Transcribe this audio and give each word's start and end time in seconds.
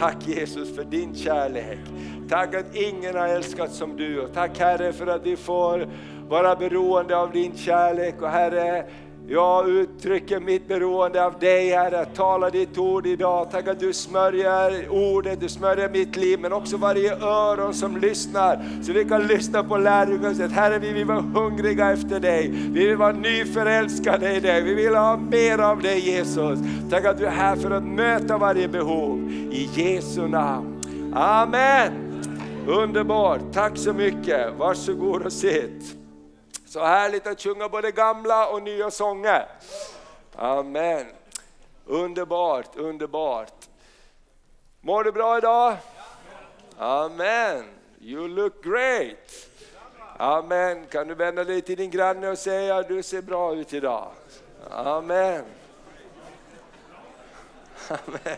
Tack 0.00 0.26
Jesus 0.26 0.76
för 0.76 0.84
din 0.84 1.14
kärlek. 1.14 1.78
Tack 2.28 2.54
att 2.54 2.76
ingen 2.76 3.16
har 3.16 3.28
älskat 3.28 3.72
som 3.72 3.96
du. 3.96 4.20
Och 4.20 4.32
tack 4.34 4.58
Herre 4.58 4.92
för 4.92 5.06
att 5.06 5.26
vi 5.26 5.36
får 5.36 5.88
vara 6.28 6.56
beroende 6.56 7.16
av 7.16 7.32
din 7.32 7.56
kärlek. 7.56 8.22
Och 8.22 8.28
Herre, 8.28 8.84
jag 9.28 9.68
uttrycker 10.00 10.40
mitt 10.40 10.68
beroende 10.68 11.24
av 11.24 11.38
dig 11.38 11.70
Herre, 11.70 12.04
tala 12.04 12.50
ditt 12.50 12.78
ord 12.78 13.06
idag. 13.06 13.50
Tack 13.50 13.68
att 13.68 13.80
du 13.80 13.92
smörjer 13.92 14.88
ordet, 14.90 15.40
du 15.40 15.48
smörjer 15.48 15.88
mitt 15.88 16.16
liv, 16.16 16.40
men 16.40 16.52
också 16.52 16.76
varje 16.76 17.16
öron 17.16 17.74
som 17.74 17.96
lyssnar. 17.96 18.64
Så 18.82 18.92
vi 18.92 19.04
kan 19.04 19.26
lyssna 19.26 19.64
på 19.64 19.76
lärjungasätt. 19.76 20.52
Herre, 20.52 20.78
vi 20.78 20.92
vill 20.92 21.04
vara 21.04 21.20
hungriga 21.20 21.90
efter 21.90 22.20
dig. 22.20 22.48
Vi 22.48 22.86
vill 22.86 22.96
vara 22.96 23.12
nyförälskade 23.12 24.36
i 24.36 24.40
dig. 24.40 24.62
Vi 24.62 24.74
vill 24.74 24.94
ha 24.94 25.16
mer 25.16 25.58
av 25.58 25.82
dig 25.82 26.10
Jesus. 26.10 26.58
Tack 26.90 27.04
att 27.04 27.18
du 27.18 27.26
är 27.26 27.30
här 27.30 27.56
för 27.56 27.70
att 27.70 27.84
möta 27.84 28.38
varje 28.38 28.68
behov. 28.68 29.30
I 29.52 29.68
Jesu 29.74 30.28
namn. 30.28 30.80
Amen. 31.14 31.92
Underbart, 32.66 33.40
tack 33.52 33.78
så 33.78 33.92
mycket. 33.92 34.58
Varsågod 34.58 35.22
och 35.22 35.32
sitt. 35.32 35.99
Så 36.70 36.80
härligt 36.84 37.26
att 37.26 37.40
sjunga 37.40 37.68
både 37.68 37.90
gamla 37.90 38.48
och 38.48 38.62
nya 38.62 38.90
sånger. 38.90 39.48
Amen. 40.36 41.06
Underbart, 41.84 42.76
underbart. 42.76 43.68
Mår 44.80 45.04
du 45.04 45.12
bra 45.12 45.38
idag? 45.38 45.76
Amen. 46.78 47.64
You 48.00 48.28
look 48.28 48.64
great. 48.64 49.48
Amen. 50.16 50.86
Kan 50.86 51.08
du 51.08 51.14
vända 51.14 51.44
dig 51.44 51.62
till 51.62 51.76
din 51.76 51.90
granne 51.90 52.28
och 52.28 52.38
säga 52.38 52.82
du 52.82 53.02
ser 53.02 53.22
bra 53.22 53.54
ut 53.54 53.72
idag? 53.72 54.10
Amen. 54.70 55.44
Amen. 57.88 58.36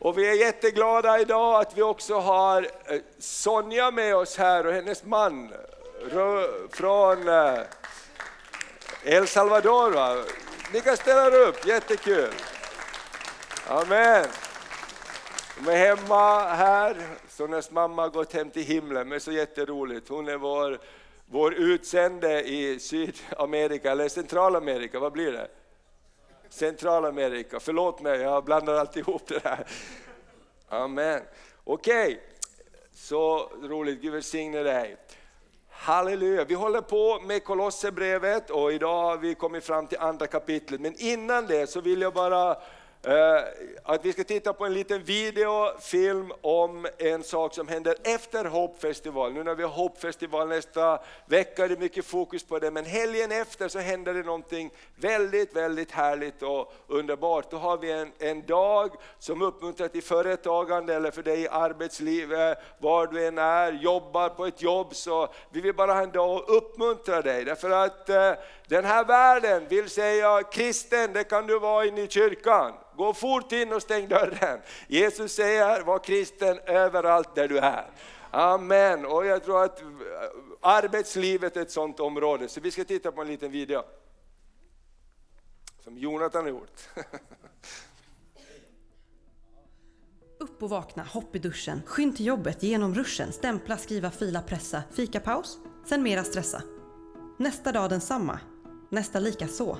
Och 0.00 0.18
vi 0.18 0.28
är 0.28 0.34
jätteglada 0.34 1.20
idag 1.20 1.60
att 1.60 1.78
vi 1.78 1.82
också 1.82 2.18
har 2.18 2.62
eh, 2.62 3.00
Sonja 3.18 3.90
med 3.90 4.16
oss 4.16 4.36
här 4.36 4.66
och 4.66 4.72
hennes 4.72 5.04
man 5.04 5.52
från 6.70 7.28
eh, 7.28 7.60
El 9.04 9.26
Salvador. 9.26 9.90
Va? 9.90 10.24
Ni 10.72 10.80
kan 10.80 10.96
ställa 10.96 11.26
er 11.26 11.48
upp, 11.48 11.66
jättekul. 11.66 12.30
Amen. 13.68 14.26
De 15.58 15.70
är 15.70 15.76
hemma 15.76 16.44
här, 16.44 16.96
Sonjas 17.28 17.70
mamma 17.70 18.02
har 18.02 18.08
gått 18.08 18.32
hem 18.32 18.50
till 18.50 18.64
himlen, 18.64 19.08
men 19.08 19.20
så 19.20 19.32
jätteroligt. 19.32 20.08
Hon 20.08 20.28
är 20.28 20.36
vår, 20.36 20.78
vår 21.26 21.54
utsände 21.54 22.42
i 22.42 22.78
Sydamerika, 22.78 23.90
eller 23.90 24.08
Centralamerika, 24.08 24.98
vad 24.98 25.12
blir 25.12 25.32
det? 25.32 25.48
Centralamerika. 26.50 27.60
Förlåt 27.60 28.00
mig, 28.00 28.20
jag 28.20 28.44
blandar 28.44 28.74
alltid 28.74 29.00
ihop 29.08 29.22
det 29.26 29.38
där. 29.38 29.66
Amen. 30.68 31.20
Okej, 31.64 32.06
okay. 32.06 32.18
så 32.94 33.50
roligt. 33.62 34.02
Gud 34.02 34.12
välsigne 34.12 34.62
dig. 34.62 34.96
Halleluja, 35.70 36.44
vi 36.44 36.54
håller 36.54 36.80
på 36.80 37.20
med 37.20 37.44
Kolosserbrevet 37.44 38.50
och 38.50 38.72
idag 38.72 39.02
har 39.02 39.16
vi 39.16 39.34
kommit 39.34 39.64
fram 39.64 39.86
till 39.86 39.98
andra 39.98 40.26
kapitlet. 40.26 40.80
Men 40.80 40.94
innan 40.98 41.46
det 41.46 41.70
så 41.70 41.80
vill 41.80 42.00
jag 42.00 42.14
bara 42.14 42.56
Eh, 43.02 43.42
att 43.82 44.04
vi 44.04 44.12
ska 44.12 44.24
titta 44.24 44.52
på 44.52 44.66
en 44.66 44.74
liten 44.74 45.02
videofilm 45.02 46.32
om 46.40 46.86
en 46.98 47.22
sak 47.22 47.54
som 47.54 47.68
händer 47.68 47.96
efter 48.04 48.44
Hoppfestival. 48.44 49.32
Nu 49.32 49.44
när 49.44 49.54
vi 49.54 49.62
har 49.62 49.70
Hoppfestival 49.70 50.48
nästa 50.48 50.98
vecka 51.26 51.64
är 51.64 51.68
det 51.68 51.80
mycket 51.80 52.04
fokus 52.04 52.44
på 52.44 52.58
det, 52.58 52.70
men 52.70 52.84
helgen 52.84 53.32
efter 53.32 53.68
så 53.68 53.78
händer 53.78 54.14
det 54.14 54.22
någonting 54.22 54.70
väldigt, 54.96 55.56
väldigt 55.56 55.90
härligt 55.90 56.42
och 56.42 56.72
underbart. 56.86 57.50
Då 57.50 57.56
har 57.56 57.78
vi 57.78 57.92
en, 57.92 58.12
en 58.18 58.46
dag 58.46 58.90
som 59.18 59.42
uppmuntrar 59.42 59.88
till 59.88 60.02
företagande 60.02 60.94
eller 60.94 61.10
för 61.10 61.22
dig 61.22 61.40
i 61.40 61.48
arbetslivet, 61.48 62.58
var 62.78 63.06
du 63.06 63.26
än 63.26 63.38
är, 63.38 63.72
jobbar 63.72 64.28
på 64.28 64.46
ett 64.46 64.62
jobb, 64.62 64.94
så 64.94 65.28
vi 65.50 65.60
vill 65.60 65.74
bara 65.74 65.92
ha 65.92 66.02
en 66.02 66.10
dag 66.10 66.36
och 66.36 66.56
uppmuntra 66.56 67.22
dig. 67.22 67.44
Därför 67.44 67.70
att 67.70 68.08
eh, 68.08 68.32
den 68.70 68.84
här 68.84 69.04
världen 69.04 69.68
vill 69.68 69.90
säga 69.90 70.42
kristen, 70.42 71.12
det 71.12 71.24
kan 71.24 71.46
du 71.46 71.58
vara 71.58 71.86
inne 71.86 72.00
i 72.00 72.08
kyrkan. 72.08 72.72
Gå 72.96 73.14
fort 73.14 73.52
in 73.52 73.72
och 73.72 73.82
stäng 73.82 74.08
dörren. 74.08 74.60
Jesus 74.88 75.32
säger, 75.32 75.82
var 75.82 75.98
kristen 75.98 76.58
överallt 76.58 77.34
där 77.34 77.48
du 77.48 77.58
är. 77.58 77.90
Amen. 78.30 79.06
Och 79.06 79.26
jag 79.26 79.44
tror 79.44 79.64
att 79.64 79.82
eh, 79.82 79.86
arbetslivet 80.60 81.56
är 81.56 81.62
ett 81.62 81.70
sådant 81.70 82.00
område, 82.00 82.48
så 82.48 82.60
vi 82.60 82.70
ska 82.70 82.84
titta 82.84 83.12
på 83.12 83.20
en 83.20 83.26
liten 83.26 83.50
video. 83.50 83.82
Som 85.84 85.98
Jonathan 85.98 86.42
har 86.42 86.50
gjort. 86.50 86.80
Upp 90.38 90.62
och 90.62 90.70
vakna, 90.70 91.02
hopp 91.02 91.36
i 91.36 91.38
duschen, 91.38 91.82
skynd 91.86 92.16
till 92.16 92.26
jobbet, 92.26 92.62
genom 92.62 92.94
ruschen, 92.94 93.32
stämpla, 93.32 93.76
skriva, 93.76 94.10
fila, 94.10 94.42
pressa, 94.42 94.82
fika 94.92 95.20
paus, 95.20 95.58
sen 95.86 96.02
mera 96.02 96.24
stressa. 96.24 96.62
Nästa 97.38 97.72
dag 97.72 97.90
densamma, 97.90 98.40
nästa 98.90 99.20
lika 99.20 99.48
så. 99.48 99.78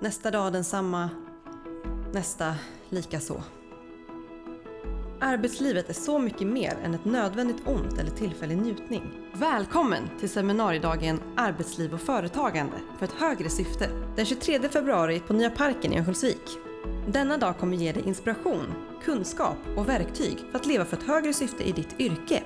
Nästa 0.00 0.30
dag 0.30 0.52
densamma, 0.52 1.10
nästa 2.12 2.54
lika 2.88 3.20
så. 3.20 3.42
Arbetslivet 5.20 5.88
är 5.88 5.94
så 5.94 6.18
mycket 6.18 6.46
mer 6.46 6.78
än 6.84 6.94
ett 6.94 7.04
nödvändigt 7.04 7.66
ont 7.66 7.98
eller 7.98 8.10
tillfällig 8.10 8.58
njutning. 8.58 9.02
Välkommen 9.32 10.02
till 10.20 10.28
seminariedagen 10.28 11.20
Arbetsliv 11.36 11.94
och 11.94 12.00
företagande 12.00 12.76
för 12.98 13.04
ett 13.04 13.12
högre 13.12 13.48
syfte. 13.48 13.88
Den 14.16 14.26
23 14.26 14.68
februari 14.68 15.20
på 15.20 15.32
Nya 15.32 15.50
Parken 15.50 15.92
i 15.92 15.96
Örnsköldsvik. 15.96 16.58
Denna 17.08 17.36
dag 17.36 17.58
kommer 17.58 17.76
ge 17.76 17.92
dig 17.92 18.02
inspiration, 18.06 18.74
kunskap 19.04 19.58
och 19.76 19.88
verktyg 19.88 20.38
för 20.50 20.58
att 20.58 20.66
leva 20.66 20.84
för 20.84 20.96
ett 20.96 21.06
högre 21.06 21.32
syfte 21.32 21.68
i 21.68 21.72
ditt 21.72 22.00
yrke. 22.00 22.42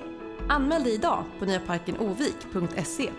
Anmäl 0.49 0.83
dig 0.83 0.93
idag 0.93 1.23
på 1.39 1.45
nyaparkenovik.se 1.45 3.09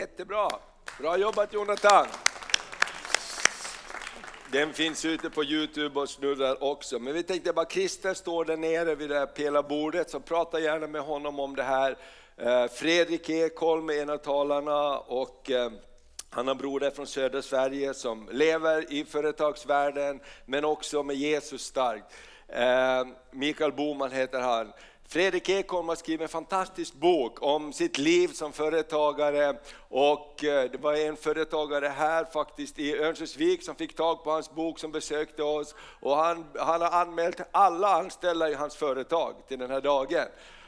Jättebra! 0.00 0.48
Bra 0.98 1.16
jobbat 1.16 1.52
Jonathan! 1.52 2.06
Den 4.52 4.72
finns 4.72 5.04
ute 5.04 5.30
på 5.30 5.44
Youtube 5.44 6.00
och 6.00 6.10
snurrar 6.10 6.64
också. 6.64 6.98
Men 6.98 7.14
vi 7.14 7.22
tänkte 7.22 7.52
bara, 7.52 7.66
Christer 7.66 8.14
står 8.14 8.44
där 8.44 8.56
nere 8.56 8.94
vid 8.94 9.10
det 9.10 9.18
här 9.18 9.26
pelarbordet, 9.26 10.10
så 10.10 10.20
prata 10.20 10.60
gärna 10.60 10.86
med 10.86 11.02
honom 11.02 11.40
om 11.40 11.56
det 11.56 11.62
här. 11.62 11.96
Eh, 12.36 12.66
Fredrik 12.66 13.30
Ekholm 13.30 13.90
är 13.90 14.02
en 14.02 14.10
av 14.10 14.16
talarna 14.16 14.98
och 14.98 15.50
eh, 15.50 15.70
han 16.30 16.48
har 16.48 16.54
broder 16.54 16.90
från 16.90 17.06
södra 17.06 17.42
Sverige 17.42 17.94
som 17.94 18.28
lever 18.32 18.92
i 18.92 19.04
företagsvärlden, 19.04 20.20
men 20.46 20.64
också 20.64 21.02
med 21.02 21.16
Jesus 21.16 21.62
starkt. 21.62 22.14
Eh, 22.48 23.06
Mikael 23.30 23.72
Boman 23.72 24.12
heter 24.12 24.40
han. 24.40 24.72
Fredrik 25.12 25.48
Ekholm 25.48 25.88
har 25.88 25.96
skrivit 25.96 26.20
en 26.20 26.28
fantastisk 26.28 26.94
bok 26.94 27.42
om 27.42 27.72
sitt 27.72 27.98
liv 27.98 28.28
som 28.28 28.52
företagare 28.52 29.56
och 29.88 30.44
eh, 30.44 30.70
det 30.70 30.78
var 30.80 30.94
en 30.94 31.16
företagare 31.16 31.86
här 31.86 32.24
faktiskt 32.24 32.78
i 32.78 32.96
Örnsköldsvik 32.96 33.62
som 33.62 33.74
fick 33.74 33.96
tag 33.96 34.24
på 34.24 34.30
hans 34.30 34.50
bok 34.50 34.78
som 34.78 34.92
besökte 34.92 35.42
oss 35.42 35.74
och 36.00 36.16
han, 36.16 36.44
han 36.58 36.80
har 36.80 36.90
anmält 36.90 37.40
alla 37.50 37.88
anställda 37.88 38.50
i 38.50 38.54
hans 38.54 38.76
företag 38.76 39.34
till 39.48 39.58
den 39.58 39.70
här 39.70 39.80
dagen. 39.80 40.26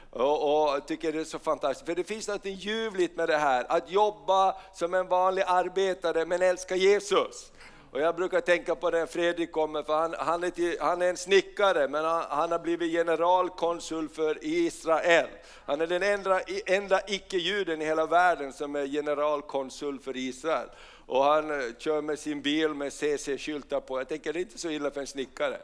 Och, 0.09 0.73
och 0.75 0.87
tycker 0.87 1.13
det 1.13 1.19
är 1.19 1.23
så 1.23 1.39
fantastiskt, 1.39 1.85
för 1.85 1.95
det 1.95 2.03
finns 2.03 2.27
något 2.27 2.45
ljuvligt 2.45 3.17
med 3.17 3.29
det 3.29 3.37
här, 3.37 3.65
att 3.69 3.91
jobba 3.91 4.55
som 4.73 4.93
en 4.93 5.07
vanlig 5.07 5.43
arbetare 5.47 6.25
men 6.25 6.41
älska 6.41 6.75
Jesus. 6.75 7.51
Och 7.93 8.01
jag 8.01 8.15
brukar 8.15 8.41
tänka 8.41 8.75
på 8.75 8.89
det 8.91 9.07
Fredrik 9.07 9.51
kommer, 9.51 9.83
för 9.83 9.93
han, 9.93 10.15
han, 10.19 10.43
är, 10.43 10.49
till, 10.49 10.77
han 10.79 11.01
är 11.01 11.09
en 11.09 11.17
snickare, 11.17 11.87
men 11.87 12.05
han, 12.05 12.25
han, 12.29 12.51
har 12.51 12.59
blivit 12.59 12.91
generalkonsul 12.91 14.09
för 14.09 14.37
Israel. 14.41 15.27
Han 15.65 15.81
är 15.81 15.87
den 15.87 16.03
enda, 16.03 16.41
enda 16.65 17.01
icke-juden 17.07 17.81
i 17.81 17.85
hela 17.85 18.05
världen 18.05 18.53
som 18.53 18.75
är 18.75 18.87
generalkonsul 18.87 19.99
för 19.99 20.17
Israel. 20.17 20.67
Och 21.05 21.23
han 21.23 21.51
eh, 21.51 21.75
kör 21.77 22.01
med 22.01 22.19
sin 22.19 22.41
bil 22.41 22.73
med 22.73 22.93
CC-skyltar 22.93 23.79
på. 23.79 23.99
Jag 23.99 24.07
tänker 24.07 24.33
det 24.33 24.39
är 24.39 24.41
inte 24.41 24.57
så 24.57 24.69
illa 24.69 24.91
för 24.91 25.01
en 25.01 25.07
snickare. 25.07 25.57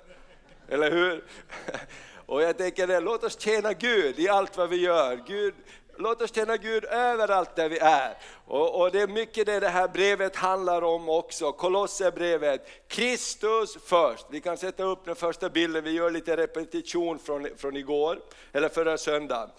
Eller 0.67 0.91
hur? 0.91 1.23
Och 2.25 2.41
jag 2.41 2.57
tänker 2.57 2.87
det, 2.87 2.99
låt 2.99 3.23
oss 3.23 3.39
tjäna 3.39 3.73
Gud 3.73 4.19
i 4.19 4.29
allt 4.29 4.57
vad 4.57 4.69
vi 4.69 4.75
gör. 4.75 5.23
Gud, 5.27 5.53
Låt 6.01 6.21
oss 6.21 6.35
tjäna 6.35 6.57
Gud 6.57 6.85
överallt 6.85 7.55
där 7.55 7.69
vi 7.69 7.77
är. 7.79 8.17
Och, 8.45 8.81
och, 8.81 8.91
det 8.91 9.01
är 9.01 9.07
mycket 9.07 9.45
det 9.45 9.59
det 9.59 9.69
här 9.69 9.87
brevet 9.87 10.35
handlar 10.35 10.81
om 10.81 11.09
också, 11.09 11.51
Kolosserbrevet. 11.51 12.67
Kristus 12.87 13.77
först. 13.85 14.25
Vi 14.29 14.41
kan 14.41 14.57
sätta 14.57 14.83
upp 14.83 15.05
den 15.05 15.15
första 15.15 15.49
bilden, 15.49 15.83
vi 15.83 15.91
gör 15.91 16.11
lite 16.11 16.37
repetition 16.37 17.19
från, 17.19 17.47
från 17.57 17.77
igår, 17.77 18.19
eller 18.51 18.69
förra 18.69 18.97
söndagen. 18.97 19.49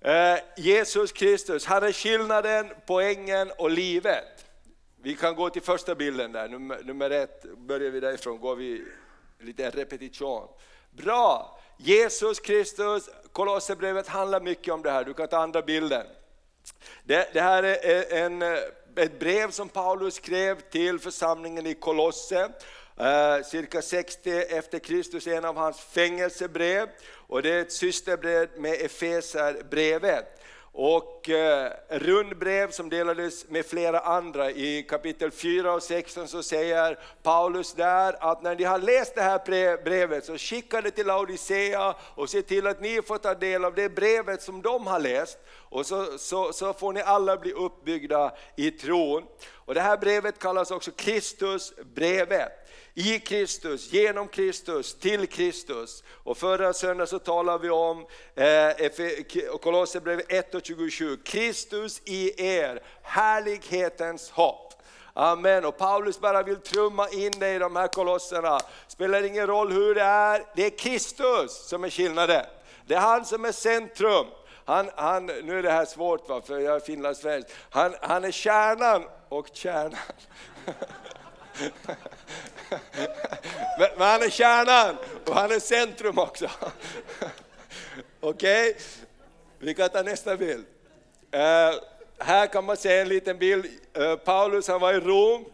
Eh, 0.00 0.38
Jesus 0.56 1.12
Kristus, 1.12 1.66
han 1.66 1.82
är 1.82 1.92
skillnaden, 1.92 2.72
poängen 2.86 3.50
och 3.58 3.70
livet. 3.70 4.44
Vi 5.02 5.14
kan 5.14 5.34
gå 5.34 5.50
till 5.50 5.62
första 5.62 5.94
bilden 5.94 6.32
där, 6.32 6.48
nummer, 6.48 6.80
nummer 6.84 7.10
ett, 7.10 7.44
börjar 7.56 7.90
vi 7.90 8.00
därifrån, 8.00 8.40
går 8.40 8.56
vi 8.56 8.84
lite 9.40 9.70
repetition. 9.70 10.48
Bra! 10.90 11.58
Jesus 11.76 12.40
Kristus, 12.40 13.10
Kolosserbrevet 13.32 14.08
handlar 14.08 14.40
mycket 14.40 14.74
om 14.74 14.82
det 14.82 14.90
här. 14.90 15.04
Du 15.04 15.14
kan 15.14 15.28
ta 15.28 15.38
andra 15.38 15.62
bilden. 15.62 16.06
Det, 17.04 17.28
det 17.32 17.40
här 17.40 17.62
är 17.62 18.14
en, 18.24 18.42
eh, 18.42 18.58
ett 18.96 19.18
brev 19.18 19.50
som 19.50 19.68
Paulus 19.68 20.14
skrev 20.14 20.60
till 20.60 20.98
församlingen 20.98 21.66
i 21.66 21.74
Kolosse. 21.74 22.48
Eh, 22.96 23.42
cirka 23.44 23.82
60 23.82 24.30
efter 24.30 24.78
Kristus, 24.78 25.26
en 25.26 25.44
av 25.44 25.56
hans 25.56 25.80
fängelsebrev. 25.80 26.88
Och 27.12 27.42
det 27.42 27.50
är 27.50 27.60
ett 27.60 27.72
systerbrev 27.72 28.48
med 28.56 28.72
Efeserbrevet 28.72 30.39
och 30.82 31.28
eh, 31.28 31.72
rundbrev 31.88 32.70
som 32.70 32.90
delades 32.90 33.48
med 33.48 33.66
flera 33.66 34.00
andra. 34.00 34.50
I 34.50 34.82
kapitel 34.82 35.30
4 35.30 35.74
och 35.74 35.82
16 35.82 36.28
så 36.28 36.42
säger 36.42 36.98
Paulus 37.22 37.72
där 37.72 38.16
att 38.20 38.42
när 38.42 38.56
ni 38.56 38.64
har 38.64 38.78
läst 38.78 39.14
det 39.14 39.22
här 39.22 39.82
brevet 39.84 40.24
så 40.24 40.38
skicka 40.38 40.80
det 40.80 40.90
till 40.90 41.06
Laodicea 41.06 41.94
och 42.14 42.30
se 42.30 42.42
till 42.42 42.66
att 42.66 42.80
ni 42.80 43.02
får 43.02 43.18
ta 43.18 43.34
del 43.34 43.64
av 43.64 43.74
det 43.74 43.88
brevet 43.88 44.42
som 44.42 44.62
de 44.62 44.86
har 44.86 45.00
läst. 45.00 45.38
Och 45.52 45.86
så, 45.86 46.18
så, 46.18 46.52
så 46.52 46.72
får 46.72 46.92
ni 46.92 47.02
alla 47.02 47.36
bli 47.36 47.52
uppbyggda 47.52 48.32
i 48.56 48.70
tron. 48.70 49.24
Och 49.52 49.74
det 49.74 49.80
här 49.80 49.96
brevet 49.96 50.38
kallas 50.38 50.70
också 50.70 50.90
Kristusbrevet 50.90 52.59
i 53.00 53.18
Kristus, 53.18 53.92
genom 53.92 54.28
Kristus, 54.28 54.94
till 54.94 55.26
Kristus. 55.26 56.04
Och 56.24 56.38
förra 56.38 56.72
söndagen 56.72 57.06
så 57.06 57.18
talade 57.18 57.62
vi 57.62 57.70
om 57.70 58.06
eh, 58.34 59.58
Kolosserbrevet 59.60 60.32
1 60.32 60.54
och 60.54 60.64
27, 60.64 61.16
Kristus 61.16 62.00
i 62.04 62.46
er, 62.46 62.82
härlighetens 63.02 64.30
hopp. 64.30 64.72
Amen. 65.14 65.64
Och 65.64 65.78
Paulus 65.78 66.20
bara 66.20 66.42
vill 66.42 66.56
trumma 66.56 67.08
in 67.08 67.32
det 67.38 67.54
i 67.54 67.58
de 67.58 67.76
här 67.76 67.88
kolosserna. 67.88 68.60
Spelar 68.88 69.22
ingen 69.22 69.46
roll 69.46 69.72
hur 69.72 69.94
det 69.94 70.02
är, 70.02 70.44
det 70.56 70.66
är 70.66 70.78
Kristus 70.78 71.68
som 71.68 71.84
är 71.84 71.90
skillnaden. 71.90 72.44
Det 72.86 72.94
är 72.94 73.00
han 73.00 73.24
som 73.24 73.44
är 73.44 73.52
centrum. 73.52 74.26
Han, 74.64 74.90
han, 74.96 75.26
nu 75.26 75.58
är 75.58 75.62
det 75.62 75.70
här 75.70 75.84
svårt 75.84 76.28
va, 76.28 76.40
för 76.40 76.58
jag 76.58 76.76
är 76.76 76.80
finlandssvensk. 76.80 77.48
Han, 77.70 77.94
han 78.00 78.24
är 78.24 78.30
kärnan 78.30 79.04
och 79.28 79.48
kärnan. 79.52 79.96
Men 83.78 83.88
han 83.98 84.22
är 84.22 84.30
kärnan 84.30 84.96
och 85.26 85.34
han 85.34 85.52
är 85.52 85.58
centrum 85.58 86.18
också. 86.18 86.50
Okej, 88.20 88.70
okay. 88.70 88.82
vi 89.58 89.74
kan 89.74 89.88
ta 89.88 90.02
nästa 90.02 90.36
bild. 90.36 90.66
Uh, 91.34 91.80
här 92.18 92.46
kan 92.46 92.64
man 92.64 92.76
se 92.76 92.98
en 92.98 93.08
liten 93.08 93.38
bild. 93.38 93.66
Uh, 93.98 94.16
Paulus 94.16 94.68
han 94.68 94.80
var 94.80 94.92
i 94.94 95.00
Rom 95.00 95.44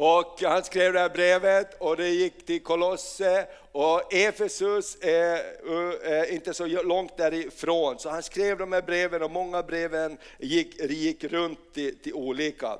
och 0.00 0.42
han 0.42 0.64
skrev 0.64 0.92
det 0.92 1.00
här 1.00 1.08
brevet 1.08 1.74
och 1.78 1.96
det 1.96 2.08
gick 2.08 2.46
till 2.46 2.62
Kolosse 2.62 3.46
och 3.72 4.14
Efesus 4.14 4.98
är, 5.00 5.34
eh, 5.34 6.12
är, 6.12 6.32
inte 6.32 6.54
så 6.54 6.66
långt 6.66 7.16
därifrån. 7.16 7.98
Så 7.98 8.10
han 8.10 8.22
skrev 8.22 8.58
de 8.58 8.72
här 8.72 8.82
breven 8.82 9.22
och 9.22 9.30
många 9.30 9.62
breven 9.62 10.18
gick, 10.38 10.80
gick 10.90 11.24
runt 11.24 11.74
till, 11.74 11.98
till 11.98 12.14
olika. 12.14 12.78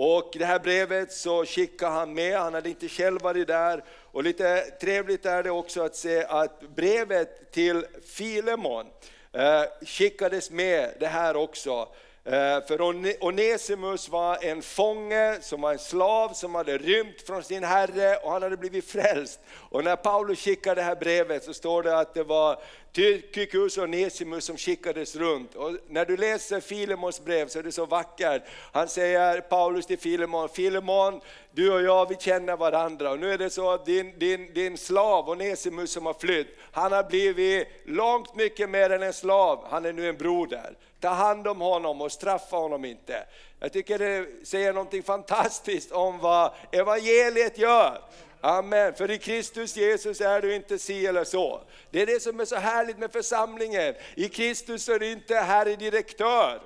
Och 0.00 0.30
det 0.38 0.44
här 0.44 0.58
brevet 0.58 1.12
så 1.12 1.44
skickade 1.44 1.92
han 1.92 2.14
med, 2.14 2.38
han 2.38 2.54
hade 2.54 2.68
inte 2.68 2.88
själv 2.88 3.22
varit 3.22 3.46
där. 3.46 3.84
Och 4.12 4.22
lite 4.22 4.60
trevligt 4.60 5.26
är 5.26 5.42
det 5.42 5.50
också 5.50 5.82
att 5.82 5.96
se 5.96 6.24
att 6.24 6.60
brevet 6.60 7.52
till 7.52 7.86
Filemon 8.06 8.86
eh, 9.32 9.62
skickades 9.86 10.50
med 10.50 10.94
det 11.00 11.06
här 11.06 11.36
också. 11.36 11.88
Eh, 12.24 12.66
för 12.66 12.82
Onesimus 13.24 14.08
var 14.08 14.44
en 14.44 14.62
fånge, 14.62 15.38
som 15.40 15.60
var 15.60 15.72
en 15.72 15.78
slav, 15.78 16.32
som 16.32 16.54
hade 16.54 16.78
rymt 16.78 17.22
från 17.26 17.42
sin 17.42 17.64
herre 17.64 18.16
och 18.16 18.32
han 18.32 18.42
hade 18.42 18.56
blivit 18.56 18.90
frälst. 18.90 19.40
Och 19.70 19.84
när 19.84 19.96
Paulus 19.96 20.40
skickade 20.40 20.80
det 20.80 20.84
här 20.84 20.96
brevet 20.96 21.44
så 21.44 21.54
står 21.54 21.82
det 21.82 21.98
att 21.98 22.14
det 22.14 22.24
var 22.24 22.58
Tychicus 22.92 23.78
och 23.78 23.90
Nesimus 23.90 24.44
som 24.44 24.56
skickades 24.56 25.16
runt. 25.16 25.54
Och 25.54 25.76
när 25.88 26.04
du 26.04 26.16
läser 26.16 26.60
Filemons 26.60 27.24
brev 27.24 27.48
så 27.48 27.58
är 27.58 27.62
det 27.62 27.72
så 27.72 27.86
vackert. 27.86 28.42
Han 28.72 28.88
säger, 28.88 29.40
Paulus 29.40 29.86
till 29.86 29.98
Filemon, 29.98 30.48
Filemon, 30.48 31.20
du 31.52 31.72
och 31.72 31.82
jag 31.82 32.08
vi 32.08 32.16
känner 32.16 32.56
varandra. 32.56 33.10
Och 33.10 33.18
nu 33.18 33.32
är 33.32 33.38
det 33.38 33.50
så 33.50 33.70
att 33.70 33.86
din, 33.86 34.18
din, 34.18 34.54
din 34.54 34.78
slav 34.78 35.28
Onesimus 35.28 35.92
som 35.92 36.06
har 36.06 36.14
flytt, 36.14 36.58
han 36.72 36.92
har 36.92 37.04
blivit 37.04 37.68
långt 37.84 38.34
mycket 38.34 38.70
mer 38.70 38.90
än 38.90 39.02
en 39.02 39.12
slav, 39.12 39.64
han 39.70 39.84
är 39.84 39.92
nu 39.92 40.08
en 40.08 40.16
broder. 40.16 40.76
Ta 41.00 41.08
hand 41.08 41.48
om 41.48 41.60
honom 41.60 42.00
och 42.00 42.12
straffa 42.12 42.56
honom 42.56 42.84
inte. 42.84 43.26
Jag 43.60 43.72
tycker 43.72 43.98
det 43.98 44.46
säger 44.46 44.72
någonting 44.72 45.02
fantastiskt 45.02 45.92
om 45.92 46.18
vad 46.18 46.52
evangeliet 46.72 47.58
gör. 47.58 48.00
Amen, 48.40 48.94
för 48.94 49.10
i 49.10 49.18
Kristus 49.18 49.76
Jesus 49.76 50.20
är 50.20 50.42
du 50.42 50.54
inte 50.54 50.78
si 50.78 51.06
eller 51.06 51.24
så. 51.24 51.62
Det 51.90 52.02
är 52.02 52.06
det 52.06 52.22
som 52.22 52.40
är 52.40 52.44
så 52.44 52.56
härligt 52.56 52.98
med 52.98 53.12
församlingen. 53.12 53.94
I 54.14 54.28
Kristus 54.28 54.88
är 54.88 54.98
du 54.98 55.12
inte 55.12 55.34
herre 55.34 55.76
direktör, 55.76 56.60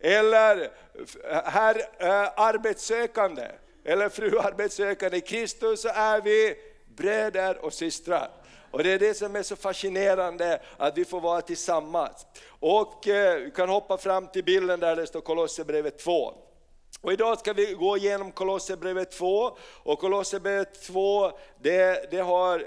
eller 0.00 0.70
herr 1.44 1.78
eh, 1.98 2.32
arbetssökande, 2.36 3.48
eller 3.84 4.08
fru 4.08 4.38
arbetssökande. 4.38 5.16
I 5.16 5.20
Kristus 5.20 5.82
så 5.82 5.88
är 5.88 6.20
vi 6.20 6.56
bröder 6.96 7.64
och 7.64 7.72
systrar. 7.72 8.30
Och 8.70 8.82
det 8.82 8.92
är 8.92 8.98
det 8.98 9.14
som 9.14 9.36
är 9.36 9.42
så 9.42 9.56
fascinerande, 9.56 10.60
att 10.76 10.98
vi 10.98 11.04
får 11.04 11.20
vara 11.20 11.40
tillsammans. 11.40 12.26
Och 12.48 13.08
eh, 13.08 13.40
vi 13.40 13.50
kan 13.50 13.68
hoppa 13.68 13.98
fram 13.98 14.26
till 14.26 14.44
bilden 14.44 14.80
där 14.80 14.96
det 14.96 15.06
står 15.06 15.20
Kolosserbrevet 15.20 15.98
2. 15.98 16.34
Och 17.00 17.12
idag 17.12 17.38
ska 17.38 17.52
vi 17.52 17.72
gå 17.72 17.96
igenom 17.96 18.32
Kolosserbrevet 18.32 19.10
2, 19.10 19.56
och 19.82 19.98
Kolosserbrevet 19.98 20.82
2 20.82 21.32
det, 21.62 22.10
det 22.10 22.20
har 22.20 22.64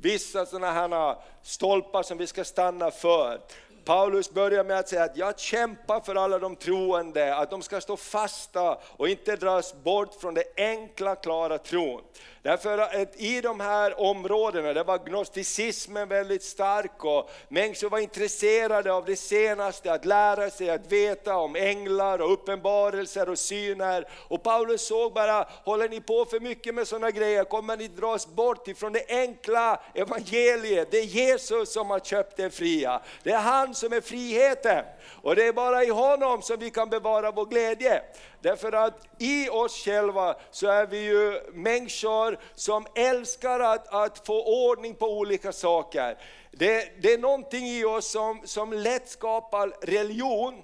vissa 0.00 0.46
sådana 0.46 0.72
här 0.72 1.16
stolpar 1.42 2.02
som 2.02 2.18
vi 2.18 2.26
ska 2.26 2.44
stanna 2.44 2.90
för. 2.90 3.40
Paulus 3.84 4.30
börjar 4.30 4.64
med 4.64 4.78
att 4.78 4.88
säga 4.88 5.04
att 5.04 5.16
jag 5.16 5.38
kämpar 5.38 6.00
för 6.00 6.14
alla 6.14 6.38
de 6.38 6.56
troende, 6.56 7.36
att 7.36 7.50
de 7.50 7.62
ska 7.62 7.80
stå 7.80 7.96
fasta 7.96 8.78
och 8.96 9.08
inte 9.08 9.36
dras 9.36 9.74
bort 9.74 10.14
från 10.14 10.34
det 10.34 10.44
enkla, 10.56 11.16
klara 11.16 11.58
tron. 11.58 12.02
Därför 12.48 12.78
att 12.78 12.94
eh, 12.94 13.06
i 13.16 13.40
de 13.40 13.60
här 13.60 14.00
områdena, 14.00 14.72
där 14.72 14.84
var 14.84 14.98
gnosticismen 14.98 16.08
väldigt 16.08 16.42
stark 16.42 17.04
och 17.04 17.30
människor 17.48 17.90
var 17.90 17.98
intresserade 17.98 18.92
av 18.92 19.04
det 19.04 19.16
senaste, 19.16 19.92
att 19.92 20.04
lära 20.04 20.50
sig 20.50 20.70
att 20.70 20.92
veta 20.92 21.36
om 21.36 21.56
änglar 21.56 22.18
och 22.18 22.32
uppenbarelser 22.32 23.28
och 23.28 23.38
syner. 23.38 24.08
Och 24.28 24.42
Paulus 24.42 24.86
såg 24.86 25.12
bara, 25.12 25.48
håller 25.64 25.88
ni 25.88 26.00
på 26.00 26.24
för 26.24 26.40
mycket 26.40 26.74
med 26.74 26.88
sådana 26.88 27.10
grejer 27.10 27.44
kommer 27.44 27.76
ni 27.76 27.88
dras 27.88 28.26
bort 28.26 28.68
ifrån 28.68 28.92
det 28.92 29.04
enkla 29.08 29.80
evangeliet. 29.94 30.90
Det 30.90 30.98
är 30.98 31.04
Jesus 31.04 31.72
som 31.72 31.90
har 31.90 32.00
köpt 32.00 32.40
er 32.40 32.50
fria. 32.50 33.00
Det 33.22 33.30
är 33.30 33.40
han 33.40 33.74
som 33.74 33.92
är 33.92 34.00
friheten. 34.00 34.84
Och 35.22 35.36
det 35.36 35.46
är 35.46 35.52
bara 35.52 35.84
i 35.84 35.90
honom 35.90 36.42
som 36.42 36.58
vi 36.58 36.70
kan 36.70 36.90
bevara 36.90 37.30
vår 37.30 37.46
glädje. 37.46 38.02
Därför 38.40 38.72
att 38.72 39.06
i 39.18 39.48
oss 39.48 39.84
själva 39.84 40.36
så 40.50 40.66
är 40.66 40.86
vi 40.86 40.98
ju 40.98 41.40
människor 41.52 42.38
som 42.54 42.86
älskar 42.94 43.60
att, 43.60 43.94
att 43.94 44.26
få 44.26 44.68
ordning 44.70 44.94
på 44.94 45.18
olika 45.18 45.52
saker. 45.52 46.18
Det, 46.50 47.02
det 47.02 47.12
är 47.12 47.18
någonting 47.18 47.66
i 47.66 47.84
oss 47.84 48.10
som, 48.10 48.40
som 48.44 48.72
lätt 48.72 49.08
skapar 49.08 49.72
religion. 49.82 50.62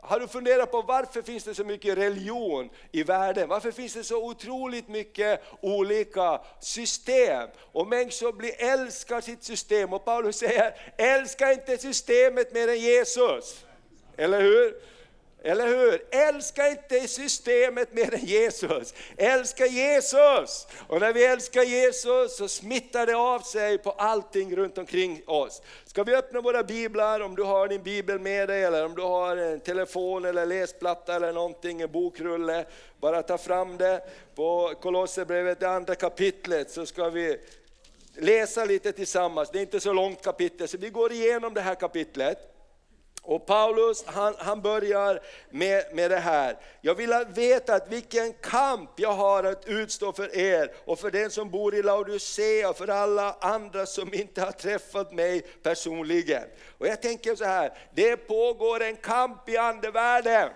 Har 0.00 0.20
du 0.20 0.28
funderat 0.28 0.70
på 0.70 0.82
varför 0.82 1.22
finns 1.22 1.44
det 1.44 1.54
så 1.54 1.64
mycket 1.64 1.98
religion 1.98 2.70
i 2.92 3.02
världen? 3.02 3.48
Varför 3.48 3.70
finns 3.70 3.94
det 3.94 4.04
så 4.04 4.24
otroligt 4.24 4.88
mycket 4.88 5.42
olika 5.60 6.40
system? 6.60 7.48
Och 7.72 7.88
människor 7.88 8.32
blir, 8.32 8.62
älskar 8.62 9.20
sitt 9.20 9.44
system 9.44 9.92
och 9.92 10.04
Paulus 10.04 10.36
säger, 10.36 10.74
älska 10.96 11.52
inte 11.52 11.78
systemet 11.78 12.54
mer 12.54 12.68
än 12.68 12.80
Jesus. 12.80 13.64
Eller 14.16 14.40
hur? 14.40 14.97
Eller 15.42 15.66
hur? 15.66 16.02
Älska 16.10 16.68
inte 16.68 17.08
systemet 17.08 17.92
mer 17.92 18.14
än 18.14 18.24
Jesus. 18.24 18.94
Älska 19.16 19.66
Jesus! 19.66 20.66
Och 20.86 21.00
när 21.00 21.12
vi 21.12 21.24
älskar 21.24 21.62
Jesus 21.62 22.36
så 22.36 22.48
smittar 22.48 23.06
det 23.06 23.16
av 23.16 23.40
sig 23.40 23.78
på 23.78 23.90
allting 23.90 24.56
runt 24.56 24.78
omkring 24.78 25.22
oss. 25.26 25.62
Ska 25.84 26.02
vi 26.04 26.14
öppna 26.14 26.40
våra 26.40 26.62
biblar, 26.62 27.20
om 27.20 27.36
du 27.36 27.42
har 27.42 27.68
din 27.68 27.82
bibel 27.82 28.18
med 28.18 28.48
dig, 28.48 28.64
eller 28.64 28.84
om 28.84 28.94
du 28.94 29.02
har 29.02 29.36
en 29.36 29.60
telefon 29.60 30.24
eller 30.24 30.46
läsplatta 30.46 31.14
eller 31.14 31.32
någonting, 31.32 31.80
en 31.80 31.92
bokrulle. 31.92 32.64
Bara 33.00 33.22
ta 33.22 33.38
fram 33.38 33.76
det. 33.76 34.02
På 34.34 34.74
Kolosserbrevet, 34.80 35.60
det 35.60 35.68
andra 35.68 35.94
kapitlet, 35.94 36.70
så 36.70 36.86
ska 36.86 37.08
vi 37.08 37.40
läsa 38.16 38.64
lite 38.64 38.92
tillsammans. 38.92 39.50
Det 39.50 39.58
är 39.58 39.62
inte 39.62 39.80
så 39.80 39.92
långt 39.92 40.22
kapitel, 40.22 40.68
så 40.68 40.78
vi 40.78 40.90
går 40.90 41.12
igenom 41.12 41.54
det 41.54 41.60
här 41.60 41.74
kapitlet. 41.74 42.57
Och 43.28 43.46
Paulus 43.46 44.04
han, 44.06 44.34
han 44.38 44.62
börjar 44.62 45.20
med, 45.50 45.84
med 45.92 46.10
det 46.10 46.18
här. 46.18 46.56
Jag 46.80 46.94
vill 46.94 47.14
veta 47.34 47.74
att 47.74 47.92
vilken 47.92 48.32
kamp 48.32 48.90
jag 48.96 49.12
har 49.12 49.44
att 49.44 49.66
utstå 49.66 50.12
för 50.12 50.36
er 50.36 50.72
och 50.84 50.98
för 50.98 51.10
den 51.10 51.30
som 51.30 51.50
bor 51.50 51.74
i 51.74 51.82
Laodicea 51.82 52.70
och 52.70 52.76
för 52.76 52.88
alla 52.88 53.36
andra 53.40 53.86
som 53.86 54.14
inte 54.14 54.40
har 54.40 54.52
träffat 54.52 55.12
mig 55.12 55.40
personligen. 55.40 56.42
Och 56.78 56.86
jag 56.86 57.02
tänker 57.02 57.34
så 57.34 57.44
här, 57.44 57.78
det 57.94 58.16
pågår 58.16 58.82
en 58.82 58.96
kamp 58.96 59.48
i 59.48 59.56
andevärlden. 59.56 60.50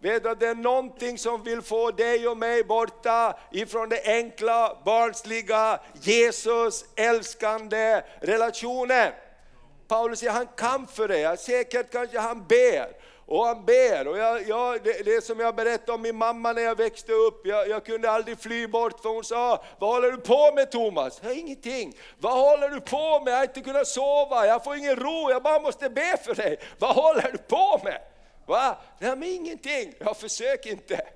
Vet 0.00 0.22
du 0.22 0.30
att 0.30 0.40
det 0.40 0.48
är 0.48 0.54
någonting 0.54 1.18
som 1.18 1.42
vill 1.42 1.62
få 1.62 1.90
dig 1.90 2.28
och 2.28 2.36
mig 2.36 2.64
borta 2.64 3.38
ifrån 3.52 3.88
det 3.88 4.02
enkla, 4.04 4.82
barnsliga, 4.84 5.80
Jesus 6.02 6.84
älskande 6.96 8.02
relationen. 8.20 9.12
Paulus 9.88 10.18
säger 10.18 10.32
han 10.32 10.48
kan 10.56 10.86
för 10.86 11.08
det, 11.08 11.40
säkert 11.40 11.92
kanske 11.92 12.18
han 12.18 12.46
ber. 12.46 13.02
Och 13.26 13.46
han 13.46 13.64
ber. 13.64 14.08
Och 14.08 14.18
jag, 14.18 14.48
jag, 14.48 14.84
det, 14.84 15.04
det 15.04 15.24
som 15.24 15.40
jag 15.40 15.54
berättade 15.54 15.92
om 15.92 16.02
min 16.02 16.16
mamma 16.16 16.52
när 16.52 16.62
jag 16.62 16.76
växte 16.76 17.12
upp, 17.12 17.46
jag, 17.46 17.68
jag, 17.68 17.84
kunde 17.84 18.10
aldrig 18.10 18.38
fly 18.38 18.66
bort 18.66 19.00
för 19.00 19.08
hon 19.08 19.24
sa, 19.24 19.64
vad 19.78 19.90
håller 19.90 20.10
du 20.10 20.16
på 20.16 20.52
med 20.54 20.70
Thomas? 20.70 21.20
Jag, 21.22 21.38
ingenting. 21.38 21.96
Vad 22.20 22.32
håller 22.32 22.68
du 22.68 22.80
på 22.80 23.20
med? 23.20 23.32
Jag 23.32 23.36
har 23.36 23.44
inte 23.44 23.60
kunnat 23.60 23.86
sova, 23.86 24.46
jag 24.46 24.64
får 24.64 24.76
ingen 24.76 24.96
ro, 24.96 25.30
jag 25.30 25.42
bara 25.42 25.60
måste 25.60 25.90
be 25.90 26.16
för 26.24 26.34
dig. 26.34 26.58
Vad 26.78 26.94
håller 26.96 27.32
du 27.32 27.38
på 27.38 27.80
med? 27.84 27.98
Va? 28.46 28.76
Nej 28.98 29.16
men 29.16 29.28
ingenting, 29.28 29.94
jag 29.98 30.16
försöker 30.16 30.70
inte. 30.70 31.06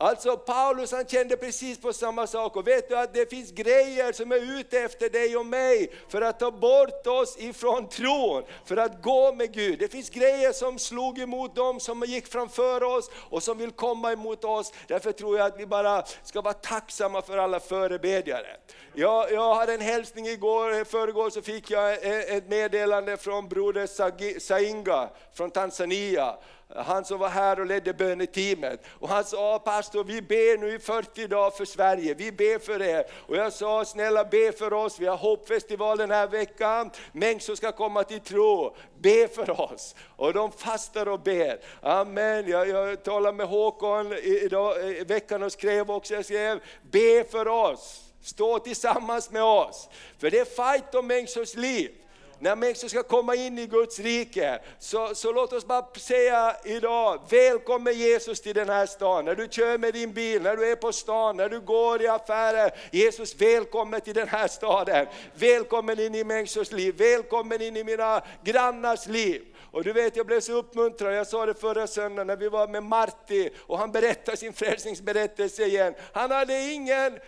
Alltså 0.00 0.36
Paulus 0.36 0.92
han 0.92 1.06
kände 1.06 1.36
precis 1.36 1.80
på 1.80 1.92
samma 1.92 2.26
sak 2.26 2.56
och 2.56 2.66
vet 2.66 2.88
du 2.88 2.96
att 2.96 3.14
det 3.14 3.30
finns 3.30 3.50
grejer 3.50 4.12
som 4.12 4.32
är 4.32 4.58
ute 4.60 4.78
efter 4.78 5.10
dig 5.10 5.36
och 5.36 5.46
mig 5.46 5.92
för 6.08 6.22
att 6.22 6.38
ta 6.38 6.50
bort 6.50 7.06
oss 7.06 7.36
ifrån 7.38 7.88
tron, 7.88 8.42
för 8.64 8.76
att 8.76 9.02
gå 9.02 9.34
med 9.34 9.52
Gud. 9.54 9.78
Det 9.78 9.88
finns 9.88 10.10
grejer 10.10 10.52
som 10.52 10.78
slog 10.78 11.18
emot 11.18 11.56
dem 11.56 11.80
som 11.80 12.02
gick 12.06 12.26
framför 12.26 12.82
oss 12.82 13.10
och 13.14 13.42
som 13.42 13.58
vill 13.58 13.70
komma 13.70 14.12
emot 14.12 14.44
oss. 14.44 14.72
Därför 14.86 15.12
tror 15.12 15.38
jag 15.38 15.46
att 15.46 15.60
vi 15.60 15.66
bara 15.66 16.04
ska 16.24 16.40
vara 16.40 16.54
tacksamma 16.54 17.22
för 17.22 17.38
alla 17.38 17.60
förebedjare. 17.60 18.56
Jag, 18.94 19.32
jag 19.32 19.54
hade 19.54 19.74
en 19.74 19.80
hälsning 19.80 20.26
igår, 20.26 20.84
förrgår 20.84 21.30
så 21.30 21.42
fick 21.42 21.70
jag 21.70 21.90
eh, 21.90 22.36
ett 22.36 22.48
meddelande 22.48 23.16
från 23.16 23.48
broder 23.48 24.38
Sainga 24.38 25.08
från 25.34 25.50
Tanzania 25.50 26.34
han 26.76 27.04
som 27.04 27.18
var 27.18 27.28
här 27.28 27.60
och 27.60 27.66
ledde 27.66 27.92
böneteamet. 27.92 28.82
Och 28.88 29.08
han 29.08 29.24
sa, 29.24 29.58
pastor 29.58 30.04
vi 30.04 30.22
ber 30.22 30.58
nu 30.58 30.74
i 30.74 30.78
40 30.78 31.26
dagar 31.26 31.50
för 31.50 31.64
Sverige, 31.64 32.14
vi 32.14 32.32
ber 32.32 32.58
för 32.58 32.82
er. 32.82 33.04
Och 33.26 33.36
jag 33.36 33.52
sa, 33.52 33.84
snälla 33.84 34.24
be 34.24 34.52
för 34.52 34.72
oss, 34.72 35.00
vi 35.00 35.06
har 35.06 35.16
hoppfestival 35.16 35.98
den 35.98 36.10
här 36.10 36.26
veckan, 36.26 36.90
människor 37.12 37.54
ska 37.54 37.72
komma 37.72 38.04
till 38.04 38.20
tro, 38.20 38.76
be 38.98 39.28
för 39.28 39.60
oss. 39.60 39.94
Och 40.16 40.32
de 40.32 40.52
fastar 40.52 41.08
och 41.08 41.20
ber. 41.20 41.58
Amen, 41.82 42.48
jag, 42.48 42.68
jag 42.68 43.02
talade 43.02 43.36
med 43.36 43.46
Håkon 43.46 44.12
idag, 44.22 44.90
i 44.90 45.04
veckan 45.04 45.42
och 45.42 45.52
skrev 45.52 45.90
också, 45.90 46.14
jag 46.14 46.24
skrev, 46.24 46.60
be 46.90 47.24
för 47.30 47.48
oss. 47.48 48.07
Stå 48.28 48.58
tillsammans 48.58 49.30
med 49.30 49.42
oss. 49.42 49.88
För 50.18 50.30
det 50.30 50.38
är 50.38 50.44
fight 50.44 50.94
om 50.94 51.06
människors 51.06 51.54
liv 51.54 51.90
när 52.38 52.56
människor 52.56 52.88
ska 52.88 53.02
komma 53.02 53.34
in 53.34 53.58
i 53.58 53.66
Guds 53.66 53.98
rike, 53.98 54.58
så, 54.78 55.14
så 55.14 55.32
låt 55.32 55.52
oss 55.52 55.66
bara 55.66 55.86
säga 55.98 56.56
idag, 56.64 57.20
välkommen 57.30 57.98
Jesus 57.98 58.40
till 58.40 58.54
den 58.54 58.68
här 58.68 58.86
stan. 58.86 59.24
När 59.24 59.34
du 59.34 59.48
kör 59.50 59.78
med 59.78 59.94
din 59.94 60.12
bil, 60.12 60.42
när 60.42 60.56
du 60.56 60.70
är 60.70 60.76
på 60.76 60.92
stan, 60.92 61.36
när 61.36 61.48
du 61.48 61.60
går 61.60 62.02
i 62.02 62.08
affärer. 62.08 62.70
Jesus 62.92 63.34
välkommen 63.40 64.00
till 64.00 64.14
den 64.14 64.28
här 64.28 64.48
staden. 64.48 65.06
Välkommen 65.34 66.00
in 66.00 66.14
i 66.14 66.24
människors 66.24 66.72
liv, 66.72 66.94
välkommen 66.98 67.62
in 67.62 67.76
i 67.76 67.84
mina 67.84 68.22
grannars 68.44 69.06
liv. 69.06 69.42
Och 69.70 69.84
du 69.84 69.92
vet, 69.92 70.16
jag 70.16 70.26
blev 70.26 70.40
så 70.40 70.52
uppmuntrad, 70.52 71.14
jag 71.14 71.26
sa 71.26 71.46
det 71.46 71.54
förra 71.54 71.86
söndagen 71.86 72.26
när 72.26 72.36
vi 72.36 72.48
var 72.48 72.68
med 72.68 72.82
Marti 72.82 73.50
och 73.58 73.78
han 73.78 73.92
berättade 73.92 74.36
sin 74.36 74.52
frälsningsberättelse 74.52 75.64
igen. 75.64 75.94
Han 76.12 76.30
hade 76.30 76.72
ingen 76.72 77.18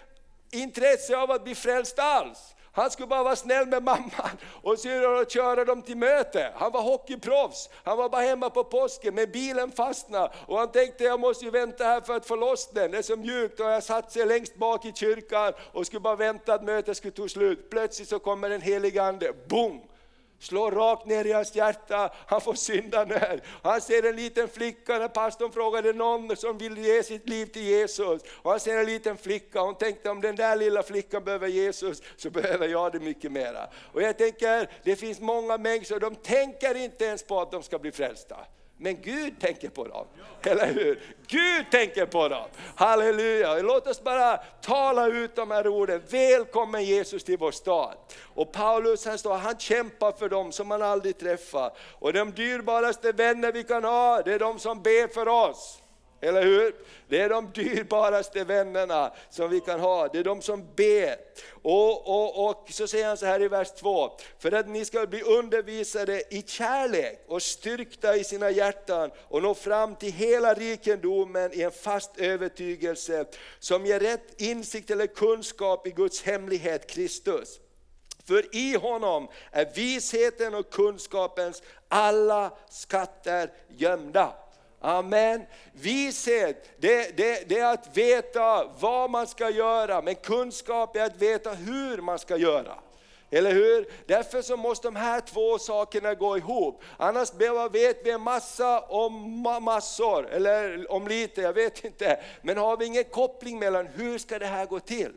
intresse 0.50 1.16
av 1.16 1.30
att 1.30 1.44
bli 1.44 1.54
frälst 1.54 1.98
alls. 1.98 2.54
Han 2.72 2.90
skulle 2.90 3.06
bara 3.06 3.22
vara 3.22 3.36
snäll 3.36 3.66
med 3.66 3.82
mamman 3.82 4.38
och 4.62 4.76
köra 5.28 5.64
dem 5.64 5.82
till 5.82 5.96
möte. 5.96 6.52
Han 6.56 6.72
var 6.72 6.82
hockeyproffs, 6.82 7.68
han 7.84 7.98
var 7.98 8.08
bara 8.08 8.22
hemma 8.22 8.50
på 8.50 8.64
påsken, 8.64 9.14
men 9.14 9.30
bilen 9.30 9.72
fastnade 9.72 10.32
och 10.46 10.58
han 10.58 10.72
tänkte 10.72 11.04
jag 11.04 11.20
måste 11.20 11.44
ju 11.44 11.50
vänta 11.50 11.84
här 11.84 12.00
för 12.00 12.16
att 12.16 12.26
få 12.26 12.36
loss 12.36 12.70
den, 12.70 12.90
det 12.90 12.98
är 12.98 13.02
så 13.02 13.16
mjukt 13.16 13.60
och 13.60 13.66
jag 13.66 13.82
satt 13.82 14.12
sig 14.12 14.26
längst 14.26 14.54
bak 14.56 14.84
i 14.84 14.92
kyrkan 14.92 15.52
och 15.72 15.86
skulle 15.86 16.00
bara 16.00 16.16
vänta 16.16 16.54
att 16.54 16.64
mötet 16.64 16.96
skulle 16.96 17.12
ta 17.12 17.28
slut. 17.28 17.70
Plötsligt 17.70 18.08
så 18.08 18.18
kommer 18.18 18.48
den 18.48 18.60
helige 18.60 19.02
Ande, 19.02 19.32
boom! 19.48 19.80
Slår 20.40 20.70
rakt 20.70 21.06
ner 21.06 21.24
i 21.24 21.32
hans 21.32 21.54
hjärta, 21.54 22.12
han 22.26 22.40
får 22.40 22.54
syndanöd. 22.54 23.40
Han 23.62 23.80
ser 23.80 24.08
en 24.08 24.16
liten 24.16 24.48
flicka, 24.48 24.98
när 24.98 25.08
pastorn 25.08 25.52
frågade 25.52 25.92
någon 25.92 26.36
som 26.36 26.58
vill 26.58 26.78
ge 26.78 27.02
sitt 27.02 27.28
liv 27.28 27.46
till 27.46 27.62
Jesus. 27.62 28.22
Och 28.42 28.50
han 28.50 28.60
ser 28.60 28.78
en 28.78 28.86
liten 28.86 29.16
flicka, 29.16 29.60
hon 29.60 29.74
tänkte 29.74 30.10
om 30.10 30.20
den 30.20 30.36
där 30.36 30.56
lilla 30.56 30.82
flickan 30.82 31.24
behöver 31.24 31.48
Jesus, 31.48 32.02
så 32.16 32.30
behöver 32.30 32.68
jag 32.68 32.92
det 32.92 33.00
mycket 33.00 33.32
mera. 33.32 33.68
Och 33.92 34.02
jag 34.02 34.18
tänker, 34.18 34.70
det 34.84 34.96
finns 34.96 35.20
många 35.20 35.58
människor, 35.58 36.00
de 36.00 36.14
tänker 36.16 36.74
inte 36.74 37.04
ens 37.04 37.22
på 37.22 37.40
att 37.40 37.50
de 37.50 37.62
ska 37.62 37.78
bli 37.78 37.92
frälsta. 37.92 38.36
Men 38.82 39.02
Gud 39.02 39.40
tänker 39.40 39.68
på 39.68 39.84
dem, 39.84 40.06
eller 40.42 40.66
hur? 40.66 41.00
Gud 41.26 41.70
tänker 41.70 42.06
på 42.06 42.28
dem, 42.28 42.48
halleluja! 42.76 43.58
Låt 43.58 43.86
oss 43.86 44.02
bara 44.02 44.36
tala 44.36 45.06
ut 45.06 45.36
de 45.36 45.50
här 45.50 45.68
orden, 45.68 46.02
välkommen 46.10 46.84
Jesus 46.84 47.24
till 47.24 47.38
vår 47.38 47.50
stad. 47.50 47.94
Och 48.34 48.52
Paulus 48.52 49.06
han, 49.06 49.18
står, 49.18 49.34
han 49.34 49.58
kämpar 49.58 50.12
för 50.12 50.28
dem 50.28 50.52
som 50.52 50.70
han 50.70 50.82
aldrig 50.82 51.18
träffar. 51.18 51.72
Och 51.98 52.12
de 52.12 52.32
dyrbaraste 52.32 53.12
vänner 53.12 53.52
vi 53.52 53.64
kan 53.64 53.84
ha, 53.84 54.22
det 54.22 54.32
är 54.32 54.38
de 54.38 54.58
som 54.58 54.82
ber 54.82 55.08
för 55.08 55.28
oss. 55.28 55.79
Eller 56.20 56.42
hur? 56.42 56.74
Det 57.08 57.20
är 57.20 57.28
de 57.28 57.50
dyrbaraste 57.52 58.44
vännerna 58.44 59.12
som 59.30 59.50
vi 59.50 59.60
kan 59.60 59.80
ha, 59.80 60.08
det 60.08 60.18
är 60.18 60.24
de 60.24 60.42
som 60.42 60.66
ber. 60.76 61.16
Och, 61.62 62.08
och, 62.08 62.50
och 62.50 62.68
så 62.70 62.86
säger 62.86 63.06
han 63.06 63.16
så 63.16 63.26
här 63.26 63.42
i 63.42 63.48
vers 63.48 63.70
2, 63.70 64.10
för 64.38 64.52
att 64.52 64.68
ni 64.68 64.84
ska 64.84 65.06
bli 65.06 65.22
undervisade 65.22 66.22
i 66.30 66.42
kärlek 66.46 67.24
och 67.28 67.42
styrkta 67.42 68.16
i 68.16 68.24
sina 68.24 68.50
hjärtan 68.50 69.10
och 69.28 69.42
nå 69.42 69.54
fram 69.54 69.96
till 69.96 70.12
hela 70.12 70.54
rikedomen 70.54 71.52
i 71.52 71.62
en 71.62 71.70
fast 71.70 72.18
övertygelse 72.18 73.24
som 73.58 73.86
ger 73.86 74.00
rätt 74.00 74.40
insikt 74.40 74.90
eller 74.90 75.06
kunskap 75.06 75.86
i 75.86 75.90
Guds 75.90 76.22
hemlighet 76.22 76.90
Kristus. 76.90 77.60
För 78.24 78.56
i 78.56 78.74
honom 78.74 79.28
är 79.50 79.74
visheten 79.74 80.54
och 80.54 80.70
kunskapens 80.70 81.62
alla 81.88 82.52
skatter 82.70 83.50
gömda. 83.68 84.34
Amen. 84.80 85.42
Vishet, 85.72 86.70
det, 86.76 87.16
det, 87.16 87.48
det, 87.48 87.58
är 87.58 87.72
att 87.72 87.96
veta 87.96 88.70
vad 88.78 89.10
man 89.10 89.26
ska 89.26 89.50
göra, 89.50 90.02
men 90.02 90.14
kunskap 90.14 90.96
är 90.96 91.04
att 91.04 91.22
veta 91.22 91.50
hur 91.50 91.98
man 91.98 92.18
ska 92.18 92.36
göra. 92.36 92.74
Eller 93.30 93.52
hur? 93.52 93.86
Därför 94.06 94.42
så 94.42 94.56
måste 94.56 94.88
de 94.88 94.96
här 94.96 95.20
två 95.20 95.58
sakerna 95.58 96.14
gå 96.14 96.36
ihop. 96.36 96.82
Annars 96.96 97.34
vet 97.72 98.06
vi 98.06 98.10
en 98.10 98.20
massa 98.20 98.80
om 98.80 99.42
massor, 99.62 100.28
eller 100.30 100.92
om 100.92 101.08
lite, 101.08 101.40
jag 101.40 101.52
vet 101.52 101.84
inte. 101.84 102.20
Men 102.42 102.56
har 102.56 102.76
vi 102.76 102.84
ingen 102.84 103.04
koppling 103.04 103.58
mellan 103.58 103.86
hur 103.86 104.18
ska 104.18 104.38
det 104.38 104.46
här 104.46 104.66
gå 104.66 104.80
till? 104.80 105.12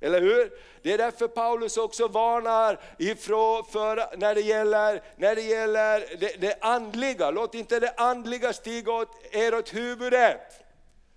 Eller 0.00 0.20
hur? 0.20 0.52
Det 0.82 0.92
är 0.92 0.98
därför 0.98 1.28
Paulus 1.28 1.76
också 1.76 2.08
varnar 2.08 2.80
ifrån 2.98 3.64
för 3.64 4.16
när 4.16 4.34
det 4.34 4.40
gäller, 4.40 5.02
när 5.16 5.34
det, 5.34 5.42
gäller 5.42 6.16
det, 6.20 6.40
det 6.40 6.58
andliga. 6.60 7.30
Låt 7.30 7.54
inte 7.54 7.80
det 7.80 7.94
andliga 7.96 8.52
stiga 8.52 8.92
åt 8.92 9.08
er 9.34 9.54
åt 9.54 9.74
huvudet. 9.74 10.40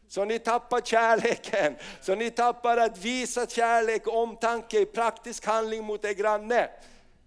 Så 0.07 0.25
ni 0.25 0.39
tappar 0.39 0.81
kärleken, 0.81 1.75
så 2.01 2.15
ni 2.15 2.31
tappar 2.31 2.77
att 2.77 2.97
visa 2.97 3.47
kärlek 3.47 4.07
och 4.07 4.17
omtanke 4.17 4.79
i 4.79 4.85
praktisk 4.85 5.45
handling 5.45 5.83
mot 5.83 6.05
er 6.05 6.13
granne. 6.13 6.69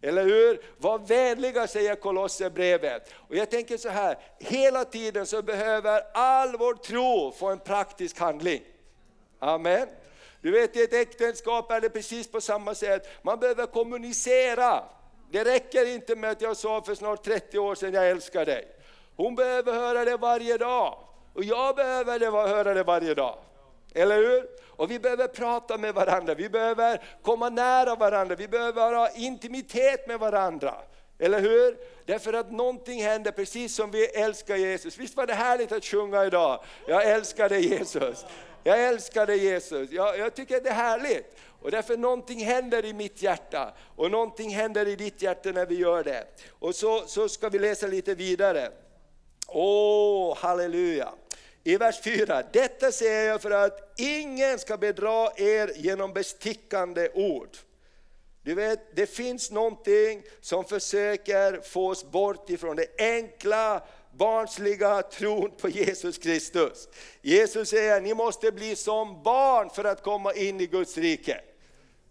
Eller 0.02 0.24
hur? 0.24 0.60
Var 0.78 0.98
vänliga 0.98 1.66
säger 1.66 1.94
Kolosserbrevet. 1.94 3.12
Och 3.14 3.36
jag 3.36 3.50
tänker 3.50 3.76
så 3.76 3.88
här, 3.88 4.18
hela 4.38 4.84
tiden 4.84 5.26
så 5.26 5.42
behöver 5.42 6.02
all 6.14 6.56
vår 6.56 6.74
tro 6.74 7.32
få 7.32 7.50
en 7.50 7.58
praktisk 7.58 8.18
handling. 8.18 8.62
Amen. 9.38 9.88
Du 10.42 10.50
vet 10.50 10.76
i 10.76 10.82
ett 10.82 10.94
äktenskap 10.94 11.70
är 11.70 11.80
det 11.80 11.90
precis 11.90 12.30
på 12.30 12.40
samma 12.40 12.74
sätt, 12.74 13.08
man 13.22 13.40
behöver 13.40 13.66
kommunicera. 13.66 14.84
Det 15.30 15.44
räcker 15.44 15.94
inte 15.94 16.16
med 16.16 16.30
att 16.30 16.42
jag 16.42 16.56
sa 16.56 16.82
för 16.82 16.94
snart 16.94 17.24
30 17.24 17.58
år 17.58 17.74
sedan, 17.74 17.94
jag 17.94 18.10
älskar 18.10 18.46
dig. 18.46 18.68
Hon 19.16 19.34
behöver 19.34 19.72
höra 19.72 20.04
det 20.04 20.16
varje 20.16 20.58
dag. 20.58 20.98
Och 21.34 21.44
jag 21.44 21.76
behöver 21.76 22.18
det, 22.18 22.30
höra 22.30 22.74
det 22.74 22.82
varje 22.82 23.14
dag. 23.14 23.38
Eller 23.94 24.16
hur? 24.16 24.46
Och 24.76 24.90
vi 24.90 24.98
behöver 24.98 25.28
prata 25.28 25.78
med 25.78 25.94
varandra, 25.94 26.34
vi 26.34 26.48
behöver 26.48 27.02
komma 27.22 27.48
nära 27.48 27.94
varandra, 27.94 28.34
vi 28.34 28.48
behöver 28.48 28.92
ha 28.92 29.10
intimitet 29.10 30.08
med 30.08 30.18
varandra. 30.18 30.74
Eller 31.22 31.40
hur? 31.40 31.76
Därför 32.06 32.32
att 32.32 32.52
någonting 32.52 33.02
händer 33.02 33.32
precis 33.32 33.74
som 33.74 33.90
vi 33.90 34.06
älskar 34.06 34.56
Jesus. 34.56 34.98
Visst 34.98 35.16
var 35.16 35.26
det 35.26 35.34
härligt 35.34 35.72
att 35.72 35.84
sjunga 35.84 36.24
idag? 36.24 36.64
Jag 36.86 37.04
älskar 37.04 37.48
dig 37.48 37.68
Jesus. 37.68 38.24
Jag 38.64 38.82
älskar 38.88 39.26
dig 39.26 39.44
Jesus, 39.44 39.90
jag, 39.90 40.18
jag 40.18 40.34
tycker 40.34 40.60
det 40.60 40.68
är 40.68 40.74
härligt. 40.74 41.36
Och 41.62 41.70
därför 41.70 41.96
någonting 41.96 42.44
händer 42.44 42.84
i 42.84 42.92
mitt 42.92 43.22
hjärta 43.22 43.74
och 43.96 44.10
någonting 44.10 44.50
händer 44.50 44.88
i 44.88 44.96
ditt 44.96 45.22
hjärta 45.22 45.52
när 45.52 45.66
vi 45.66 45.74
gör 45.74 46.04
det. 46.04 46.24
Och 46.58 46.74
så, 46.74 47.06
så 47.06 47.28
ska 47.28 47.48
vi 47.48 47.58
läsa 47.58 47.86
lite 47.86 48.14
vidare. 48.14 48.72
Åh, 49.48 50.32
oh, 50.32 50.36
halleluja! 50.36 51.08
I 51.64 51.76
vers 51.76 52.00
4, 52.04 52.42
detta 52.52 52.92
säger 52.92 53.28
jag 53.28 53.42
för 53.42 53.50
att 53.50 53.94
ingen 53.98 54.58
ska 54.58 54.76
bedra 54.76 55.30
er 55.36 55.72
genom 55.76 56.12
bestickande 56.12 57.08
ord. 57.14 57.56
Du 58.44 58.54
vet, 58.54 58.96
det 58.96 59.06
finns 59.06 59.50
någonting 59.50 60.22
som 60.40 60.64
försöker 60.64 61.60
få 61.60 61.88
oss 61.88 62.04
bort 62.04 62.50
ifrån 62.50 62.76
det 62.76 62.86
enkla, 62.98 63.82
barnsliga 64.12 65.02
tron 65.02 65.50
på 65.60 65.68
Jesus 65.68 66.18
Kristus. 66.18 66.88
Jesus 67.20 67.68
säger, 67.68 68.00
ni 68.00 68.14
måste 68.14 68.52
bli 68.52 68.76
som 68.76 69.22
barn 69.22 69.70
för 69.70 69.84
att 69.84 70.02
komma 70.02 70.32
in 70.32 70.60
i 70.60 70.66
Guds 70.66 70.98
rike. 70.98 71.40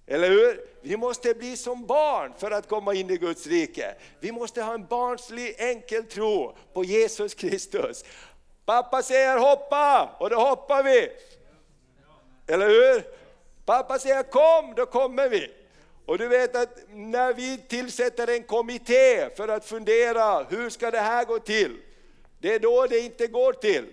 Eller 0.07 0.29
hur? 0.29 0.65
Vi 0.81 0.97
måste 0.97 1.33
bli 1.33 1.57
som 1.57 1.85
barn 1.85 2.33
för 2.37 2.51
att 2.51 2.67
komma 2.67 2.93
in 2.93 3.09
i 3.09 3.17
Guds 3.17 3.47
rike. 3.47 3.95
Vi 4.19 4.31
måste 4.31 4.61
ha 4.61 4.73
en 4.73 4.85
barnslig 4.85 5.55
enkel 5.57 6.03
tro 6.03 6.57
på 6.73 6.83
Jesus 6.83 7.33
Kristus. 7.33 8.05
Pappa 8.65 9.01
säger 9.01 9.37
hoppa 9.37 10.15
och 10.19 10.29
då 10.29 10.39
hoppar 10.39 10.83
vi. 10.83 11.11
Eller 12.47 12.67
hur? 12.67 13.03
Pappa 13.65 13.99
säger 13.99 14.23
kom, 14.23 14.73
då 14.75 14.85
kommer 14.85 15.29
vi. 15.29 15.60
Och 16.05 16.17
du 16.17 16.27
vet 16.27 16.55
att 16.55 16.77
när 16.89 17.33
vi 17.33 17.57
tillsätter 17.57 18.27
en 18.27 18.43
kommitté 18.43 19.29
för 19.35 19.47
att 19.47 19.65
fundera, 19.65 20.43
hur 20.43 20.69
ska 20.69 20.91
det 20.91 20.99
här 20.99 21.25
gå 21.25 21.39
till? 21.39 21.77
Det 22.39 22.55
är 22.55 22.59
då 22.59 22.87
det 22.87 22.99
inte 22.99 23.27
går 23.27 23.53
till. 23.53 23.85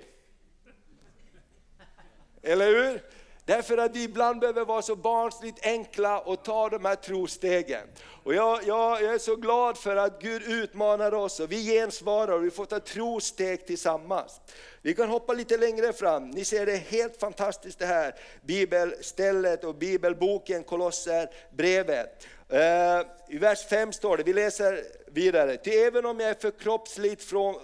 Eller 2.43 2.67
hur? 2.67 3.03
Därför 3.45 3.79
att 3.79 3.97
vi 3.97 4.03
ibland 4.03 4.41
behöver 4.41 4.65
vara 4.65 4.83
så 4.83 4.97
barnsligt 4.97 5.67
enkla 5.67 6.21
och 6.21 6.45
ta 6.45 6.69
de 6.69 6.85
här 6.85 6.95
trostegen. 6.95 7.89
Och 8.25 8.35
jag, 8.35 8.65
jag, 8.65 9.03
jag, 9.03 9.15
är 9.15 9.19
så 9.19 9.37
glad 9.37 9.79
för 9.79 9.97
att 9.97 10.23
Gud 10.23 10.43
utmanar 10.43 11.15
oss 11.15 11.41
och 11.41 11.53
vi 11.53 11.65
gensvarar 11.65 12.33
och 12.33 12.45
vi 12.45 12.51
får 12.51 12.65
ta 12.65 12.81
trosteg 12.81 13.67
tillsammans. 13.67 14.41
Vi 14.89 14.95
kan 14.95 15.09
hoppa 15.09 15.33
lite 15.33 15.57
längre 15.57 15.93
fram, 15.93 16.31
ni 16.31 16.45
ser 16.45 16.67
det 16.67 16.73
är 16.73 16.77
helt 16.77 17.21
fantastiskt 17.21 17.79
det 17.79 17.87
här 17.87 18.15
bibelstället 18.43 19.65
och 19.65 19.75
bibelboken 19.75 20.65
Kolosser 20.65 21.31
brevet. 21.57 22.27
Eh, 22.49 23.01
I 23.29 23.39
vers 23.39 23.67
5 23.67 23.93
står 23.93 24.17
det, 24.17 24.23
vi 24.23 24.33
läser 24.33 24.85
vidare, 25.07 25.57
ty 25.57 25.71
även 25.71 26.07
om 26.07 26.21
jag 26.21 26.31
är 26.31 26.35
förkroppsligt 26.35 27.23
från 27.23 27.55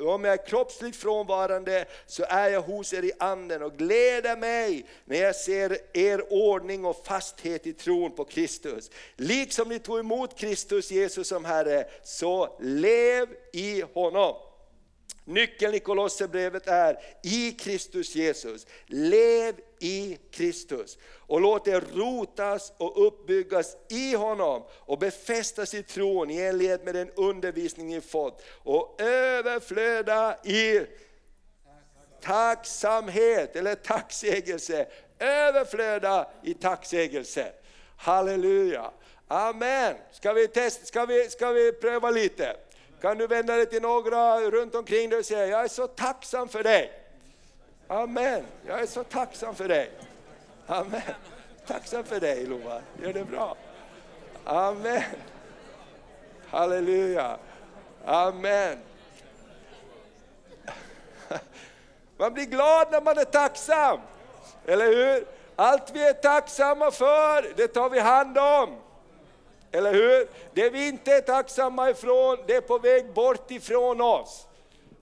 om 0.00 0.24
jag 0.24 0.32
är 0.32 0.46
kroppsligt 0.46 0.96
frånvarande 0.96 1.84
så 2.06 2.24
är 2.28 2.48
jag 2.48 2.62
hos 2.62 2.92
er 2.92 3.04
i 3.04 3.12
anden 3.18 3.62
och 3.62 3.76
gläder 3.76 4.36
mig 4.36 4.86
när 5.04 5.16
jag 5.16 5.36
ser 5.36 5.78
er 5.92 6.32
ordning 6.32 6.84
och 6.84 7.06
fasthet 7.06 7.66
i 7.66 7.72
tron 7.72 8.12
på 8.12 8.24
Kristus. 8.24 8.90
Liksom 9.16 9.68
ni 9.68 9.78
tog 9.78 9.98
emot 9.98 10.38
Kristus 10.38 10.90
Jesus 10.90 11.28
som 11.28 11.44
Herre, 11.44 11.84
så 12.02 12.56
lev 12.60 13.28
i 13.52 13.84
honom. 13.94 14.47
Nyckeln 15.28 15.74
i 15.74 15.80
Kolosserbrevet 15.80 16.68
är 16.68 16.98
i 17.22 17.52
Kristus 17.52 18.14
Jesus. 18.14 18.66
Lev 18.86 19.54
i 19.80 20.18
Kristus 20.30 20.98
och 21.16 21.40
låt 21.40 21.68
er 21.68 21.84
rotas 21.94 22.72
och 22.76 23.06
uppbyggas 23.06 23.76
i 23.88 24.14
honom 24.14 24.62
och 24.70 24.98
befästas 24.98 25.74
i 25.74 25.82
tron 25.82 26.30
i 26.30 26.40
enlighet 26.40 26.84
med 26.84 26.94
den 26.94 27.10
undervisning 27.10 27.86
ni 27.86 28.00
fått 28.00 28.42
och 28.62 29.00
överflöda 29.00 30.36
i 30.44 30.86
tacksamhet 32.20 33.56
eller 33.56 33.74
tacksägelse. 33.74 34.86
Överflöda 35.18 36.30
i 36.42 36.54
tacksägelse. 36.54 37.52
Halleluja. 37.96 38.90
Amen. 39.28 39.94
Ska 40.12 40.32
vi, 40.32 40.48
testa, 40.48 40.84
ska 40.86 41.06
vi, 41.06 41.28
ska 41.30 41.50
vi 41.50 41.72
pröva 41.72 42.10
lite? 42.10 42.56
Kan 43.00 43.18
du 43.18 43.26
vända 43.26 43.56
dig 43.56 43.66
till 43.66 43.82
några 43.82 44.40
runt 44.40 44.74
omkring 44.74 45.10
dig 45.10 45.18
och 45.18 45.24
säga, 45.24 45.46
jag 45.46 45.64
är 45.64 45.68
så 45.68 45.86
tacksam 45.86 46.48
för 46.48 46.62
dig. 46.62 46.92
Amen, 47.88 48.44
jag 48.66 48.80
är 48.80 48.86
så 48.86 49.04
tacksam 49.04 49.54
för 49.54 49.68
dig. 49.68 49.90
Amen. 50.66 51.02
Tacksam 51.66 52.04
för 52.04 52.20
dig 52.20 52.46
Lova, 52.46 52.80
gör 53.02 53.12
det 53.12 53.24
bra. 53.24 53.56
Amen. 54.44 55.02
Halleluja. 56.50 57.38
Amen. 58.04 58.78
Man 62.16 62.34
blir 62.34 62.44
glad 62.44 62.92
när 62.92 63.00
man 63.00 63.18
är 63.18 63.24
tacksam, 63.24 64.00
eller 64.66 64.86
hur? 64.86 65.26
Allt 65.56 65.90
vi 65.90 66.08
är 66.08 66.12
tacksamma 66.12 66.90
för, 66.90 67.56
det 67.56 67.68
tar 67.68 67.90
vi 67.90 68.00
hand 68.00 68.38
om. 68.38 68.76
Eller 69.72 69.92
hur? 69.92 70.28
Det 70.54 70.70
vi 70.70 70.88
inte 70.88 71.12
är 71.12 71.20
tacksamma 71.20 71.90
ifrån, 71.90 72.38
det 72.46 72.54
är 72.54 72.60
på 72.60 72.78
väg 72.78 73.12
bort 73.12 73.50
ifrån 73.50 74.00
oss. 74.00 74.44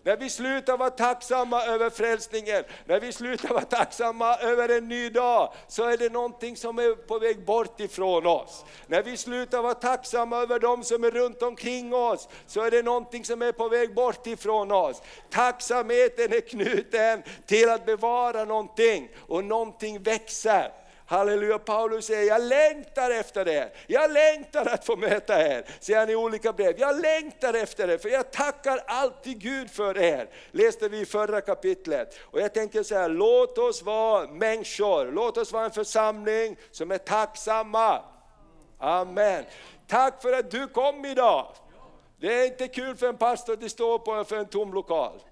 När 0.07 0.17
vi 0.17 0.31
slutar 0.31 0.77
vara 0.77 0.91
tacksamma 0.91 1.63
över 1.63 1.91
frälsningen, 1.91 2.65
när 2.85 3.01
vi 3.01 3.13
slutar 3.13 3.49
vara 3.49 3.65
tacksamma 3.65 4.37
över 4.37 4.69
en 4.69 4.89
ny 4.89 5.11
dag, 5.11 5.53
så 5.69 5.85
är 5.85 5.97
det 5.97 6.13
någonting 6.13 6.57
som 6.57 6.79
är 6.79 6.95
på 6.95 7.19
väg 7.19 7.45
bort 7.45 7.81
ifrån 7.81 8.27
oss. 8.27 8.65
När 8.87 9.03
vi 9.03 9.17
slutar 9.17 9.63
vara 9.63 9.75
tacksamma 9.75 10.37
över 10.37 10.59
de 10.59 10.85
som 10.85 11.05
är 11.05 11.11
runt 11.11 11.43
omkring 11.43 11.95
oss, 11.95 12.29
så 12.47 12.61
är 12.61 12.71
det 12.71 12.83
någonting 12.83 13.25
som 13.25 13.43
är 13.43 13.53
på 13.53 13.69
väg 13.69 13.95
bort 13.95 14.27
ifrån 14.27 14.73
oss. 14.73 15.03
Tacksamheten 15.31 16.33
är 16.33 16.41
knuten 16.41 17.23
till 17.47 17.71
att 17.71 17.87
bevara 17.87 18.45
någonting, 18.45 19.11
och 19.29 19.45
någonting 19.45 20.03
växer. 20.03 20.73
Halleluja, 21.09 21.59
Paulus 21.59 22.07
säger, 22.07 22.29
jag 22.29 22.43
längtar 22.43 23.11
efter 23.11 23.49
er, 23.49 23.73
Jag 23.87 24.11
längtar 24.11 24.67
att 24.67 24.85
få 24.85 24.97
möta 24.97 25.47
er, 25.47 25.65
säger 25.81 26.01
han 26.01 26.11
i 26.11 26.17
olika 26.17 26.53
brev. 26.53 26.75
Jag 26.79 27.01
längtar 27.01 27.55
efter 27.55 27.89
er, 27.89 27.99
för 27.99 28.09
jag 28.09 28.31
tackar 28.31 28.81
alltid 28.87 29.41
Gud 29.41 29.71
för 29.71 29.99
er. 29.99 30.29
Läste 30.51 30.89
vi 30.89 31.01
i 31.01 31.07
förra 31.07 31.41
kapitlet. 31.41 32.19
Och 32.23 32.41
jag 32.41 32.55
tänker 32.55 32.83
så 32.83 32.95
här, 32.95 33.09
låt 33.09 33.59
oss 33.59 33.83
vara 33.83 34.27
människor, 34.27 35.13
låt 35.13 35.37
oss 35.37 35.53
vara 35.53 35.65
en 35.65 35.71
församling 35.71 36.57
som 36.71 36.91
är 36.91 36.99
tacksamma. 36.99 38.03
Amen. 38.79 39.45
Tack 39.87 40.23
för 40.23 40.33
att 40.33 40.51
du 40.51 40.69
kom 40.69 41.05
idag. 41.05 41.47
Det 42.21 42.35
är 42.35 42.47
inte 42.47 42.69
kul 42.69 42.97
för 42.97 43.09
en 43.09 43.17
pastor 43.17 43.65
att 43.65 43.71
stå 43.71 43.99
på 43.99 44.25
för 44.25 44.37
en 44.37 44.47
tom 44.47 44.75
lokal. 44.75 45.23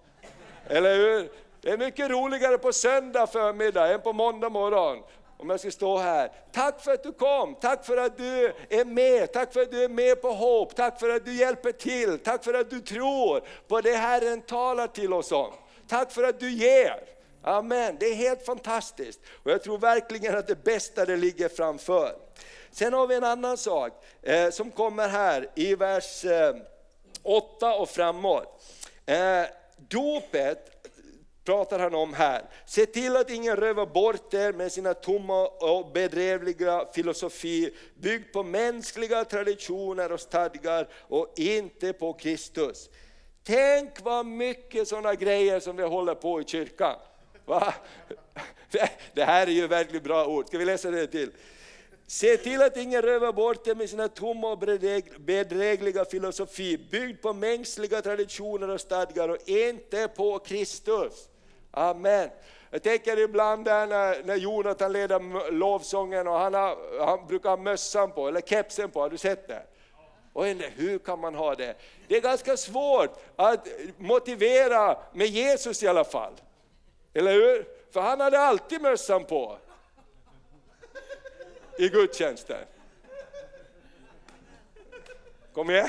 Eller 0.69 0.97
hur? 0.97 1.31
Det 1.61 1.71
är 1.71 1.79
mycket 1.79 2.11
roligare 2.11 2.59
på 2.59 2.73
söndag 2.73 3.27
förmiddag 3.27 3.95
än 3.95 4.01
på 4.01 4.13
måndag 4.13 4.49
morgon 4.49 5.03
om 5.45 5.51
jag 5.51 5.61
ska 5.61 5.71
stå 5.71 5.99
här. 5.99 6.33
Tack 6.53 6.81
för 6.81 6.95
att 6.95 7.03
du 7.03 7.13
kom, 7.13 7.55
tack 7.55 7.87
för 7.87 7.97
att 7.97 8.17
du 8.17 8.53
är 8.71 8.85
med, 8.85 9.33
tack 9.33 9.53
för 9.53 9.63
att 9.63 9.71
du 9.71 9.85
är 9.85 9.89
med 9.89 10.23
på 10.23 10.29
hopp, 10.29 10.77
tack 10.77 11.01
för 11.01 11.09
att 11.09 11.25
du 11.25 11.35
hjälper 11.35 11.73
till, 11.73 12.19
tack 12.19 12.45
för 12.45 12.55
att 12.55 12.71
du 12.71 12.81
tror 12.81 13.43
på 13.69 13.81
det 13.81 13.97
Herren 13.97 14.43
talar 14.43 14.87
till 14.87 15.13
oss 15.13 15.33
om. 15.33 15.53
Tack 15.89 16.13
för 16.13 16.23
att 16.23 16.41
du 16.41 16.51
ger. 16.51 17.01
Amen, 17.43 17.97
det 18.01 18.07
är 18.07 18.15
helt 18.15 18.47
fantastiskt. 18.47 19.21
Och 19.43 19.51
jag 19.51 19.63
tror 19.63 19.79
verkligen 19.79 20.37
att 20.37 20.47
det 20.47 20.65
bästa 20.65 21.05
det 21.05 21.17
ligger 21.17 21.49
framför. 21.49 22.13
Sen 22.71 22.93
har 22.93 23.07
vi 23.07 23.15
en 23.15 23.25
annan 23.25 23.57
sak 23.57 24.05
eh, 24.23 24.51
som 24.51 24.71
kommer 24.71 25.09
här 25.09 25.51
i 25.55 25.75
vers 25.75 26.25
eh, 26.25 26.55
8 27.23 27.75
och 27.75 27.89
framåt. 27.89 28.65
Eh, 29.07 29.43
dopet 29.77 30.74
pratar 31.45 31.79
han 31.79 31.95
om 31.95 32.15
här. 32.15 32.43
Se 32.67 32.87
till 32.87 33.17
att 33.17 33.31
ingen 33.31 33.57
rövar 33.57 33.87
bort 33.87 34.35
er 34.35 34.53
med 34.53 34.73
sina 34.73 34.95
tomma 34.95 35.47
och 35.47 35.93
bedrevliga 35.93 36.87
filosofi, 36.95 37.71
byggd 37.95 38.33
på 38.33 38.43
mänskliga 38.43 39.25
traditioner 39.25 40.13
och 40.13 40.21
stadgar 40.21 40.89
och 41.01 41.33
inte 41.37 41.93
på 41.93 42.13
Kristus. 42.13 42.91
Tänk 43.43 43.91
vad 44.03 44.27
mycket 44.27 44.89
sådana 44.89 45.15
grejer 45.15 45.61
som 45.61 45.77
vi 45.77 45.83
håller 45.83 46.15
på 46.15 46.41
i 46.41 46.45
kyrkan. 46.45 46.97
Va? 47.45 47.75
Det 49.15 49.25
här 49.25 49.47
är 49.47 49.51
ju 49.51 49.67
verkligen 49.67 50.05
bra 50.05 50.27
ord, 50.27 50.47
ska 50.47 50.59
vi 50.59 50.65
läsa 50.65 50.91
det 50.91 51.07
till? 51.07 51.31
Se 52.07 52.37
till 52.37 52.63
att 52.63 52.77
ingen 52.77 53.03
rövar 53.03 53.33
bort 53.33 53.67
er 53.67 53.75
med 53.75 53.91
sina 53.91 54.09
tomma 54.09 54.53
och 54.53 54.59
bedrägliga 55.19 56.05
filosofi, 56.05 56.79
byggd 56.91 57.23
på 57.23 57.33
mänskliga 57.33 58.03
traditioner 58.03 58.71
och 58.71 58.81
stadgar 58.81 59.29
och 59.29 59.49
inte 59.49 60.09
på 60.09 60.39
Kristus. 60.39 61.29
Amen. 61.77 62.31
Jag 62.71 62.83
tänker 62.83 63.19
ibland 63.19 63.65
där 63.65 63.87
när, 63.87 64.23
när 64.25 64.37
Jonathan 64.37 64.93
leder 64.93 65.51
lovsången 65.51 66.29
och 66.29 66.39
han, 66.39 66.55
har, 66.55 67.05
han 67.07 67.27
brukar 67.27 67.51
ha 67.51 67.57
mössan 67.57 68.11
på, 68.11 68.29
eller 68.29 68.41
kepsen 68.41 68.91
på, 68.91 69.01
har 69.01 69.11
du 69.11 69.19
sett 69.19 69.49
det? 69.49 69.63
Och 70.33 70.47
hur 70.47 70.99
kan 70.99 71.21
man 71.21 71.35
ha 71.35 71.55
det? 71.55 71.77
Det 72.09 72.17
är 72.17 72.21
ganska 72.21 72.57
svårt 72.57 73.11
att 73.37 73.69
motivera 73.99 74.99
med 75.13 75.27
Jesus 75.27 75.83
i 75.83 75.89
alla 75.89 76.05
fall. 76.05 76.33
Eller 77.15 77.33
hur? 77.33 77.67
För 77.91 78.01
han 78.01 78.21
hade 78.21 78.39
alltid 78.39 78.83
mössan 78.83 79.25
på. 79.25 79.59
I 81.79 81.89
gudstjänsten. 81.89 82.65
Kom 85.53 85.71
igen. 85.71 85.89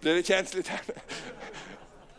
Blir 0.00 0.14
det 0.14 0.22
känsligt 0.22 0.68
här? 0.68 0.80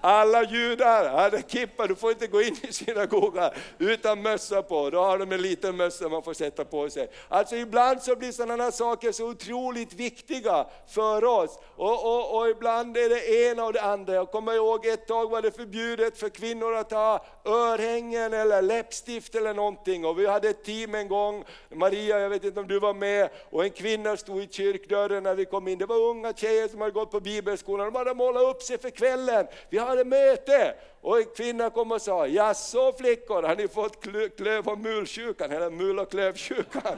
Alla 0.10 0.44
judar 0.44 1.10
hade 1.10 1.42
kippa, 1.48 1.88
du 1.88 1.96
får 1.96 2.12
inte 2.12 2.28
gå 2.28 2.42
in 2.42 2.56
i 2.62 2.74
synagogan 2.74 3.52
utan 3.78 4.22
mössa 4.22 4.62
på. 4.62 4.90
Då 4.90 5.00
har 5.00 5.18
de 5.18 5.32
en 5.32 5.42
liten 5.42 5.78
mössa 5.78 6.10
man 6.10 6.24
får 6.24 6.34
sätta 6.34 6.66
på 6.66 6.90
sig. 6.90 7.10
Alltså 7.28 7.56
ibland 7.56 8.02
så 8.02 8.16
blir 8.16 8.32
sådana 8.32 8.64
här 8.64 8.72
saker 8.72 9.12
så 9.12 9.30
otroligt 9.30 9.94
viktiga 9.94 10.66
för 10.88 11.24
oss. 11.24 11.60
Och, 11.76 12.06
och, 12.06 12.38
och 12.38 12.50
ibland 12.50 12.98
är 12.98 13.10
det 13.10 13.50
ena 13.50 13.66
och 13.66 13.74
det 13.74 13.82
andra. 13.82 14.14
Jag 14.14 14.32
kommer 14.32 14.54
ihåg 14.54 14.86
ett 14.86 15.08
tag 15.08 15.30
var 15.30 15.42
det 15.42 15.52
förbjudet 15.52 16.18
för 16.18 16.30
kvinnor 16.30 16.74
att 16.74 16.92
ha 16.92 17.26
örhängen 17.46 18.34
eller 18.34 18.62
läppstift 18.62 19.36
eller 19.36 19.54
någonting. 19.54 20.06
Och 20.06 20.20
vi 20.20 20.28
hade 20.28 20.50
ett 20.50 20.64
team 20.64 20.96
en 20.96 21.08
gång, 21.08 21.44
Maria, 21.76 22.20
jag 22.20 22.30
vet 22.30 22.44
inte 22.44 22.60
om 22.60 22.68
du 22.68 22.80
var 22.80 22.94
med, 22.94 23.30
och 23.50 23.64
en 23.64 23.72
kvinna 23.72 24.18
stod 24.18 24.44
i 24.44 24.48
kyrkdörren 24.52 25.24
när 25.24 25.36
vi 25.36 25.46
kom 25.46 25.68
in. 25.68 25.78
Det 25.78 25.86
var 25.86 26.02
unga 26.02 26.34
tjejer 26.34 26.68
som 26.68 26.82
hade 26.82 26.94
gått 26.94 27.12
på 27.12 27.20
bibelskolan, 27.20 27.86
de 27.86 27.96
hade 27.96 28.14
målat 28.14 28.44
upp 28.44 28.62
sig 28.62 28.78
för 28.78 28.90
kvällen. 28.90 29.48
Vi 29.70 29.78
har 29.78 29.97
ett 29.98 30.08
möte. 30.08 30.76
Och 31.02 31.18
en 31.18 31.26
kvinna 31.38 31.70
kom 31.70 31.92
och 31.92 32.02
sa, 32.02 32.28
jaså 32.28 32.94
flickor, 32.94 33.44
har 33.44 33.56
ni 33.56 33.68
fått 33.68 34.04
klöv 34.38 34.68
och 34.68 34.80
mulsjukan, 34.80 35.52
eller 35.52 35.70
mul 35.70 36.00
och 36.00 36.12
klövsjukan? 36.12 36.98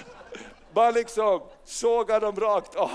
Bara 0.72 0.90
liksom 0.90 1.40
såga 1.64 2.20
dem 2.20 2.36
rakt 2.40 2.76
av. 2.76 2.90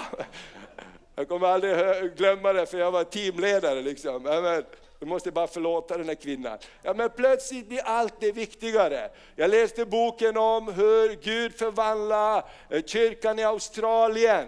Jag 1.16 1.28
kommer 1.28 1.48
aldrig 1.48 1.76
glömma 2.18 2.54
det 2.54 2.66
för 2.66 2.78
jag 2.78 2.92
var 2.92 3.04
teamledare. 3.04 3.82
Liksom. 3.82 4.24
Men, 4.24 4.64
du 5.00 5.06
måste 5.06 5.32
bara 5.32 5.48
förlåta 5.48 5.98
den 5.98 6.08
här 6.08 6.16
kvinnan. 6.16 6.58
Ja, 6.82 6.94
men 6.94 7.10
plötsligt 7.10 7.68
blir 7.68 7.82
allt 7.86 8.14
det 8.20 8.32
viktigare. 8.32 9.10
Jag 9.36 9.50
läste 9.50 9.86
boken 9.86 10.38
om 10.38 10.74
hur 10.74 11.16
Gud 11.16 11.54
förvandlar 11.56 12.44
eh, 12.70 12.84
kyrkan 12.84 13.40
i 13.40 13.44
Australien. 13.44 14.48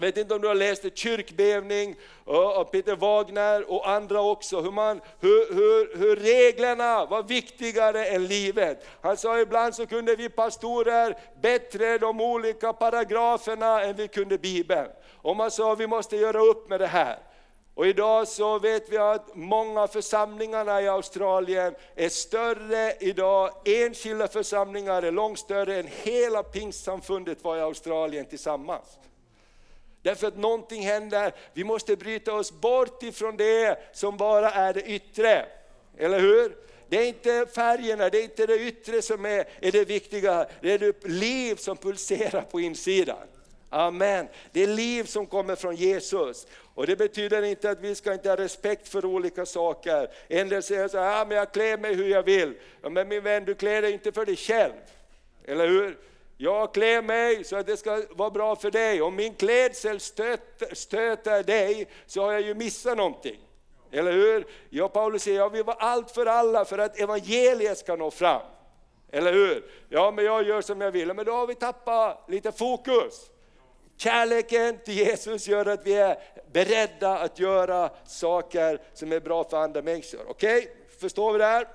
Jag 0.00 0.06
vet 0.06 0.16
inte 0.16 0.34
om 0.34 0.40
du 0.40 0.48
har 0.48 0.54
läst 0.54 0.82
det, 0.82 0.98
Kyrkbävning 0.98 1.96
av 2.24 2.64
Peter 2.64 2.96
Wagner 2.96 3.70
och 3.70 3.90
andra 3.90 4.20
också, 4.20 4.60
hur, 4.60 4.70
man, 4.70 5.00
hur, 5.20 5.54
hur, 5.54 5.98
hur 5.98 6.16
reglerna 6.16 7.06
var 7.06 7.22
viktigare 7.22 8.06
än 8.06 8.26
livet. 8.26 8.86
Han 9.00 9.16
sa 9.16 9.38
ibland 9.38 9.74
så 9.74 9.86
kunde 9.86 10.16
vi 10.16 10.28
pastorer 10.28 11.18
bättre 11.42 11.98
de 11.98 12.20
olika 12.20 12.72
paragraferna 12.72 13.82
än 13.82 13.96
vi 13.96 14.08
kunde 14.08 14.38
Bibeln. 14.38 14.88
Och 15.16 15.36
man 15.36 15.50
sa 15.50 15.74
vi 15.74 15.86
måste 15.86 16.16
göra 16.16 16.40
upp 16.40 16.68
med 16.68 16.80
det 16.80 16.86
här. 16.86 17.18
Och 17.74 17.86
idag 17.86 18.28
så 18.28 18.58
vet 18.58 18.88
vi 18.88 18.98
att 18.98 19.34
många 19.34 19.86
församlingarna 19.86 20.82
i 20.82 20.88
Australien 20.88 21.74
är 21.94 22.08
större 22.08 22.92
idag, 23.00 23.50
enskilda 23.64 24.28
församlingar 24.28 25.02
är 25.02 25.12
långt 25.12 25.38
större 25.38 25.76
än 25.76 25.88
hela 26.02 26.42
pingstsamfundet 26.42 27.44
var 27.44 27.56
i 27.56 27.60
Australien 27.60 28.26
tillsammans. 28.26 28.98
Därför 30.08 30.26
att 30.26 30.36
någonting 30.36 30.82
händer, 30.82 31.32
vi 31.52 31.64
måste 31.64 31.96
bryta 31.96 32.32
oss 32.32 32.52
bort 32.52 33.02
ifrån 33.02 33.36
det 33.36 33.78
som 33.92 34.16
bara 34.16 34.50
är 34.50 34.74
det 34.74 34.82
yttre. 34.82 35.46
Eller 35.98 36.20
hur? 36.20 36.56
Det 36.88 36.98
är 36.98 37.08
inte 37.08 37.46
färgerna, 37.54 38.08
det 38.08 38.18
är 38.18 38.22
inte 38.22 38.46
det 38.46 38.58
yttre 38.58 39.02
som 39.02 39.26
är, 39.26 39.48
är 39.60 39.72
det 39.72 39.84
viktiga, 39.84 40.46
det 40.60 40.72
är 40.72 40.78
det 40.78 41.04
liv 41.04 41.54
som 41.54 41.76
pulserar 41.76 42.42
på 42.42 42.60
insidan. 42.60 43.26
Amen. 43.70 44.28
Det 44.52 44.62
är 44.62 44.66
liv 44.66 45.04
som 45.04 45.26
kommer 45.26 45.56
från 45.56 45.76
Jesus. 45.76 46.46
Och 46.74 46.86
det 46.86 46.96
betyder 46.96 47.42
inte 47.42 47.70
att 47.70 47.80
vi 47.80 47.94
ska 47.94 48.12
inte 48.12 48.28
ha 48.28 48.36
respekt 48.36 48.88
för 48.88 49.04
olika 49.04 49.46
saker. 49.46 50.08
En 50.28 50.48
del 50.48 50.62
säger 50.62 50.88
så 50.88 50.98
här, 50.98 51.20
ah, 51.20 51.24
men 51.24 51.36
jag 51.36 51.52
klär 51.52 51.78
mig 51.78 51.94
hur 51.94 52.08
jag 52.08 52.22
vill. 52.22 52.54
Ja, 52.82 52.88
men 52.88 53.08
min 53.08 53.22
vän, 53.22 53.44
du 53.44 53.54
klär 53.54 53.82
dig 53.82 53.92
inte 53.92 54.12
för 54.12 54.26
dig 54.26 54.36
själv. 54.36 54.72
Eller 55.44 55.68
hur? 55.68 55.98
Jag 56.40 56.74
klär 56.74 57.02
mig 57.02 57.44
så 57.44 57.56
att 57.56 57.66
det 57.66 57.76
ska 57.76 58.02
vara 58.10 58.30
bra 58.30 58.56
för 58.56 58.70
dig. 58.70 59.02
Om 59.02 59.16
min 59.16 59.34
klädsel 59.34 60.00
stöter, 60.00 60.74
stöter 60.74 61.42
dig 61.42 61.88
så 62.06 62.22
har 62.22 62.32
jag 62.32 62.40
ju 62.40 62.54
missat 62.54 62.96
någonting. 62.96 63.38
Eller 63.90 64.12
hur? 64.12 64.46
Jag 64.70 64.92
Paulus 64.92 65.22
säger, 65.22 65.38
jag 65.38 65.50
vill 65.50 65.64
vara 65.64 65.76
allt 65.76 66.10
för 66.10 66.26
alla 66.26 66.64
för 66.64 66.78
att 66.78 66.98
evangeliet 66.98 67.78
ska 67.78 67.96
nå 67.96 68.10
fram. 68.10 68.42
Eller 69.12 69.32
hur? 69.32 69.70
Ja, 69.88 70.10
men 70.10 70.24
jag 70.24 70.46
gör 70.46 70.60
som 70.60 70.80
jag 70.80 70.90
vill. 70.90 71.14
Men 71.14 71.24
då 71.24 71.32
har 71.32 71.46
vi 71.46 71.54
tappat 71.54 72.24
lite 72.28 72.52
fokus. 72.52 73.30
Kärleken 73.96 74.78
till 74.84 74.94
Jesus 74.94 75.48
gör 75.48 75.66
att 75.66 75.86
vi 75.86 75.94
är 75.94 76.18
beredda 76.52 77.18
att 77.18 77.38
göra 77.38 77.90
saker 78.06 78.80
som 78.94 79.12
är 79.12 79.20
bra 79.20 79.44
för 79.44 79.56
andra 79.56 79.82
människor. 79.82 80.20
Okej, 80.28 80.58
okay? 80.58 80.68
förstår 81.00 81.32
vi 81.32 81.38
det 81.38 81.44
här? 81.44 81.68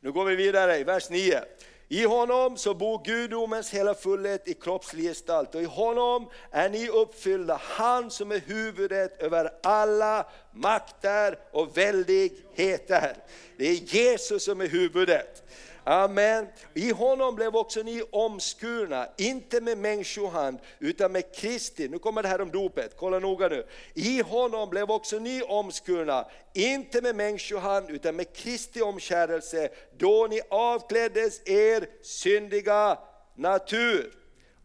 Nu 0.00 0.12
går 0.12 0.24
vi 0.24 0.36
vidare 0.36 0.76
i 0.76 0.84
vers 0.84 1.10
9. 1.10 1.42
I 1.88 2.04
honom 2.04 2.56
så 2.56 2.74
bor 2.74 3.04
gudomens 3.04 3.70
hela 3.70 3.94
fullhet 3.94 4.48
i 4.48 4.54
kroppslig 4.54 5.04
gestalt 5.04 5.54
och 5.54 5.62
i 5.62 5.64
honom 5.64 6.28
är 6.50 6.68
ni 6.68 6.88
uppfyllda, 6.88 7.60
han 7.62 8.10
som 8.10 8.32
är 8.32 8.40
huvudet 8.40 9.22
över 9.22 9.50
alla 9.62 10.26
makter 10.52 11.38
och 11.52 11.78
väldigheter. 11.78 13.16
Det 13.56 13.68
är 13.68 13.74
Jesus 13.74 14.44
som 14.44 14.60
är 14.60 14.68
huvudet. 14.68 15.42
Amen. 15.88 16.46
I 16.74 16.90
honom 16.90 17.34
blev 17.34 17.56
också 17.56 17.82
ni 17.82 18.02
omskurna, 18.12 19.08
inte 19.18 19.60
med 19.60 19.78
människohand 19.78 20.58
utan 20.78 21.12
med 21.12 21.34
Kristi. 21.34 21.88
Nu 21.88 21.98
kommer 21.98 22.22
det 22.22 22.28
här 22.28 22.40
om 22.40 22.50
dopet, 22.50 22.96
kolla 22.96 23.18
noga 23.18 23.48
nu. 23.48 23.66
I 23.94 24.22
honom 24.22 24.70
blev 24.70 24.90
också 24.90 25.18
ni 25.18 25.42
omskurna, 25.42 26.26
inte 26.54 27.02
med 27.02 27.16
människohand 27.16 27.90
utan 27.90 28.16
med 28.16 28.36
Kristi 28.36 28.82
omskärelse, 28.82 29.68
då 29.96 30.26
ni 30.30 30.40
avkläddes 30.50 31.48
er 31.48 31.88
syndiga 32.02 32.98
natur 33.34 34.12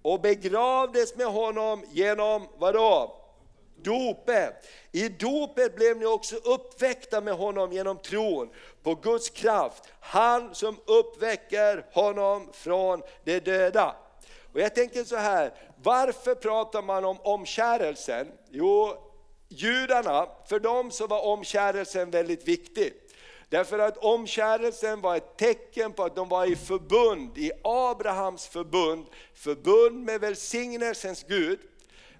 och 0.01 0.21
begravdes 0.21 1.15
med 1.15 1.27
honom 1.27 1.83
genom 1.91 2.47
vadå? 2.57 3.20
Dopet. 3.83 4.67
I 4.91 5.09
dopet 5.09 5.75
blev 5.75 5.97
ni 5.97 6.05
också 6.05 6.35
uppväckta 6.35 7.21
med 7.21 7.33
honom 7.33 7.71
genom 7.71 7.97
tron 7.97 8.49
på 8.83 8.95
Guds 8.95 9.29
kraft, 9.29 9.83
han 9.99 10.55
som 10.55 10.77
uppväcker 10.85 11.85
honom 11.91 12.49
från 12.53 13.01
de 13.23 13.39
döda. 13.39 13.95
Och 14.53 14.59
jag 14.59 14.75
tänker 14.75 15.03
så 15.03 15.15
här, 15.15 15.53
varför 15.83 16.35
pratar 16.35 16.81
man 16.81 17.05
om 17.05 17.17
omkärelsen? 17.21 18.27
Jo, 18.49 18.93
judarna, 19.49 20.27
för 20.49 20.59
dem 20.59 20.91
så 20.91 21.07
var 21.07 21.25
omkärelsen 21.25 22.11
väldigt 22.11 22.47
viktig. 22.47 22.93
Därför 23.49 23.79
att 23.79 23.97
omkärelsen 23.97 25.01
var 25.01 25.15
ett 25.15 25.37
tecken 25.37 25.93
på 25.93 26.03
att 26.03 26.15
de 26.15 26.29
var 26.29 26.51
i 26.51 26.55
förbund, 26.55 27.37
i 27.37 27.51
Abrahams 27.63 28.47
förbund, 28.47 29.05
förbund 29.33 30.05
med 30.05 30.21
välsignelsens 30.21 31.23
Gud. 31.23 31.59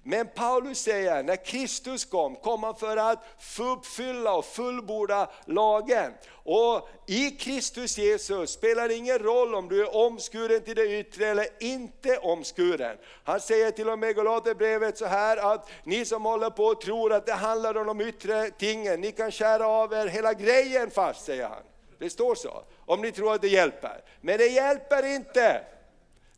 Men 0.04 0.28
Paulus 0.28 0.78
säger, 0.78 1.22
när 1.22 1.36
Kristus 1.36 2.04
kom, 2.04 2.36
kom 2.36 2.62
han 2.62 2.76
för 2.76 2.96
att 2.96 3.24
uppfylla 3.60 4.34
och 4.34 4.44
fullborda 4.44 5.30
lagen. 5.44 6.12
Och 6.44 6.88
i 7.06 7.30
Kristus 7.30 7.98
Jesus 7.98 8.50
spelar 8.50 8.88
det 8.88 8.94
ingen 8.94 9.18
roll 9.18 9.54
om 9.54 9.68
du 9.68 9.82
är 9.82 9.96
omskuren 9.96 10.60
till 10.60 10.76
det 10.76 10.98
yttre 10.98 11.26
eller 11.26 11.46
inte 11.60 12.18
omskuren. 12.18 12.96
Han 13.24 13.40
säger 13.40 13.70
till 13.70 13.88
och 13.88 13.98
med 13.98 14.10
i 14.10 14.12
Galaterbrevet 14.12 14.98
så 14.98 15.06
här 15.06 15.54
att 15.54 15.70
ni 15.84 16.04
som 16.04 16.24
håller 16.24 16.50
på 16.50 16.64
och 16.64 16.80
tror 16.80 17.12
att 17.12 17.26
det 17.26 17.32
handlar 17.32 17.76
om 17.76 17.86
de 17.86 18.00
yttre 18.00 18.50
tingen, 18.50 19.00
ni 19.00 19.12
kan 19.12 19.30
skära 19.30 19.66
av 19.66 19.92
er 19.92 20.06
hela 20.06 20.32
grejen 20.32 20.90
fast, 20.90 21.24
säger 21.24 21.48
han. 21.48 21.62
Det 21.98 22.10
står 22.10 22.34
så, 22.34 22.62
om 22.86 23.00
ni 23.00 23.12
tror 23.12 23.34
att 23.34 23.42
det 23.42 23.48
hjälper. 23.48 24.04
Men 24.20 24.38
det 24.38 24.46
hjälper 24.46 25.06
inte. 25.06 25.64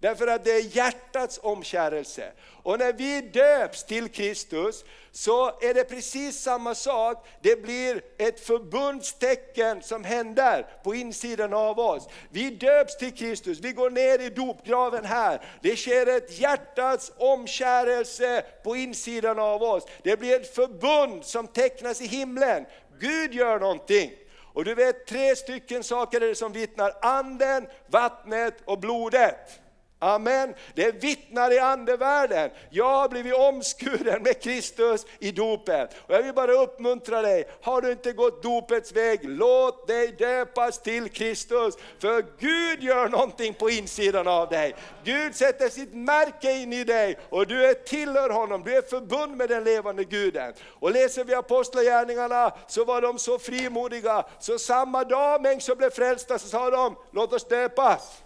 Därför 0.00 0.26
att 0.26 0.44
det 0.44 0.52
är 0.52 0.76
hjärtats 0.76 1.40
omkärelse. 1.42 2.32
Och 2.62 2.78
när 2.78 2.92
vi 2.92 3.20
döps 3.20 3.84
till 3.84 4.08
Kristus 4.08 4.84
så 5.12 5.46
är 5.46 5.74
det 5.74 5.84
precis 5.84 6.40
samma 6.40 6.74
sak. 6.74 7.26
Det 7.42 7.62
blir 7.62 8.02
ett 8.18 8.40
förbundstecken 8.40 9.82
som 9.82 10.04
händer 10.04 10.66
på 10.84 10.94
insidan 10.94 11.52
av 11.52 11.78
oss. 11.78 12.08
Vi 12.30 12.50
döps 12.50 12.96
till 12.96 13.14
Kristus, 13.14 13.60
vi 13.60 13.72
går 13.72 13.90
ner 13.90 14.18
i 14.18 14.30
dopgraven 14.30 15.04
här. 15.04 15.40
Det 15.62 15.76
sker 15.76 16.06
ett 16.06 16.38
hjärtats 16.38 17.12
omkärelse 17.16 18.44
på 18.64 18.76
insidan 18.76 19.38
av 19.38 19.62
oss. 19.62 19.84
Det 20.02 20.16
blir 20.16 20.40
ett 20.40 20.54
förbund 20.54 21.24
som 21.24 21.46
tecknas 21.46 22.00
i 22.00 22.06
himlen. 22.06 22.66
Gud 23.00 23.34
gör 23.34 23.60
någonting. 23.60 24.12
Och 24.54 24.64
du 24.64 24.74
vet 24.74 25.06
tre 25.06 25.36
stycken 25.36 25.84
saker 25.84 26.20
är 26.20 26.28
det 26.28 26.34
som 26.34 26.52
vittnar, 26.52 26.92
anden, 27.02 27.66
vattnet 27.86 28.54
och 28.64 28.78
blodet. 28.78 29.60
Amen. 30.04 30.54
Det 30.74 31.02
vittnar 31.02 31.50
i 31.50 31.58
andevärlden. 31.58 32.50
Jag 32.70 32.96
har 32.96 33.08
blivit 33.08 33.34
omskuren 33.34 34.22
med 34.22 34.42
Kristus 34.42 35.06
i 35.18 35.30
dopet. 35.30 35.90
Och 36.06 36.14
jag 36.14 36.22
vill 36.22 36.34
bara 36.34 36.52
uppmuntra 36.52 37.22
dig, 37.22 37.44
har 37.62 37.80
du 37.80 37.92
inte 37.92 38.12
gått 38.12 38.42
dopets 38.42 38.92
väg, 38.92 39.20
låt 39.22 39.86
dig 39.86 40.12
döpas 40.12 40.82
till 40.82 41.08
Kristus. 41.08 41.74
För 41.98 42.24
Gud 42.38 42.82
gör 42.82 43.08
någonting 43.08 43.54
på 43.54 43.70
insidan 43.70 44.28
av 44.28 44.48
dig. 44.48 44.74
Gud 45.04 45.34
sätter 45.34 45.68
sitt 45.68 45.94
märke 45.94 46.52
in 46.52 46.72
i 46.72 46.84
dig 46.84 47.18
och 47.30 47.46
du 47.46 47.64
är 47.64 47.74
tillhör 47.74 48.30
honom, 48.30 48.62
du 48.62 48.76
är 48.76 48.82
förbund 48.82 49.36
med 49.36 49.48
den 49.48 49.64
levande 49.64 50.04
Guden. 50.04 50.52
Och 50.80 50.90
läser 50.90 51.24
vi 51.24 51.34
Apostlagärningarna 51.34 52.52
så 52.66 52.84
var 52.84 53.02
de 53.02 53.18
så 53.18 53.38
frimodiga, 53.38 54.24
så 54.40 54.58
samma 54.58 55.04
dag 55.04 55.42
människor 55.42 55.76
blev 55.76 55.90
frälsta 55.90 56.38
så 56.38 56.48
sa 56.48 56.70
de, 56.70 56.96
låt 57.12 57.32
oss 57.32 57.48
döpas. 57.48 58.23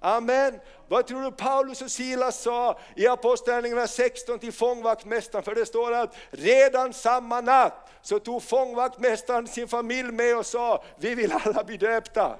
Amen. 0.00 0.60
Vad 0.88 1.06
tror 1.06 1.22
du 1.22 1.30
Paulus 1.30 1.82
och 1.82 1.90
Silas 1.90 2.42
sa 2.42 2.78
i 2.96 3.08
Apostlagärningarna 3.08 3.86
16 3.86 4.38
till 4.38 4.52
fångvaktmästaren? 4.52 5.44
För 5.44 5.54
det 5.54 5.66
står 5.66 5.92
att 5.92 6.14
redan 6.30 6.92
samma 6.92 7.40
natt 7.40 7.90
så 8.02 8.18
tog 8.18 8.42
fångvaktmästaren 8.42 9.48
sin 9.48 9.68
familj 9.68 10.12
med 10.12 10.38
och 10.38 10.46
sa, 10.46 10.84
vi 10.98 11.14
vill 11.14 11.32
alla 11.32 11.64
bli 11.64 11.76
döpta. 11.76 12.36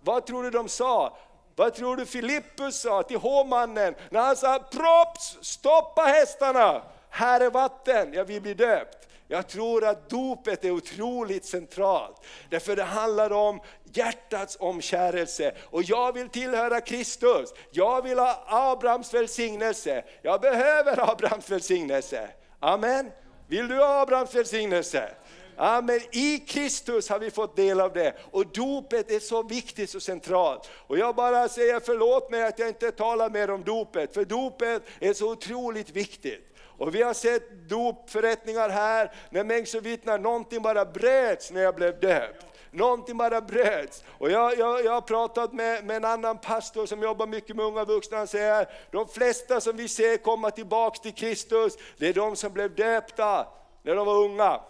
Vad 0.00 0.26
tror 0.26 0.42
du 0.42 0.50
de 0.50 0.68
sa? 0.68 1.16
Vad 1.56 1.74
tror 1.74 1.96
du 1.96 2.06
Filippus 2.06 2.80
sa 2.80 3.02
till 3.02 3.18
hovmannen 3.18 3.94
när 4.10 4.20
han 4.20 4.36
sa, 4.36 4.58
props, 4.58 5.38
stoppa 5.40 6.02
hästarna, 6.02 6.82
här 7.10 7.40
är 7.40 7.50
vatten, 7.50 8.12
jag 8.12 8.24
vill 8.24 8.42
bli 8.42 8.54
döpt. 8.54 9.08
Jag 9.32 9.48
tror 9.48 9.84
att 9.84 10.10
dopet 10.10 10.64
är 10.64 10.70
otroligt 10.70 11.44
centralt. 11.44 12.16
Därför 12.50 12.76
det 12.76 12.82
handlar 12.82 13.32
om 13.32 13.60
hjärtats 13.92 14.56
omkärelse. 14.60 15.54
Och 15.60 15.82
jag 15.82 16.12
vill 16.12 16.28
tillhöra 16.28 16.80
Kristus. 16.80 17.54
Jag 17.70 18.02
vill 18.02 18.18
ha 18.18 18.44
Abrahams 18.46 19.14
välsignelse. 19.14 20.04
Jag 20.22 20.40
behöver 20.40 21.10
Abrahams 21.10 21.50
välsignelse. 21.50 22.28
Amen. 22.60 23.10
Vill 23.48 23.68
du 23.68 23.78
ha 23.78 24.00
Abrahams 24.02 24.34
välsignelse? 24.34 25.14
Amen. 25.56 26.00
I 26.12 26.38
Kristus 26.38 27.08
har 27.08 27.18
vi 27.18 27.30
fått 27.30 27.56
del 27.56 27.80
av 27.80 27.92
det 27.92 28.14
och 28.30 28.46
dopet 28.46 29.10
är 29.10 29.20
så 29.20 29.42
viktigt 29.42 29.94
och 29.94 30.02
centralt. 30.02 30.70
Och 30.86 30.98
jag 30.98 31.14
bara 31.14 31.48
säger 31.48 31.80
förlåt 31.80 32.30
mig 32.30 32.42
att 32.42 32.58
jag 32.58 32.68
inte 32.68 32.90
talar 32.90 33.30
mer 33.30 33.50
om 33.50 33.64
dopet, 33.64 34.14
för 34.14 34.24
dopet 34.24 34.82
är 35.00 35.12
så 35.12 35.30
otroligt 35.30 35.90
viktigt. 35.90 36.51
Och 36.78 36.94
vi 36.94 37.02
har 37.02 37.14
sett 37.14 37.68
dopförrättningar 37.68 38.68
här, 38.68 39.12
när 39.30 39.44
människor 39.44 39.80
vittnar, 39.80 40.18
någonting 40.18 40.62
bara 40.62 40.84
bröts 40.84 41.50
när 41.50 41.62
jag 41.62 41.74
blev 41.74 42.00
döpt. 42.00 42.46
Någonting 42.70 43.16
bara 43.16 43.40
bröts. 43.40 44.04
Och 44.18 44.30
jag, 44.30 44.58
jag, 44.58 44.84
jag 44.84 44.92
har 44.92 45.00
pratat 45.00 45.52
med, 45.52 45.84
med 45.84 45.96
en 45.96 46.04
annan 46.04 46.38
pastor 46.38 46.86
som 46.86 47.02
jobbar 47.02 47.26
mycket 47.26 47.56
med 47.56 47.64
unga 47.64 47.84
vuxna, 47.84 48.16
han 48.16 48.26
säger 48.26 48.68
de 48.90 49.08
flesta 49.08 49.60
som 49.60 49.76
vi 49.76 49.88
ser 49.88 50.16
komma 50.16 50.50
tillbaks 50.50 51.00
till 51.00 51.14
Kristus, 51.14 51.76
det 51.98 52.08
är 52.08 52.12
de 52.12 52.36
som 52.36 52.52
blev 52.52 52.74
döpta 52.74 53.46
när 53.82 53.94
de 53.94 54.06
var 54.06 54.24
unga. 54.24 54.60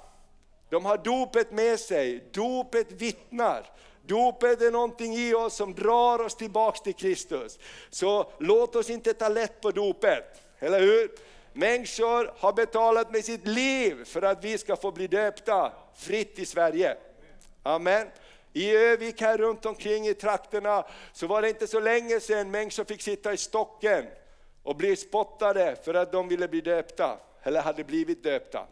De 0.70 0.84
har 0.84 0.96
dopet 0.96 1.52
med 1.52 1.80
sig, 1.80 2.24
dopet 2.32 2.92
vittnar. 2.92 3.66
Dopet 4.06 4.62
är 4.62 4.70
någonting 4.70 5.14
i 5.14 5.34
oss 5.34 5.54
som 5.54 5.74
drar 5.74 6.18
oss 6.18 6.34
tillbaks 6.34 6.80
till 6.80 6.94
Kristus. 6.94 7.58
Så 7.90 8.32
låt 8.38 8.76
oss 8.76 8.90
inte 8.90 9.14
ta 9.14 9.28
lätt 9.28 9.60
på 9.60 9.70
dopet, 9.70 10.42
eller 10.58 10.80
hur? 10.80 11.10
Människor 11.52 12.32
har 12.38 12.52
betalat 12.52 13.12
med 13.12 13.24
sitt 13.24 13.46
liv 13.46 14.04
för 14.04 14.22
att 14.22 14.44
vi 14.44 14.58
ska 14.58 14.76
få 14.76 14.92
bli 14.92 15.06
döpta 15.06 15.72
fritt 15.94 16.38
i 16.38 16.46
Sverige. 16.46 16.96
Amen. 17.62 18.06
I 18.52 18.76
Övik 18.76 19.20
här 19.20 19.38
runt 19.38 19.66
omkring 19.66 20.06
i 20.06 20.14
trakterna 20.14 20.86
så 21.12 21.26
var 21.26 21.42
det 21.42 21.48
inte 21.48 21.66
så 21.66 21.80
länge 21.80 22.20
sedan 22.20 22.50
människor 22.50 22.84
fick 22.84 23.02
sitta 23.02 23.32
i 23.32 23.36
stocken 23.36 24.06
och 24.62 24.76
bli 24.76 24.96
spottade 24.96 25.76
för 25.84 25.94
att 25.94 26.12
de 26.12 26.28
ville 26.28 26.48
bli 26.48 26.60
döpta, 26.60 27.18
eller 27.42 27.60
hade 27.60 27.84
blivit 27.84 28.22
döpta. 28.22 28.66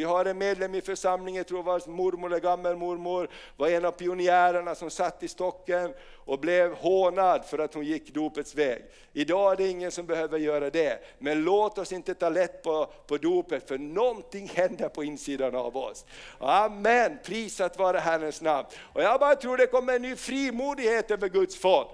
Vi 0.00 0.04
har 0.04 0.24
en 0.24 0.38
medlem 0.38 0.74
i 0.74 0.80
församlingen, 0.80 1.38
jag 1.38 1.46
tror 1.46 1.58
jag, 1.58 1.64
var 1.64 1.90
mormor 1.90 2.26
eller 2.26 2.40
gammelmormor, 2.40 3.28
var 3.56 3.68
en 3.68 3.84
av 3.84 3.92
pionjärerna 3.92 4.74
som 4.74 4.90
satt 4.90 5.22
i 5.22 5.28
stocken 5.28 5.94
och 6.24 6.38
blev 6.38 6.74
hånad 6.74 7.44
för 7.44 7.58
att 7.58 7.74
hon 7.74 7.84
gick 7.84 8.14
dopets 8.14 8.54
väg. 8.54 8.84
Idag 9.12 9.52
är 9.52 9.56
det 9.56 9.68
ingen 9.68 9.90
som 9.90 10.06
behöver 10.06 10.38
göra 10.38 10.70
det, 10.70 10.98
men 11.18 11.44
låt 11.44 11.78
oss 11.78 11.92
inte 11.92 12.14
ta 12.14 12.28
lätt 12.28 12.62
på, 12.62 12.86
på 13.06 13.16
dopet 13.16 13.68
för 13.68 13.78
någonting 13.78 14.50
händer 14.54 14.88
på 14.88 15.04
insidan 15.04 15.54
av 15.54 15.76
oss. 15.76 16.04
Amen, 16.38 17.18
prisat 17.24 17.78
vare 17.78 17.98
Herrens 17.98 18.40
namn. 18.40 18.66
Och 18.92 19.02
jag 19.02 19.20
bara 19.20 19.34
tror 19.34 19.56
det 19.56 19.66
kommer 19.66 19.96
en 19.96 20.02
ny 20.02 20.16
frimodighet 20.16 21.10
över 21.10 21.28
Guds 21.28 21.56
folk. 21.56 21.88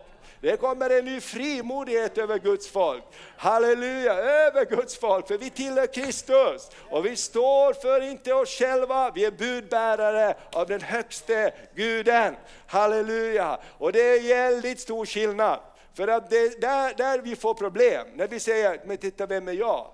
Det 0.47 0.57
kommer 0.57 0.91
en 0.91 1.05
ny 1.05 1.21
frimodighet 1.21 2.19
över 2.19 2.39
Guds 2.39 2.69
folk. 2.69 3.05
Halleluja, 3.37 4.15
över 4.15 4.65
Guds 4.65 4.99
folk, 4.99 5.29
för 5.29 5.39
vi 5.39 5.51
tillhör 5.51 5.87
Kristus. 5.87 6.71
Och 6.91 7.07
vi 7.07 7.17
står 7.17 7.73
för 7.73 8.01
inte 8.01 8.35
oss 8.35 8.49
själva, 8.49 9.11
vi 9.15 9.25
är 9.25 9.31
budbärare 9.31 10.35
av 10.53 10.67
den 10.67 10.81
högste 10.81 11.55
guden. 11.75 12.37
Halleluja, 12.67 13.61
och 13.79 13.93
det 13.93 14.01
är 14.01 14.51
väldigt 14.51 14.81
stor 14.81 15.07
skillnad. 15.07 15.61
För 15.95 16.09
att 16.09 16.31
det 16.31 16.61
där, 16.61 16.95
där 16.95 17.19
vi 17.19 17.37
får 17.37 17.55
problem, 17.55 18.07
när 18.15 18.29
vi 18.29 18.41
säger, 18.41 18.81
men 18.85 18.97
titta 18.97 19.27
vem 19.27 19.49
är 19.49 19.53
jag? 19.53 19.91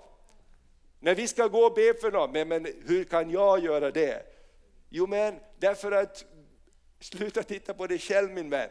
När 0.99 1.15
vi 1.15 1.27
ska 1.27 1.47
gå 1.47 1.59
och 1.59 1.73
be 1.73 1.93
för 2.01 2.11
någon, 2.11 2.31
men, 2.31 2.47
men 2.47 2.67
hur 2.87 3.03
kan 3.03 3.31
jag 3.31 3.63
göra 3.63 3.91
det? 3.91 4.25
Jo 4.89 5.07
men 5.07 5.35
därför 5.59 5.91
att, 5.91 6.25
sluta 6.99 7.43
titta 7.43 7.73
på 7.73 7.87
dig 7.87 7.99
själv 7.99 8.31
min 8.31 8.49
vän. 8.49 8.69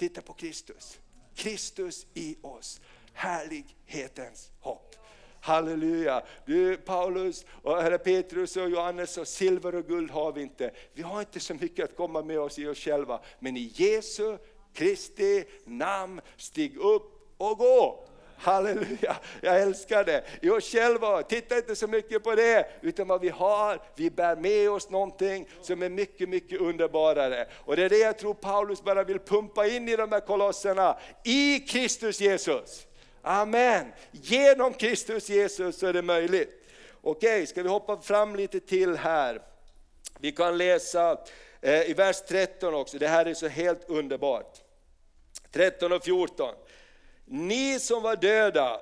Titta 0.00 0.22
på 0.22 0.32
Kristus. 0.32 0.98
Kristus 1.34 2.06
i 2.14 2.36
oss, 2.42 2.80
härlighetens 3.12 4.50
hopp. 4.60 4.96
Halleluja! 5.40 6.22
Du 6.46 6.76
Paulus, 6.76 7.44
och 7.62 7.82
herre 7.82 7.98
Petrus 7.98 8.56
och 8.56 8.70
Johannes, 8.70 9.18
och 9.18 9.28
silver 9.28 9.74
och 9.74 9.86
guld 9.86 10.10
har 10.10 10.32
vi 10.32 10.42
inte. 10.42 10.70
Vi 10.92 11.02
har 11.02 11.20
inte 11.20 11.40
så 11.40 11.54
mycket 11.54 11.84
att 11.84 11.96
komma 11.96 12.22
med 12.22 12.40
oss 12.40 12.58
i 12.58 12.66
oss 12.66 12.78
själva. 12.78 13.20
Men 13.38 13.56
i 13.56 13.72
Jesu 13.74 14.38
Kristi 14.72 15.44
namn, 15.64 16.20
stig 16.36 16.76
upp 16.76 17.34
och 17.36 17.58
gå. 17.58 18.04
Halleluja, 18.42 19.16
jag 19.40 19.62
älskar 19.62 20.04
det. 20.04 20.24
I 20.42 20.50
oss 20.50 20.72
själva, 20.72 21.22
titta 21.22 21.56
inte 21.56 21.76
så 21.76 21.86
mycket 21.86 22.22
på 22.22 22.34
det, 22.34 22.66
utan 22.80 23.08
vad 23.08 23.20
vi 23.20 23.28
har, 23.28 23.82
vi 23.94 24.10
bär 24.10 24.36
med 24.36 24.70
oss 24.70 24.90
någonting 24.90 25.48
som 25.62 25.82
är 25.82 25.88
mycket, 25.88 26.28
mycket 26.28 26.60
underbarare. 26.60 27.46
Och 27.54 27.76
det 27.76 27.84
är 27.84 27.88
det 27.88 27.98
jag 27.98 28.18
tror 28.18 28.34
Paulus 28.34 28.82
bara 28.82 29.04
vill 29.04 29.18
pumpa 29.18 29.66
in 29.66 29.88
i 29.88 29.96
de 29.96 30.12
här 30.12 30.20
kolosserna, 30.20 30.98
i 31.24 31.58
Kristus 31.58 32.20
Jesus. 32.20 32.86
Amen, 33.22 33.92
genom 34.10 34.72
Kristus 34.72 35.28
Jesus 35.28 35.78
så 35.78 35.86
är 35.86 35.92
det 35.92 36.02
möjligt. 36.02 36.68
Okej, 37.02 37.46
ska 37.46 37.62
vi 37.62 37.68
hoppa 37.68 38.00
fram 38.00 38.36
lite 38.36 38.60
till 38.60 38.96
här. 38.96 39.42
Vi 40.18 40.32
kan 40.32 40.58
läsa 40.58 41.18
eh, 41.60 41.90
i 41.90 41.94
vers 41.94 42.16
13 42.28 42.74
också, 42.74 42.98
det 42.98 43.08
här 43.08 43.26
är 43.26 43.34
så 43.34 43.48
helt 43.48 43.90
underbart. 43.90 44.60
13 45.52 45.92
och 45.92 46.04
14. 46.04 46.54
Ni 47.32 47.78
som 47.80 48.02
var 48.02 48.16
döda 48.16 48.80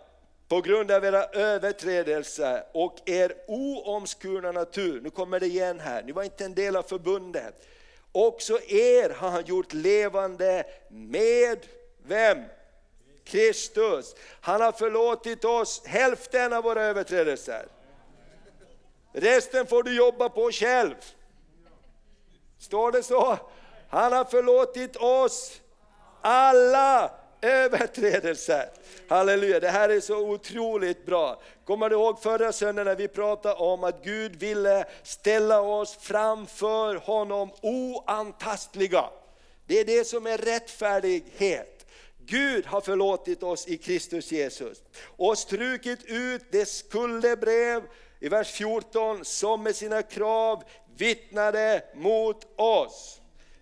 på 0.48 0.60
grund 0.60 0.90
av 0.90 1.04
era 1.04 1.24
överträdelser 1.24 2.64
och 2.72 3.08
er 3.08 3.32
oomskurna 3.48 4.52
natur, 4.52 5.00
nu 5.00 5.10
kommer 5.10 5.40
det 5.40 5.46
igen 5.46 5.80
här, 5.80 6.02
ni 6.02 6.12
var 6.12 6.22
inte 6.22 6.44
en 6.44 6.54
del 6.54 6.76
av 6.76 6.82
förbundet. 6.82 7.66
Också 8.12 8.60
er 8.62 9.10
har 9.10 9.30
han 9.30 9.44
gjort 9.44 9.72
levande 9.72 10.64
med 10.88 11.66
vem? 12.02 12.38
Kristus. 13.24 14.14
Han 14.40 14.60
har 14.60 14.72
förlåtit 14.72 15.44
oss 15.44 15.82
hälften 15.86 16.52
av 16.52 16.64
våra 16.64 16.82
överträdelser. 16.82 17.66
Resten 19.12 19.66
får 19.66 19.82
du 19.82 19.96
jobba 19.96 20.28
på 20.28 20.50
själv. 20.52 20.94
Står 22.58 22.92
det 22.92 23.02
så? 23.02 23.38
Han 23.88 24.12
har 24.12 24.24
förlåtit 24.24 24.96
oss 24.96 25.60
alla 26.20 27.17
överträdelser. 27.42 28.68
Halleluja, 29.08 29.60
det 29.60 29.68
här 29.68 29.88
är 29.88 30.00
så 30.00 30.18
otroligt 30.18 31.06
bra. 31.06 31.40
Kommer 31.64 31.90
du 31.90 31.96
ihåg 31.96 32.22
förra 32.22 32.52
söndagen 32.52 32.86
när 32.86 32.96
vi 32.96 33.08
pratade 33.08 33.54
om 33.54 33.84
att 33.84 34.04
Gud 34.04 34.36
ville 34.36 34.84
ställa 35.02 35.60
oss 35.60 35.96
framför 36.00 36.94
honom 36.94 37.50
oantastliga. 37.62 39.04
Det 39.66 39.80
är 39.80 39.84
det 39.84 40.06
som 40.06 40.26
är 40.26 40.38
rättfärdighet. 40.38 41.86
Gud 42.26 42.66
har 42.66 42.80
förlåtit 42.80 43.42
oss 43.42 43.68
i 43.68 43.76
Kristus 43.76 44.32
Jesus 44.32 44.82
och 45.04 45.38
strukit 45.38 46.04
ut 46.04 46.42
det 46.50 46.68
skuldebrev 46.68 47.82
i 48.20 48.28
vers 48.28 48.52
14 48.52 49.24
som 49.24 49.62
med 49.62 49.76
sina 49.76 50.02
krav 50.02 50.62
vittnade 50.96 51.84
mot 51.94 52.46
oss. 52.56 53.17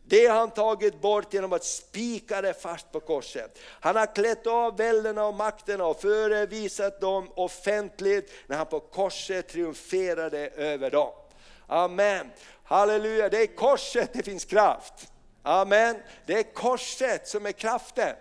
Det 0.08 0.26
har 0.26 0.38
han 0.38 0.50
tagit 0.50 1.00
bort 1.00 1.34
genom 1.34 1.52
att 1.52 1.64
spika 1.64 2.42
det 2.42 2.54
fast 2.54 2.92
på 2.92 3.00
korset. 3.00 3.58
Han 3.80 3.96
har 3.96 4.14
klätt 4.14 4.46
av 4.46 4.76
välderna 4.76 5.26
och 5.26 5.34
makterna 5.34 5.86
och 5.86 6.00
förevisat 6.00 7.00
dem 7.00 7.30
offentligt 7.34 8.32
när 8.46 8.56
han 8.56 8.66
på 8.66 8.80
korset 8.80 9.48
triumferade 9.48 10.48
över 10.48 10.90
dem. 10.90 11.12
Amen. 11.66 12.30
Halleluja, 12.64 13.28
det 13.28 13.42
är 13.42 13.46
korset 13.46 14.10
det 14.12 14.22
finns 14.22 14.44
kraft. 14.44 15.12
Amen. 15.42 15.96
Det 16.26 16.38
är 16.38 16.54
korset 16.54 17.28
som 17.28 17.46
är 17.46 17.52
kraften. 17.52 18.16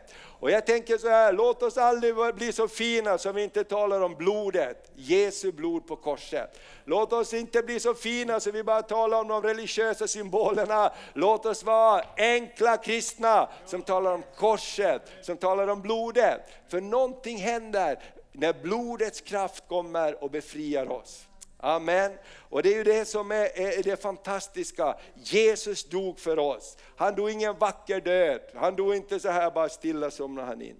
Och 0.45 0.51
jag 0.51 0.65
tänker 0.65 0.97
så 0.97 1.09
här, 1.09 1.33
låt 1.33 1.63
oss 1.63 1.77
aldrig 1.77 2.15
bli 2.35 2.51
så 2.51 2.67
fina 2.67 3.17
som 3.17 3.35
vi 3.35 3.43
inte 3.43 3.63
talar 3.63 4.01
om 4.01 4.15
blodet, 4.15 4.91
Jesu 4.95 5.51
blod 5.51 5.87
på 5.87 5.95
korset. 5.95 6.59
Låt 6.83 7.13
oss 7.13 7.33
inte 7.33 7.61
bli 7.61 7.79
så 7.79 7.93
fina 7.93 8.39
så 8.39 8.51
vi 8.51 8.63
bara 8.63 8.81
talar 8.81 9.21
om 9.21 9.27
de 9.27 9.41
religiösa 9.41 10.07
symbolerna. 10.07 10.93
Låt 11.13 11.45
oss 11.45 11.63
vara 11.63 12.03
enkla 12.17 12.77
kristna 12.77 13.49
som 13.65 13.81
talar 13.81 14.13
om 14.13 14.23
korset, 14.35 15.01
som 15.21 15.37
talar 15.37 15.67
om 15.67 15.81
blodet. 15.81 16.41
För 16.69 16.81
någonting 16.81 17.37
händer 17.37 17.99
när 18.31 18.53
blodets 18.53 19.21
kraft 19.21 19.67
kommer 19.67 20.23
och 20.23 20.31
befriar 20.31 20.91
oss. 20.91 21.27
Amen. 21.57 22.11
Och 22.49 22.63
det 22.63 22.73
är 22.73 22.77
ju 22.77 22.83
det 22.83 23.05
som 23.05 23.31
är, 23.31 23.59
är, 23.59 23.83
det 23.83 24.01
fantastiska. 24.01 24.97
Jesus 25.15 25.83
dog 25.83 26.19
för 26.19 26.39
oss. 26.39 26.77
Han 26.95 27.15
dog 27.15 27.29
ingen 27.29 27.57
vacker 27.57 28.01
död. 28.01 28.41
Han 28.55 28.75
dog 28.75 28.95
inte 28.95 29.19
så 29.19 29.29
här 29.29 29.51
bara 29.51 29.69
stilla 29.69 30.11
somnade 30.11 30.47
han 30.47 30.61
in. 30.61 30.79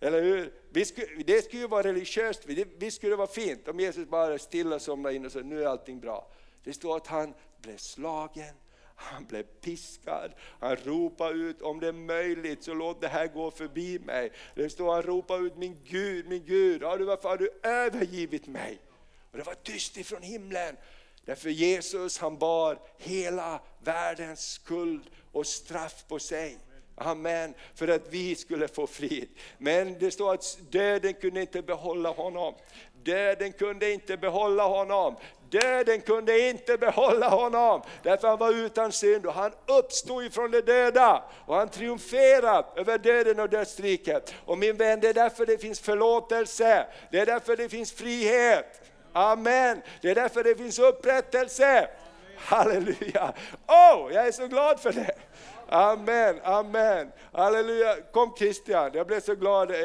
Eller 0.00 0.22
hur? 0.22 0.52
Vi 0.70 0.84
skulle, 0.84 1.06
det 1.26 1.44
skulle 1.44 1.62
ju 1.62 1.68
vara 1.68 1.82
religiöst, 1.82 2.46
det 2.78 2.90
skulle 2.90 3.16
vara 3.16 3.26
fint 3.26 3.68
om 3.68 3.80
Jesus 3.80 4.08
bara 4.08 4.38
stilla 4.38 4.78
somnade 4.78 5.14
in 5.14 5.26
och 5.26 5.32
sa 5.32 5.38
nu 5.38 5.62
är 5.62 5.66
allting 5.66 6.00
bra. 6.00 6.28
Det 6.64 6.72
står 6.72 6.96
att 6.96 7.06
han 7.06 7.34
blev 7.62 7.76
slagen, 7.76 8.54
han 8.94 9.24
blev 9.24 9.42
piskad, 9.42 10.32
han 10.60 10.76
ropade 10.76 11.34
ut 11.34 11.62
om 11.62 11.80
det 11.80 11.88
är 11.88 11.92
möjligt 11.92 12.64
så 12.64 12.74
låt 12.74 13.00
det 13.00 13.08
här 13.08 13.26
gå 13.26 13.50
förbi 13.50 13.98
mig. 13.98 14.32
Det 14.54 14.70
står 14.70 14.92
han 14.92 15.02
ropade 15.02 15.46
ut 15.46 15.56
min 15.56 15.78
Gud, 15.84 16.28
min 16.28 16.44
Gud, 16.44 16.82
varför 16.82 17.28
har 17.28 17.36
du 17.36 17.50
övergivit 17.62 18.46
mig? 18.46 18.80
Och 19.32 19.38
det 19.38 19.44
var 19.44 19.54
tyst 19.54 19.96
ifrån 19.96 20.22
himlen. 20.22 20.76
Därför 21.24 21.50
Jesus 21.50 22.18
han 22.18 22.38
bar 22.38 22.78
hela 22.98 23.60
världens 23.84 24.52
skuld 24.52 25.02
och 25.32 25.46
straff 25.46 26.04
på 26.08 26.18
sig. 26.18 26.58
Amen, 26.98 27.54
för 27.74 27.88
att 27.88 28.08
vi 28.10 28.34
skulle 28.34 28.68
få 28.68 28.86
frid. 28.86 29.28
Men 29.58 29.98
det 29.98 30.10
står 30.10 30.34
att 30.34 30.58
döden 30.70 31.14
kunde 31.14 31.40
inte 31.40 31.62
behålla 31.62 32.10
honom. 32.10 32.54
Döden 33.02 33.52
kunde 33.52 33.92
inte 33.92 34.16
behålla 34.16 34.66
honom. 34.66 35.16
Döden 35.50 36.00
kunde 36.00 36.48
inte 36.48 36.78
behålla 36.78 37.28
honom, 37.28 37.82
därför 38.02 38.28
han 38.28 38.38
var 38.38 38.52
utan 38.52 38.92
synd 38.92 39.26
och 39.26 39.32
han 39.32 39.52
uppstod 39.66 40.24
ifrån 40.24 40.50
de 40.50 40.60
döda 40.60 41.24
och 41.46 41.56
han 41.56 41.68
triumferade 41.68 42.66
över 42.76 42.98
döden 42.98 43.40
och 43.40 43.48
dödsriket. 43.48 44.34
Och 44.44 44.58
min 44.58 44.76
vän, 44.76 45.00
det 45.00 45.08
är 45.08 45.14
därför 45.14 45.46
det 45.46 45.58
finns 45.58 45.80
förlåtelse, 45.80 46.86
det 47.10 47.18
är 47.18 47.26
därför 47.26 47.56
det 47.56 47.68
finns 47.68 47.92
frihet. 47.92 48.85
Amen, 49.16 49.82
det 50.00 50.10
är 50.10 50.14
därför 50.14 50.44
det 50.44 50.54
finns 50.54 50.78
upprättelse. 50.78 51.88
Halleluja! 52.36 53.32
Åh, 53.66 54.06
oh, 54.06 54.12
jag 54.12 54.26
är 54.26 54.32
så 54.32 54.46
glad 54.46 54.80
för 54.80 54.92
det! 54.92 55.14
Amen, 55.68 56.40
amen. 56.44 57.12
Halleluja. 57.32 57.96
Kom 58.12 58.34
Christian, 58.38 58.90
jag 58.94 59.06
blev 59.06 59.20
så 59.20 59.34
glad. 59.34 59.70
Eh, 59.70 59.76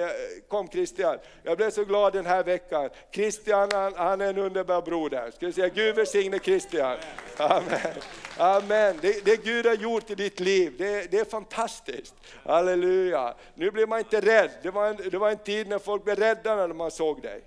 kom 0.48 0.68
Christian, 0.68 1.18
jag 1.44 1.58
blev 1.58 1.70
så 1.70 1.84
glad 1.84 2.14
den 2.14 2.26
här 2.26 2.44
veckan. 2.44 2.90
Christian 3.12 3.70
han, 3.74 3.94
han 3.96 4.22
är 4.22 4.30
en 4.30 4.38
underbar 4.38 4.82
broder. 4.82 5.32
Ska 5.32 5.46
vi 5.46 5.54
säga 5.54 5.70
Gud 5.70 5.96
välsigne 5.96 6.40
Christian. 6.40 6.98
Amen. 7.38 7.94
Amen. 8.38 9.00
Det, 9.02 9.26
det 9.26 9.44
Gud 9.44 9.66
har 9.66 9.76
gjort 9.76 10.10
i 10.10 10.16
ditt 10.16 10.40
liv, 10.40 10.76
det, 10.78 11.12
det, 11.12 11.20
är 11.20 11.26
fantastiskt. 11.26 12.16
Halleluja. 12.46 13.34
Nu 13.56 13.72
blir 13.72 13.88
man 13.88 14.00
inte 14.00 14.22
rädd. 14.22 14.52
Det 14.62 14.72
var, 14.72 14.88
en, 14.88 14.98
det 15.12 15.18
var 15.18 15.30
en 15.30 15.38
tid 15.38 15.68
när 15.68 15.80
folk 15.80 16.04
blev 16.04 16.16
rädda 16.16 16.56
när 16.56 16.68
man 16.68 16.92
såg 16.92 17.22
dig. 17.22 17.42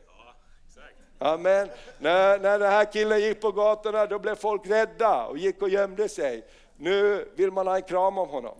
Amen. 1.19 1.69
När, 1.99 2.39
när 2.39 2.59
den 2.59 2.71
här 2.71 2.93
killen 2.93 3.21
gick 3.21 3.41
på 3.41 3.53
gatorna 3.53 4.07
då 4.07 4.19
blev 4.19 4.35
folk 4.35 4.67
rädda 4.67 5.27
och 5.27 5.39
gick 5.39 5.63
och 5.63 5.69
gömde 5.69 6.09
sig. 6.09 6.45
Nu 6.77 7.29
vill 7.35 7.51
man 7.51 7.67
ha 7.67 7.77
en 7.77 7.83
kram 7.83 8.19
av 8.19 8.29
honom. 8.29 8.55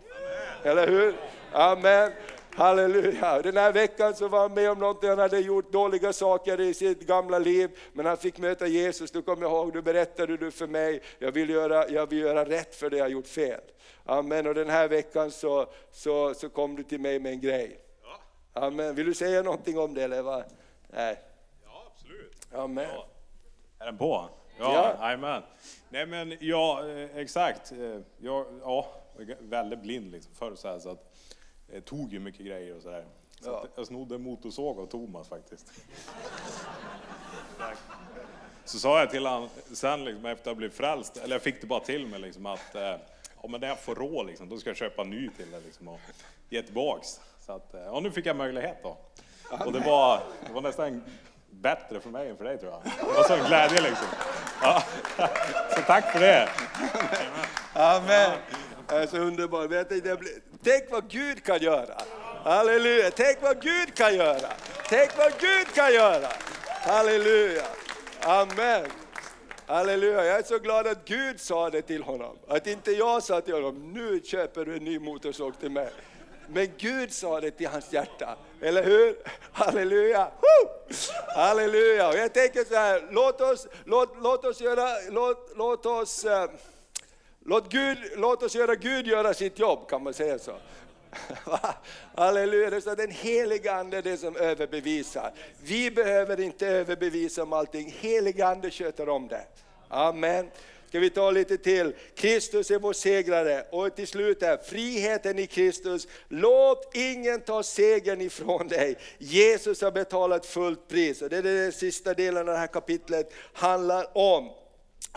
Amen. 0.63 0.71
Eller 0.71 0.87
hur? 0.87 1.15
Amen. 1.51 2.11
Halleluja! 2.55 3.41
Den 3.41 3.57
här 3.57 3.71
veckan 3.71 4.15
så 4.15 4.27
var 4.27 4.39
han 4.39 4.53
med 4.53 4.71
om 4.71 4.79
någonting, 4.79 5.09
han 5.09 5.19
hade 5.19 5.39
gjort 5.39 5.71
dåliga 5.71 6.13
saker 6.13 6.59
i 6.59 6.73
sitt 6.73 7.07
gamla 7.07 7.39
liv, 7.39 7.69
men 7.93 8.05
han 8.05 8.17
fick 8.17 8.37
möta 8.37 8.67
Jesus. 8.67 9.11
Du 9.11 9.21
kommer 9.21 9.45
ihåg, 9.45 9.73
du 9.73 9.81
berättade 9.81 10.37
du 10.37 10.51
för 10.51 10.67
mig, 10.67 11.01
jag 11.19 11.31
vill 11.31 11.49
göra, 11.49 11.89
jag 11.89 12.09
vill 12.09 12.19
göra 12.19 12.45
rätt 12.45 12.75
för 12.75 12.89
det 12.89 12.97
jag 12.97 13.09
gjort 13.09 13.27
fel. 13.27 13.61
Amen. 14.05 14.47
Och 14.47 14.53
den 14.53 14.69
här 14.69 14.87
veckan 14.87 15.31
så, 15.31 15.65
så, 15.91 16.33
så 16.33 16.49
kom 16.49 16.75
du 16.75 16.83
till 16.83 16.99
mig 16.99 17.19
med 17.19 17.31
en 17.31 17.41
grej. 17.41 17.79
Amen. 18.53 18.95
Vill 18.95 19.05
du 19.05 19.13
säga 19.13 19.41
någonting 19.41 19.79
om 19.79 19.93
det 19.93 20.03
eller? 20.03 20.21
Va? 20.21 20.43
Nej. 20.93 21.19
Amen. 22.55 22.89
Ja. 22.93 23.05
Är 23.79 23.85
den 23.85 23.97
på? 23.97 24.29
Ja, 24.59 24.95
ja. 24.99 25.41
Nej 25.89 26.05
men 26.05 26.37
ja, 26.39 26.87
eh, 26.87 27.17
exakt. 27.17 27.71
Eh, 27.71 27.99
jag 28.17 28.45
ja, 28.61 28.87
väldigt 29.39 29.79
blind 29.79 30.11
liksom 30.11 30.35
förr 30.35 30.55
så, 30.55 30.67
här, 30.67 30.79
så 30.79 30.89
att 30.89 31.15
jag 31.73 31.85
tog 31.85 32.13
ju 32.13 32.19
mycket 32.19 32.45
grejer 32.45 32.75
och 32.75 32.81
sådär. 32.81 33.05
Så 33.41 33.49
ja. 33.49 33.65
jag 33.75 33.87
snodde 33.87 34.17
motorsåg 34.17 34.79
av 34.79 34.85
Thomas 34.85 35.29
faktiskt. 35.29 35.71
så 38.65 38.79
sa 38.79 38.99
jag 38.99 39.09
till 39.09 39.25
honom 39.25 39.49
sen 39.73 40.05
liksom, 40.05 40.25
efter 40.25 40.41
att 40.41 40.45
ha 40.45 40.55
blivit 40.55 40.77
frälst, 40.77 41.17
eller 41.17 41.35
jag 41.35 41.41
fick 41.41 41.61
det 41.61 41.67
bara 41.67 41.79
till 41.79 42.07
mig 42.07 42.19
liksom 42.19 42.45
att 42.45 42.75
eh, 42.75 42.95
ja, 43.41 43.47
men 43.49 43.61
när 43.61 43.67
jag 43.67 43.79
får 43.79 43.95
råd 43.95 44.25
liksom, 44.27 44.49
då 44.49 44.57
ska 44.57 44.69
jag 44.69 44.77
köpa 44.77 45.01
en 45.01 45.09
ny 45.09 45.29
till 45.29 45.51
dig 45.51 45.61
liksom, 45.65 45.87
och 45.87 45.99
ge 46.49 46.61
tillbaks. 46.61 47.19
Så 47.39 47.51
att, 47.51 47.69
ja, 47.71 47.99
nu 47.99 48.11
fick 48.11 48.25
jag 48.25 48.35
möjlighet 48.35 48.77
då. 48.83 48.97
Och 49.65 49.73
det 49.73 49.79
var, 49.79 50.21
det 50.47 50.53
var 50.53 50.61
nästan 50.61 51.03
bättre 51.61 51.99
för 51.99 52.09
mig 52.09 52.29
än 52.29 52.37
för 52.37 52.43
dig 52.43 52.57
tror 52.57 52.71
jag. 52.71 52.81
Det 52.83 53.13
var 53.13 53.23
sån 53.23 53.47
glädje 53.47 53.81
liksom. 53.81 54.07
Ja. 54.61 54.83
Så 55.75 55.81
tack 55.81 56.11
för 56.11 56.19
det. 56.19 56.49
Amen. 57.73 58.31
Det 58.87 58.95
är 58.95 59.07
så 59.07 59.17
underbart. 59.17 59.71
Tänk 60.63 60.91
vad 60.91 61.09
Gud 61.09 61.43
kan 61.43 61.59
göra. 61.59 61.95
Halleluja. 62.43 63.11
Tänk 63.11 63.41
vad 63.41 63.61
Gud 63.61 63.95
kan 63.95 64.15
göra. 64.15 64.49
Tänk 64.89 65.17
vad 65.17 65.31
Gud 65.39 65.73
kan 65.75 65.93
göra. 65.93 66.27
Halleluja. 66.65 67.63
Amen. 68.21 68.85
Halleluja, 69.67 70.25
jag 70.25 70.39
är 70.39 70.43
så 70.43 70.59
glad 70.59 70.87
att 70.87 71.05
Gud 71.05 71.39
sa 71.39 71.69
det 71.69 71.81
till 71.81 72.03
honom. 72.03 72.37
Att 72.47 72.67
inte 72.67 72.91
jag 72.91 73.23
sa 73.23 73.41
till 73.41 73.53
honom, 73.53 73.93
nu 73.93 74.21
köper 74.23 74.65
du 74.65 74.75
en 74.75 74.83
ny 74.83 74.99
motorsåg 74.99 75.59
till 75.59 75.71
mig. 75.71 75.89
Men 76.47 76.71
Gud 76.77 77.13
sa 77.13 77.41
det 77.41 77.51
till 77.51 77.67
hans 77.67 77.93
hjärta, 77.93 78.37
eller 78.61 78.83
hur? 78.83 79.15
Halleluja! 79.51 80.31
Woo! 80.41 80.69
Halleluja! 81.35 82.09
Och 82.09 82.15
jag 82.15 82.33
tänker 82.33 82.63
så 82.63 82.75
här, 82.75 83.07
låt 83.11 83.41
oss, 83.41 83.67
låt, 83.85 84.09
låt 84.21 84.45
oss 84.45 84.61
göra, 84.61 84.87
låt, 85.09 85.51
låt 85.55 85.85
oss, 85.85 86.25
eh, 86.25 86.49
låt, 87.45 87.71
Gud, 87.71 87.97
låt 88.15 88.43
oss 88.43 88.55
göra 88.55 88.75
Gud 88.75 89.07
göra 89.07 89.33
sitt 89.33 89.59
jobb, 89.59 89.89
kan 89.89 90.03
man 90.03 90.13
säga 90.13 90.39
så? 90.39 90.53
Halleluja, 92.15 92.69
det 92.69 92.75
är 92.75 92.81
så 92.81 92.95
den 92.95 93.11
heliga 93.11 93.73
Ande 93.73 93.97
är 93.97 94.01
det 94.01 94.17
som 94.17 94.35
överbevisar. 94.35 95.31
Vi 95.63 95.91
behöver 95.91 96.39
inte 96.39 96.67
överbevisa 96.67 97.43
om 97.43 97.53
allting, 97.53 97.95
heliga 97.99 98.47
Ande 98.47 98.71
sköter 98.71 99.09
om 99.09 99.27
det. 99.27 99.45
Amen. 99.87 100.49
Ska 100.95 100.99
vi 100.99 101.09
ta 101.09 101.31
lite 101.31 101.57
till? 101.57 101.93
Kristus 102.15 102.71
är 102.71 102.79
vår 102.79 102.93
segrare. 102.93 103.65
Och 103.71 103.95
till 103.95 104.07
slut 104.07 104.41
här, 104.41 104.57
friheten 104.57 105.39
i 105.39 105.47
Kristus. 105.47 106.07
Låt 106.27 106.95
ingen 106.95 107.41
ta 107.41 107.63
segern 107.63 108.21
ifrån 108.21 108.67
dig. 108.67 108.97
Jesus 109.17 109.81
har 109.81 109.91
betalat 109.91 110.45
fullt 110.45 110.87
pris. 110.87 111.21
Och 111.21 111.29
det 111.29 111.37
är 111.37 111.43
den 111.43 111.71
sista 111.71 112.13
delen 112.13 112.37
av 112.37 112.53
det 112.53 112.59
här 112.59 112.67
kapitlet 112.67 113.33
handlar 113.53 114.17
om. 114.17 114.49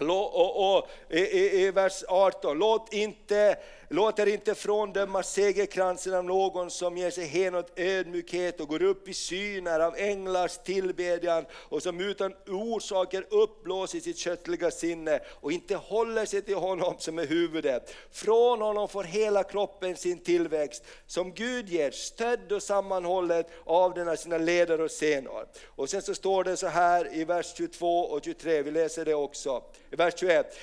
Och, 0.00 0.76
och, 0.76 0.88
i, 1.10 1.18
i, 1.18 1.66
I 1.66 1.70
vers 1.70 2.04
18, 2.08 2.58
låt 2.58 2.92
inte 2.92 3.58
Låt 3.90 4.18
er 4.18 4.26
inte 4.26 4.54
fråndöma 4.54 5.22
segerkransen 5.22 6.14
av 6.14 6.24
någon 6.24 6.70
som 6.70 6.96
ger 6.96 7.10
sig 7.10 7.24
hän 7.24 7.54
åt 7.54 7.78
ödmjukhet 7.78 8.60
och 8.60 8.68
går 8.68 8.82
upp 8.82 9.08
i 9.08 9.14
syner 9.14 9.80
av 9.80 9.96
änglars 9.96 10.58
tillbedjan 10.58 11.44
och 11.52 11.82
som 11.82 12.00
utan 12.00 12.34
orsaker 12.46 13.26
uppblåser 13.30 14.00
sitt 14.00 14.18
köttliga 14.18 14.70
sinne 14.70 15.20
och 15.26 15.52
inte 15.52 15.76
håller 15.76 16.26
sig 16.26 16.42
till 16.42 16.54
honom 16.54 16.94
som 16.98 17.18
är 17.18 17.26
huvudet. 17.26 17.94
Från 18.10 18.60
honom 18.60 18.88
får 18.88 19.04
hela 19.04 19.42
kroppen 19.42 19.96
sin 19.96 20.18
tillväxt 20.18 20.84
som 21.06 21.32
Gud 21.32 21.68
ger, 21.68 21.90
stödd 21.90 22.52
och 22.52 22.62
sammanhållet 22.62 23.50
av 23.64 23.94
denna 23.94 24.16
sina 24.16 24.38
ledare 24.38 24.82
och 24.82 24.90
senor. 24.90 25.46
Och 25.66 25.90
sen 25.90 26.02
så 26.02 26.14
står 26.14 26.44
det 26.44 26.56
så 26.56 26.66
här 26.66 27.14
i 27.14 27.24
vers 27.24 27.54
22 27.56 28.00
och 28.00 28.24
23, 28.24 28.62
vi 28.62 28.70
läser 28.70 29.04
det 29.04 29.14
också. 29.14 29.62
I 29.90 29.96
vers 29.96 30.14
21. 30.16 30.56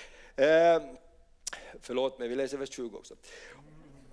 Förlåt 1.82 2.20
mig, 2.20 2.28
vi 2.28 2.36
läser 2.36 2.58
vers 2.58 2.70
20 2.70 2.98
också. 2.98 3.16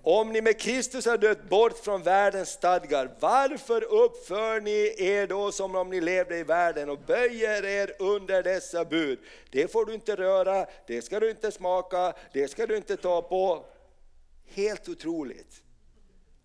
Om 0.05 0.31
ni 0.31 0.41
med 0.41 0.59
Kristus 0.59 1.05
har 1.05 1.17
dött 1.17 1.49
bort 1.49 1.77
från 1.77 2.03
världens 2.03 2.49
stadgar, 2.49 3.15
varför 3.19 3.83
uppför 3.83 4.61
ni 4.61 4.95
er 4.97 5.27
då 5.27 5.51
som 5.51 5.75
om 5.75 5.89
ni 5.89 6.01
levde 6.01 6.37
i 6.37 6.43
världen 6.43 6.89
och 6.89 6.99
böjer 6.99 7.65
er 7.65 7.95
under 7.99 8.43
dessa 8.43 8.85
bud? 8.85 9.19
Det 9.49 9.71
får 9.71 9.85
du 9.85 9.93
inte 9.93 10.15
röra, 10.15 10.65
det 10.87 11.01
ska 11.01 11.19
du 11.19 11.29
inte 11.29 11.51
smaka, 11.51 12.13
det 12.33 12.47
ska 12.47 12.65
du 12.67 12.77
inte 12.77 12.97
ta 12.97 13.21
på. 13.21 13.65
Helt 14.45 14.89
otroligt. 14.89 15.63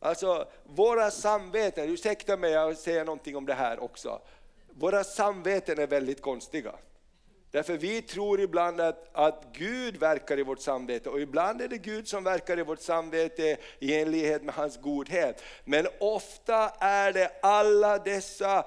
Alltså 0.01 0.49
våra 0.64 1.11
samveten, 1.11 1.89
ursäkta 1.89 2.37
mig 2.37 2.51
jag 2.51 2.77
säger 2.77 3.05
någonting 3.05 3.37
om 3.37 3.47
det 3.47 3.55
här 3.55 3.83
också. 3.83 4.21
Våra 4.69 5.05
samveten 5.05 5.79
är 5.79 5.87
väldigt 5.87 6.23
konstiga. 6.23 6.75
Därför 7.51 7.77
vi 7.77 8.03
tror 8.03 8.41
ibland 8.41 8.81
att, 8.81 9.09
att 9.13 9.45
Gud 9.53 9.97
verkar 9.97 10.39
i 10.39 10.43
vårt 10.43 10.61
samvete 10.61 11.11
och 11.11 11.21
ibland 11.21 11.61
är 11.61 11.69
det 11.69 11.79
Gud 11.79 12.09
som 12.09 12.25
verkar 12.25 12.59
i 12.59 12.63
vårt 12.63 12.81
samvete 12.81 13.57
i 13.79 13.95
enlighet 14.01 14.43
med 14.43 14.55
hans 14.55 14.81
godhet. 14.81 15.43
Men 15.65 15.87
ofta 16.01 16.69
är 16.81 17.13
det 17.13 17.31
alla 17.43 17.99
dessa 17.99 18.65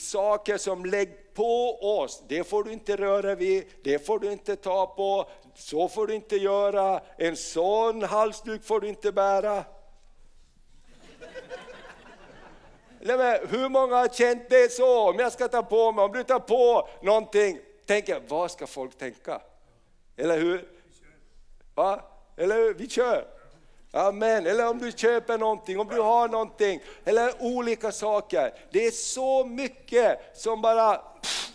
saker 0.00 0.56
som 0.56 0.84
läggs 0.84 1.28
på 1.34 1.78
oss. 1.98 2.22
Det 2.28 2.44
får 2.44 2.64
du 2.64 2.72
inte 2.72 2.96
röra 2.96 3.34
vid, 3.34 3.64
det 3.82 4.06
får 4.06 4.18
du 4.18 4.32
inte 4.32 4.56
ta 4.56 4.86
på, 4.86 5.30
så 5.54 5.88
får 5.88 6.06
du 6.06 6.14
inte 6.14 6.36
göra, 6.36 7.00
en 7.18 7.36
sån 7.36 8.02
halsduk 8.02 8.64
får 8.64 8.80
du 8.80 8.88
inte 8.88 9.12
bära. 9.12 9.64
hur 13.48 13.68
många 13.68 13.96
har 13.96 14.08
känt 14.08 14.50
det 14.50 14.72
så? 14.72 15.10
Om 15.10 15.18
jag 15.18 15.32
ska 15.32 15.48
ta 15.48 15.62
på 15.62 15.92
mig, 15.92 16.04
om 16.04 16.12
du 16.12 16.22
tar 16.24 16.38
på 16.38 16.88
någonting, 17.02 17.58
tänker, 17.88 18.22
vad 18.28 18.50
ska 18.50 18.66
folk 18.66 18.98
tänka? 18.98 19.40
Eller 20.16 20.38
hur? 20.38 20.68
Va? 21.74 22.04
Eller 22.36 22.56
hur? 22.56 22.74
Vi 22.74 22.88
kör! 22.88 23.26
Amen. 23.90 24.46
Eller 24.46 24.68
om 24.68 24.78
du 24.78 24.92
köper 24.92 25.38
någonting, 25.38 25.80
om 25.80 25.88
du 25.88 26.00
har 26.00 26.28
någonting, 26.28 26.80
eller 27.04 27.42
olika 27.42 27.92
saker. 27.92 28.54
Det 28.70 28.86
är 28.86 28.90
så 28.90 29.44
mycket 29.44 30.20
som 30.34 30.60
bara, 30.60 30.96
pff, 30.96 31.50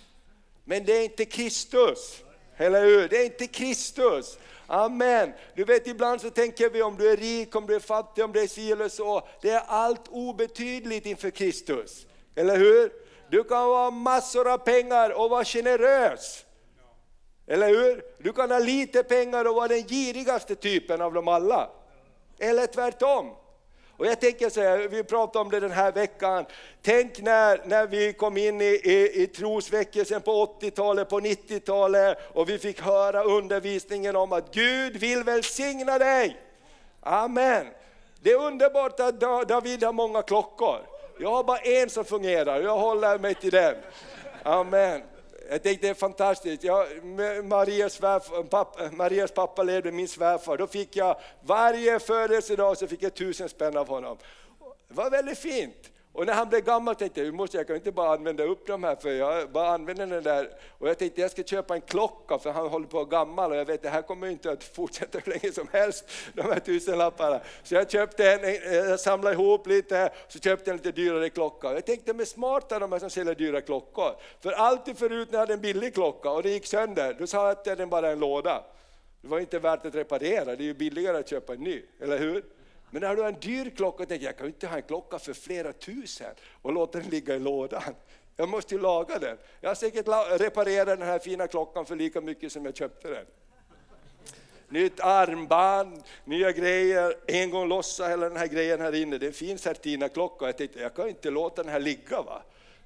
men 0.63 0.86
det 0.86 0.93
är 0.93 1.03
inte 1.03 1.25
Kristus. 1.25 2.21
Eller 2.57 2.84
hur? 2.86 3.07
Det 3.07 3.17
är 3.17 3.25
inte 3.25 3.47
Kristus. 3.47 4.38
Amen. 4.67 5.34
Du 5.55 5.63
vet 5.63 5.88
ibland 5.88 6.21
så 6.21 6.29
tänker 6.29 6.69
vi 6.69 6.81
om 6.81 6.97
du 6.97 7.09
är 7.09 7.17
rik, 7.17 7.55
om 7.55 7.67
du 7.67 7.75
är 7.75 7.79
fattig, 7.79 8.23
om 8.23 8.31
det 8.31 8.41
är 8.41 8.47
si 8.47 8.71
eller 8.71 8.89
så. 8.89 9.27
Det 9.41 9.49
är 9.49 9.63
allt 9.67 10.07
obetydligt 10.07 11.05
inför 11.05 11.29
Kristus. 11.29 12.05
Eller 12.36 12.57
hur? 12.57 13.03
Du 13.34 13.43
kan 13.43 13.57
ha 13.57 13.91
massor 13.91 14.53
av 14.53 14.57
pengar 14.57 15.09
och 15.09 15.29
vara 15.29 15.43
generös. 15.43 16.45
Eller 17.47 17.67
hur? 17.67 18.03
Du 18.17 18.34
kan 18.34 18.51
ha 18.51 18.59
lite 18.59 19.03
pengar 19.03 19.45
och 19.45 19.55
vara 19.55 19.67
den 19.67 19.84
girigaste 19.84 20.55
typen 20.55 21.01
av 21.01 21.13
dem 21.13 21.27
alla. 21.27 21.69
Eller 22.39 22.67
tvärtom. 22.67 23.31
Och 23.97 24.05
jag 24.05 24.19
tänker 24.21 24.49
så 24.49 24.61
här, 24.61 24.77
vi 24.77 25.03
pratar 25.03 25.39
om 25.39 25.49
det 25.49 25.59
den 25.59 25.71
här 25.71 25.91
veckan. 25.91 26.45
Tänk 26.81 27.21
när, 27.21 27.61
när 27.65 27.88
vi 27.88 28.13
kom 28.13 28.38
in 28.38 28.61
i, 28.61 28.65
i, 28.65 29.23
i 29.23 29.27
trosväckelsen 29.27 30.21
på 30.21 30.45
80-talet, 30.61 31.09
på 31.09 31.19
90-talet 31.19 32.17
och 32.34 32.49
vi 32.49 32.59
fick 32.59 32.81
höra 32.81 33.23
undervisningen 33.23 34.15
om 34.15 34.34
att 34.34 34.53
Gud 34.53 34.97
vill 34.97 35.23
välsigna 35.23 35.97
dig. 35.97 36.38
Amen. 37.01 37.67
Det 38.21 38.31
är 38.31 38.41
underbart 38.41 38.99
att 38.99 39.19
David 39.47 39.84
har 39.84 39.93
många 39.93 40.21
klockor. 40.21 40.92
Jag 41.18 41.30
har 41.30 41.43
bara 41.43 41.57
en 41.57 41.89
som 41.89 42.05
fungerar 42.05 42.59
och 42.59 42.66
jag 42.66 42.78
håller 42.78 43.20
mig 43.20 43.36
till 43.36 43.51
den. 43.51 43.76
Amen. 44.43 45.01
Jag 45.49 45.64
tänkte 45.64 45.88
det 45.88 45.89
är 45.89 45.93
fantastiskt. 45.93 46.64
Jag, 46.64 47.05
Marias, 47.45 47.99
pappa, 48.49 48.91
Marias 48.91 49.32
pappa 49.32 49.64
levde, 49.64 49.91
min 49.91 50.07
svärfar. 50.07 50.57
Då 50.57 50.68
fick 50.68 50.95
jag 50.95 51.20
varje 51.41 51.99
födelsedag 51.99 52.78
så 52.78 52.88
fick 52.88 53.03
jag 53.03 53.14
tusen 53.14 53.49
spänn 53.49 53.78
av 53.78 53.88
honom. 53.88 54.18
Det 54.88 54.93
var 54.93 55.09
väldigt 55.09 55.39
fint. 55.39 55.91
Och 56.14 56.26
när 56.26 56.34
han 56.34 56.49
blev 56.49 56.61
gammal 56.61 56.95
tänkte 56.95 57.24
jag, 57.24 57.34
måste 57.34 57.57
jag 57.57 57.68
kan 57.68 57.76
inte 57.76 57.91
bara 57.91 58.14
använda 58.14 58.43
upp 58.43 58.68
de 58.68 58.84
här, 58.84 58.95
för 58.95 59.09
jag 59.09 59.51
bara 59.51 59.70
använder 59.70 60.07
den 60.07 60.24
där. 60.24 60.49
Och 60.78 60.89
jag 60.89 60.97
tänkte 60.97 61.22
jag 61.22 61.32
ska 61.32 61.43
köpa 61.43 61.76
en 61.76 61.82
klocka, 61.82 62.39
för 62.39 62.51
han 62.51 62.68
håller 62.68 62.88
på 62.88 62.99
att 62.99 63.09
gammal 63.09 63.51
och 63.51 63.57
jag 63.57 63.66
vet 63.66 63.82
det 63.82 63.89
här 63.89 64.01
kommer 64.01 64.28
inte 64.28 64.51
att 64.51 64.64
fortsätta 64.64 65.20
hur 65.20 65.32
länge 65.32 65.53
som 65.53 65.68
helst, 65.72 66.05
de 66.34 66.41
här 66.41 66.59
tusenlapparna. 66.59 67.41
Så 67.64 67.76
jag 67.76 67.91
köpte 67.91 68.32
en, 68.32 68.74
jag 68.74 68.99
samlade 68.99 69.34
ihop 69.36 69.68
lite, 69.68 70.09
så 70.28 70.39
köpte 70.39 70.70
jag 70.70 70.74
en 70.74 70.84
lite 70.84 71.01
dyrare 71.01 71.30
klocka. 71.30 71.74
Jag 71.74 71.86
tänkte 71.86 72.14
de 72.14 72.22
är 72.22 72.26
smarta 72.26 72.80
de 72.80 72.91
här 72.91 72.99
som 72.99 73.09
säljer 73.09 73.36
dyra 73.36 73.61
klockor. 73.61 74.11
För 74.39 74.51
alltid 74.51 74.97
förut 74.97 75.28
när 75.32 75.36
jag 75.36 75.39
hade 75.39 75.53
en 75.53 75.61
billig 75.61 75.93
klocka 75.93 76.30
och 76.30 76.43
det 76.43 76.49
gick 76.49 76.66
sönder, 76.66 77.16
då 77.20 77.28
sa 77.28 77.47
jag 77.47 77.51
att 77.51 77.78
den 77.78 77.89
bara 77.89 78.07
är 78.07 78.14
en 78.14 78.20
låda. 78.20 78.64
Det 79.22 79.28
var 79.28 79.39
inte 79.39 79.59
värt 79.59 79.86
att 79.86 79.95
reparera, 79.95 80.45
det 80.45 80.64
är 80.64 80.66
ju 80.66 80.74
billigare 80.74 81.18
att 81.18 81.30
köpa 81.30 81.53
en 81.53 81.59
ny, 81.59 81.82
eller 82.01 82.18
hur? 82.18 82.43
Men 82.93 83.01
när 83.01 83.15
du 83.15 83.21
har 83.21 83.29
en 83.29 83.39
dyr 83.39 83.69
klocka, 83.75 84.05
tänker 84.05 84.25
jag, 84.25 84.37
kan 84.37 84.47
ju 84.47 84.53
inte 84.53 84.67
ha 84.67 84.75
en 84.75 84.81
klocka 84.81 85.19
för 85.19 85.33
flera 85.33 85.73
tusen 85.73 86.35
och 86.61 86.73
låta 86.73 86.99
den 86.99 87.09
ligga 87.09 87.35
i 87.35 87.39
lådan. 87.39 87.95
Jag 88.35 88.49
måste 88.49 88.75
ju 88.75 88.81
laga 88.81 89.19
den. 89.19 89.37
Jag 89.61 89.69
har 89.69 89.75
säkert 89.75 90.07
reparerat 90.39 90.99
den 90.99 91.07
här 91.07 91.19
fina 91.19 91.47
klockan 91.47 91.85
för 91.85 91.95
lika 91.95 92.21
mycket 92.21 92.51
som 92.51 92.65
jag 92.65 92.75
köpte 92.75 93.09
den. 93.09 93.25
Nytt 94.69 94.99
armband, 94.99 96.03
nya 96.25 96.51
grejer, 96.51 97.15
en 97.27 97.49
gång 97.49 97.67
lossa 97.67 98.07
hela 98.07 98.29
den 98.29 98.37
här 98.37 98.47
grejen 98.47 98.81
här 98.81 98.95
inne. 98.95 99.17
Det 99.17 99.25
är 99.25 99.27
en 99.27 99.33
fin 99.33 99.57
Certina-klocka. 99.57 100.45
Jag 100.45 100.57
tänkte, 100.57 100.79
jag 100.79 100.95
kan 100.95 101.09
inte 101.09 101.29
låta 101.29 101.63
den 101.63 101.71
här 101.71 101.79
ligga 101.79 102.21
va. 102.21 102.41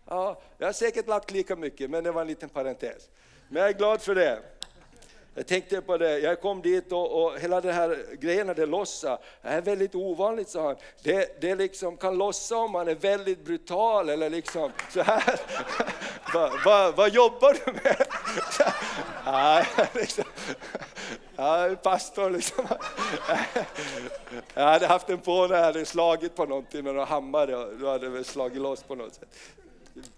Ja, 0.05 0.41
jag 0.57 0.67
har 0.67 0.73
säkert 0.73 1.07
lagt 1.07 1.31
lika 1.31 1.55
mycket, 1.55 1.89
men 1.89 2.03
det 2.03 2.11
var 2.11 2.21
en 2.21 2.27
liten 2.27 2.49
parentes. 2.49 3.09
Men 3.49 3.61
jag 3.61 3.69
är 3.69 3.77
glad 3.77 4.01
för 4.01 4.15
det. 4.15 4.39
Jag 5.37 5.47
tänkte 5.47 5.81
på 5.81 5.97
det, 5.97 6.19
jag 6.19 6.41
kom 6.41 6.61
dit 6.61 6.91
och, 6.91 7.23
och 7.23 7.39
hela 7.39 7.61
den 7.61 7.73
här 7.73 8.05
grejen 8.19 8.47
hade 8.47 8.65
lossat. 8.65 9.23
Det 9.41 9.47
är 9.47 9.61
väldigt 9.61 9.95
ovanligt, 9.95 10.49
sa 10.49 10.67
han. 10.67 10.75
Det, 11.03 11.41
det 11.41 11.55
liksom 11.55 11.97
kan 11.97 12.17
lossa 12.17 12.57
om 12.57 12.71
man 12.71 12.87
är 12.87 12.95
väldigt 12.95 13.45
brutal 13.45 14.09
eller 14.09 14.29
liksom 14.29 14.71
så 14.89 15.01
här. 15.01 15.39
Vad 16.33 16.51
va, 16.65 16.91
va 16.91 17.07
jobbar 17.07 17.57
du 17.65 17.71
med? 17.71 18.07
ja, 19.25 19.63
liksom. 19.93 20.23
ja, 21.35 21.75
pastor 21.83 22.29
liksom. 22.29 22.67
Jag 24.53 24.63
hade 24.63 24.87
haft 24.87 25.09
en 25.09 25.19
på 25.19 25.47
när 25.47 25.55
jag 25.55 25.65
hade 25.65 25.85
slagit 25.85 26.35
på 26.35 26.45
någonting 26.45 26.83
med 26.83 26.95
någon 26.95 27.07
hammare 27.07 27.55
och 27.55 27.77
då 27.79 27.89
hade 27.89 28.09
väl 28.09 28.25
slagit 28.25 28.61
loss 28.61 28.83
på 28.83 28.95
något 28.95 29.13
sätt. 29.13 29.29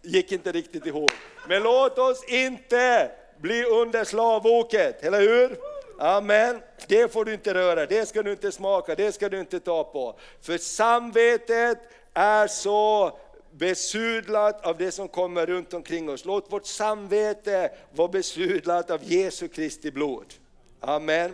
Gick 0.02 0.32
inte 0.32 0.52
riktigt 0.52 0.86
ihop. 0.86 1.12
Men 1.48 1.64
låt 1.64 1.98
oss 1.98 2.24
inte 2.24 3.12
bli 3.42 3.64
under 3.64 4.04
slavoket, 4.04 5.04
eller 5.04 5.20
hur? 5.20 5.58
Amen. 6.00 6.62
Det 6.88 7.14
får 7.14 7.26
du 7.26 7.34
inte 7.34 7.54
röra, 7.54 7.86
det 7.86 8.06
ska 8.06 8.24
du 8.24 8.32
inte 8.32 8.52
smaka, 8.52 8.96
det 8.96 9.12
ska 9.12 9.30
du 9.30 9.40
inte 9.40 9.60
ta 9.60 9.84
på. 9.84 10.20
För 10.42 10.58
samvetet 10.58 11.78
är 12.14 12.48
så 12.48 13.18
besudlat 13.52 14.66
av 14.66 14.78
det 14.78 14.92
som 14.92 15.08
kommer 15.08 15.46
runt 15.46 15.74
omkring 15.74 16.10
oss. 16.10 16.26
Låt 16.26 16.52
vårt 16.52 16.66
samvete 16.66 17.72
vara 17.92 18.08
besudlat 18.08 18.92
av 18.92 19.00
Jesu 19.04 19.48
Kristi 19.48 19.92
blod. 19.92 20.34
Amen. 20.80 21.34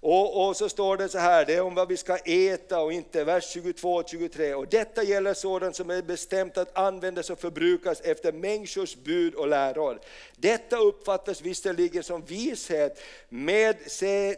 Och, 0.00 0.46
och, 0.46 0.56
så 0.56 0.68
står 0.68 0.96
det 0.96 1.08
så 1.08 1.18
här, 1.18 1.44
det 1.44 1.54
är 1.54 1.62
om 1.62 1.74
vad 1.74 1.88
vi 1.88 1.96
ska 1.96 2.16
äta 2.16 2.80
och 2.80 2.92
inte, 2.92 3.24
vers 3.24 3.50
22 3.52 3.94
och 3.94 4.08
23. 4.08 4.54
Och 4.54 4.68
detta 4.68 5.02
gäller 5.02 5.34
sådant 5.34 5.76
som 5.76 5.90
är 5.90 6.02
bestämt 6.02 6.58
att 6.58 6.78
användas 6.78 7.30
och 7.30 7.40
förbrukas 7.40 8.00
efter 8.00 8.32
människors 8.32 8.96
bud 8.96 9.34
och 9.34 9.48
läror. 9.48 10.00
Detta 10.36 10.76
uppfattas 10.76 11.40
visserligen 11.40 12.02
som 12.02 12.24
vishet 12.24 13.00
med 13.28 13.76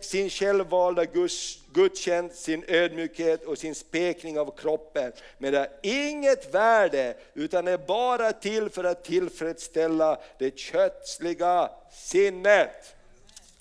sin 0.01 0.31
självvalda 0.31 1.05
gudstjänst, 1.73 2.43
sin 2.43 2.65
ödmjukhet 2.69 3.45
och 3.45 3.59
sin 3.59 3.75
spekning 3.75 4.39
av 4.39 4.57
kroppen. 4.57 5.13
Men 5.39 5.53
det 5.53 5.59
har 5.59 5.69
inget 5.83 6.55
värde 6.55 7.17
utan 7.35 7.69
är 7.69 7.79
bara 7.79 8.33
till 8.33 8.71
för 8.71 8.85
att 8.85 9.05
tillfredsställa 9.05 10.21
det 10.39 10.59
kötsliga 10.59 11.71
sinnet. 11.93 12.95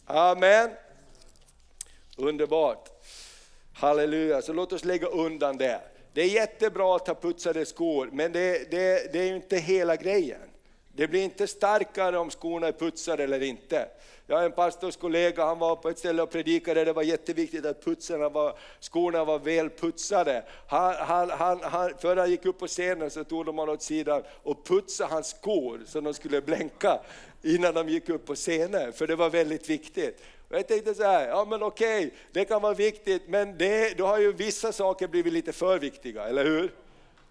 Amen. 0.06 0.70
Underbart. 2.20 2.90
Halleluja, 3.74 4.42
så 4.42 4.54
låt 4.54 4.74
oss 4.74 4.86
lägga 4.86 5.08
undan 5.08 5.58
det. 5.58 5.82
Det 6.14 6.22
är 6.22 6.28
jättebra 6.28 6.96
att 6.96 7.08
ha 7.08 7.16
putsade 7.16 7.66
skor, 7.66 8.10
men 8.14 8.32
det, 8.32 8.72
det, 8.72 9.14
det 9.14 9.20
är 9.20 9.28
ju 9.28 9.36
inte 9.36 9.58
hela 9.58 9.96
grejen. 9.96 10.42
Det 10.96 11.08
blir 11.08 11.24
inte 11.24 11.48
starkare 11.48 12.18
om 12.18 12.30
skorna 12.30 12.68
är 12.68 12.72
putsade 12.72 13.24
eller 13.24 13.44
inte. 13.44 13.88
Jag 14.28 14.38
har 14.38 14.44
en 14.44 14.52
pastorskollega, 14.52 15.46
han 15.46 15.60
var 15.60 15.76
på 15.76 15.90
ett 15.90 16.00
ställe 16.00 16.22
och 16.22 16.32
predikade, 16.32 16.86
det 16.86 16.94
var 16.94 17.04
jätteviktigt 17.04 17.66
att 17.66 17.86
putsarna 17.86 18.30
var, 18.30 18.58
skorna 18.80 19.26
var 19.26 19.40
väl 19.40 19.70
putsade. 19.70 20.44
Han, 20.68 20.96
han, 20.96 21.30
han, 21.30 21.60
han, 21.64 21.92
för 22.00 22.16
han 22.16 22.30
gick 22.30 22.46
upp 22.46 22.60
på 22.60 22.68
scenen 22.68 23.10
så 23.10 23.24
tog 23.24 23.46
de 23.46 23.58
honom 23.58 23.76
åt 23.76 23.82
sidan 23.82 24.24
och 24.44 24.66
putsade 24.66 25.14
hans 25.14 25.28
skor 25.30 25.82
så 25.86 26.02
de 26.02 26.14
skulle 26.14 26.42
blänka 26.42 27.00
innan 27.44 27.74
de 27.74 27.90
gick 27.90 28.10
upp 28.10 28.26
på 28.26 28.36
scenen, 28.36 28.94
för 28.94 29.08
det 29.08 29.16
var 29.16 29.30
väldigt 29.30 29.70
viktigt. 29.70 30.22
Och 30.50 30.58
jag 30.58 30.68
tänkte 30.68 30.94
så 30.94 31.04
här, 31.04 31.28
ja 31.28 31.46
men 31.50 31.64
okej, 31.64 32.14
det 32.32 32.46
kan 32.46 32.62
vara 32.62 32.74
viktigt, 32.74 33.28
men 33.28 33.58
det, 33.58 33.98
då 33.98 34.06
har 34.06 34.18
ju 34.18 34.34
vissa 34.34 34.72
saker 34.72 35.08
blivit 35.08 35.34
lite 35.34 35.54
för 35.54 35.80
viktiga, 35.80 36.28
eller 36.28 36.46
hur? 36.46 36.72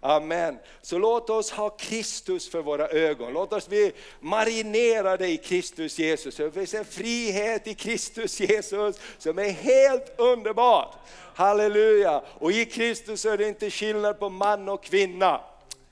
Amen. 0.00 0.58
Så 0.82 0.98
låt 0.98 1.30
oss 1.30 1.50
ha 1.50 1.70
Kristus 1.70 2.50
för 2.50 2.62
våra 2.62 2.88
ögon. 2.88 3.32
Låt 3.32 3.52
oss 3.52 3.68
bli 3.68 3.92
marinerade 4.20 5.28
i 5.28 5.36
Kristus 5.36 5.98
Jesus. 5.98 6.36
Det 6.36 6.50
finns 6.50 6.74
en 6.74 6.84
frihet 6.84 7.66
i 7.66 7.74
Kristus 7.74 8.40
Jesus 8.40 9.00
som 9.18 9.38
är 9.38 9.50
helt 9.50 10.14
underbar. 10.16 10.94
Halleluja! 11.34 12.22
Och 12.38 12.52
i 12.52 12.64
Kristus 12.64 13.24
är 13.24 13.38
det 13.38 13.48
inte 13.48 13.70
skillnad 13.70 14.18
på 14.18 14.28
man 14.28 14.68
och 14.68 14.84
kvinna. 14.84 15.40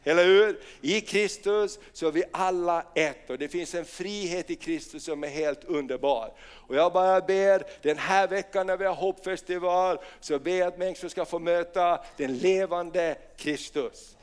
Eller 0.06 0.24
hur? 0.24 0.58
I 0.80 1.00
Kristus 1.00 1.78
så 1.92 2.06
är 2.06 2.12
vi 2.12 2.24
alla 2.32 2.86
ett 2.94 3.30
och 3.30 3.38
det 3.38 3.48
finns 3.48 3.74
en 3.74 3.84
frihet 3.84 4.50
i 4.50 4.54
Kristus 4.54 5.04
som 5.04 5.24
är 5.24 5.28
helt 5.28 5.64
underbar. 5.64 6.32
Och 6.40 6.76
jag 6.76 6.92
bara 6.92 7.20
ber, 7.20 7.62
den 7.82 7.98
här 7.98 8.28
veckan 8.28 8.66
när 8.66 8.76
vi 8.76 8.84
har 8.84 8.94
hoppfestival, 8.94 9.98
så 10.20 10.38
ber 10.38 10.56
jag 10.56 10.68
att 10.68 10.78
människor 10.78 11.08
ska 11.08 11.24
få 11.24 11.38
möta 11.38 12.00
den 12.16 12.38
levande 12.38 13.16
Kristus. 13.36 14.15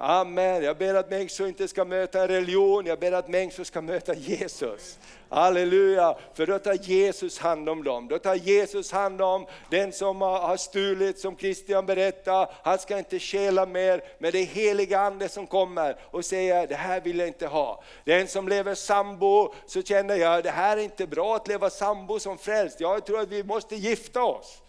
Amen. 0.00 0.62
Jag 0.62 0.78
ber 0.78 0.94
att 0.94 1.10
människor 1.10 1.48
inte 1.48 1.68
ska 1.68 1.84
möta 1.84 2.22
en 2.22 2.28
religion, 2.28 2.86
jag 2.86 2.98
ber 2.98 3.12
att 3.12 3.28
människor 3.28 3.64
ska 3.64 3.80
möta 3.80 4.14
Jesus. 4.14 4.98
Halleluja, 5.28 6.16
för 6.34 6.46
då 6.46 6.58
tar 6.58 6.74
Jesus 6.74 7.38
hand 7.38 7.68
om 7.68 7.84
dem. 7.84 8.08
Då 8.08 8.18
tar 8.18 8.34
Jesus 8.34 8.92
hand 8.92 9.22
om 9.22 9.46
den 9.70 9.92
som 9.92 10.22
har 10.22 10.56
stulit, 10.56 11.18
som 11.18 11.36
Kristian 11.36 11.86
berättade, 11.86 12.50
han 12.62 12.78
ska 12.78 12.98
inte 12.98 13.18
stjäla 13.18 13.66
mer, 13.66 14.02
men 14.18 14.32
det 14.32 14.38
är 14.38 14.46
heliga 14.46 15.00
ande 15.00 15.28
som 15.28 15.46
kommer 15.46 15.96
och 16.10 16.24
säger, 16.24 16.66
det 16.66 16.74
här 16.74 17.00
vill 17.00 17.18
jag 17.18 17.28
inte 17.28 17.46
ha. 17.46 17.82
Den 18.04 18.28
som 18.28 18.48
lever 18.48 18.74
sambo, 18.74 19.54
så 19.66 19.82
känner 19.82 20.16
jag, 20.16 20.44
det 20.44 20.50
här 20.50 20.76
är 20.76 20.82
inte 20.82 21.06
bra 21.06 21.36
att 21.36 21.48
leva 21.48 21.70
sambo 21.70 22.18
som 22.18 22.38
frälst, 22.38 22.80
jag 22.80 23.06
tror 23.06 23.20
att 23.20 23.28
vi 23.28 23.44
måste 23.44 23.76
gifta 23.76 24.24
oss. 24.24 24.62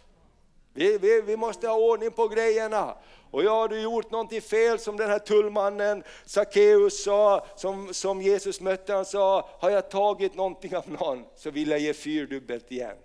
Vi, 0.73 0.97
vi, 0.97 1.21
vi 1.21 1.38
måste 1.38 1.67
ha 1.67 1.75
ordning 1.75 2.11
på 2.11 2.27
grejerna. 2.27 2.95
Och 3.32 3.43
ja, 3.43 3.51
har 3.51 3.67
du 3.67 3.82
gjort 3.82 4.11
någonting 4.11 4.41
fel 4.41 4.80
som 4.80 4.97
den 4.97 5.09
här 5.09 5.19
tullmannen 5.19 6.03
Sackeus 6.25 7.03
sa, 7.03 7.45
som, 7.55 7.93
som 7.93 8.21
Jesus 8.21 8.61
mötte, 8.61 8.93
han 8.93 9.05
sa, 9.05 9.49
har 9.59 9.69
jag 9.69 9.89
tagit 9.89 10.36
någonting 10.36 10.75
av 10.75 10.89
någon 10.89 11.25
så 11.36 11.51
vill 11.51 11.69
jag 11.69 11.80
ge 11.80 11.93
fyrdubbelt 11.93 12.71
igen. 12.71 12.97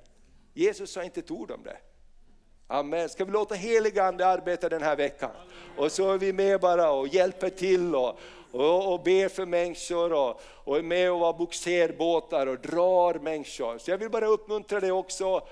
Jesus 0.54 0.92
sa 0.92 1.04
inte 1.04 1.20
ett 1.20 1.30
ord 1.30 1.50
om 1.50 1.62
det. 1.62 1.76
Amen. 2.66 3.08
Ska 3.08 3.24
vi 3.24 3.32
låta 3.32 3.54
heligande 3.54 4.26
arbeta 4.26 4.68
den 4.68 4.82
här 4.82 4.96
veckan? 4.96 5.30
Och 5.76 5.92
så 5.92 6.12
är 6.12 6.18
vi 6.18 6.32
med 6.32 6.60
bara 6.60 6.90
och 6.90 7.08
hjälper 7.08 7.50
till 7.50 7.94
och, 7.94 8.18
och, 8.52 8.92
och 8.92 9.02
ber 9.02 9.28
för 9.28 9.46
människor 9.46 10.12
och, 10.12 10.40
och 10.64 10.76
är 10.78 10.82
med 10.82 11.12
och 11.12 11.20
var 11.20 11.32
boxerbåtar 11.32 12.46
och 12.46 12.58
drar 12.58 13.18
människor. 13.18 13.78
Så 13.78 13.90
jag 13.90 13.98
vill 13.98 14.10
bara 14.10 14.26
uppmuntra 14.26 14.80
dig 14.80 14.92
också 14.92 15.46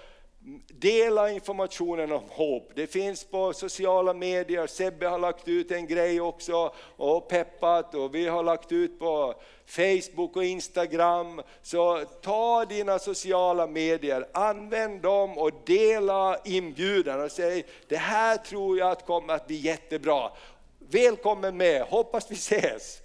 Dela 0.69 1.31
informationen 1.31 2.13
om 2.13 2.23
hopp. 2.29 2.71
Det 2.75 2.87
finns 2.87 3.25
på 3.25 3.53
sociala 3.53 4.15
medier, 4.15 4.67
Sebbe 4.67 5.07
har 5.07 5.19
lagt 5.19 5.49
ut 5.49 5.71
en 5.71 5.87
grej 5.87 6.21
också 6.21 6.75
och 6.97 7.29
peppat 7.29 7.95
och 7.95 8.15
vi 8.15 8.29
har 8.29 8.43
lagt 8.43 8.73
ut 8.73 8.99
på 8.99 9.35
Facebook 9.67 10.37
och 10.37 10.45
Instagram. 10.45 11.43
Så 11.63 12.05
ta 12.23 12.65
dina 12.65 12.99
sociala 12.99 13.67
medier, 13.67 14.29
använd 14.33 15.03
dem 15.03 15.39
och 15.39 15.51
dela 15.67 16.39
inbjudan 16.45 17.25
och 17.25 17.33
säg 17.33 17.67
det 17.89 17.97
här 17.97 18.37
tror 18.37 18.79
jag 18.79 18.99
kommer 18.99 19.35
att 19.35 19.47
bli 19.47 19.57
jättebra. 19.57 20.31
Välkommen 20.79 21.57
med, 21.57 21.83
hoppas 21.83 22.31
vi 22.31 22.35
ses. 22.35 23.03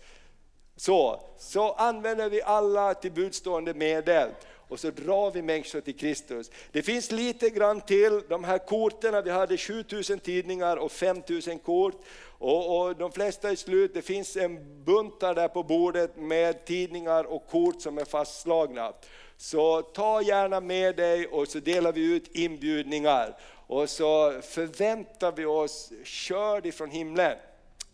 Så, 0.76 1.22
så 1.38 1.72
använder 1.72 2.30
vi 2.30 2.42
alla 2.42 2.94
till 2.94 3.12
budstående 3.12 3.74
medel 3.74 4.30
och 4.68 4.80
så 4.80 4.92
drar 4.92 5.32
vi 5.32 5.42
människor 5.42 5.82
till 5.82 5.98
Kristus. 5.98 6.52
Det 6.72 6.82
finns 6.82 7.12
lite 7.12 7.50
grann 7.50 7.82
till, 7.82 8.22
de 8.30 8.44
här 8.44 8.58
korten, 8.58 9.24
vi 9.24 9.30
hade 9.30 9.58
7000 9.58 10.20
tidningar 10.20 10.78
och 10.78 10.92
5000 10.92 11.60
kort. 11.60 11.96
Och, 12.40 12.82
och, 12.82 12.96
de 12.96 13.12
flesta 13.12 13.50
är 13.50 13.56
slut, 13.56 13.94
det 13.94 14.02
finns 14.02 14.38
en 14.38 14.84
buntar 14.84 15.36
där 15.36 15.48
på 15.48 15.64
bordet 15.64 16.18
med 16.18 16.66
tidningar 16.66 17.24
och 17.24 17.48
kort 17.48 17.82
som 17.82 17.98
är 17.98 18.06
fastslagna. 18.06 18.94
Så 19.38 19.82
ta 19.82 20.22
gärna 20.22 20.60
med 20.60 20.96
dig 20.96 21.28
och 21.28 21.48
så 21.48 21.60
delar 21.60 21.92
vi 21.92 22.16
ut 22.16 22.36
inbjudningar. 22.36 23.38
Och 23.68 23.90
så 23.90 24.42
förväntar 24.42 25.32
vi 25.32 25.46
oss 25.46 25.92
körd 26.04 26.66
ifrån 26.66 26.92
himlen. 26.92 27.38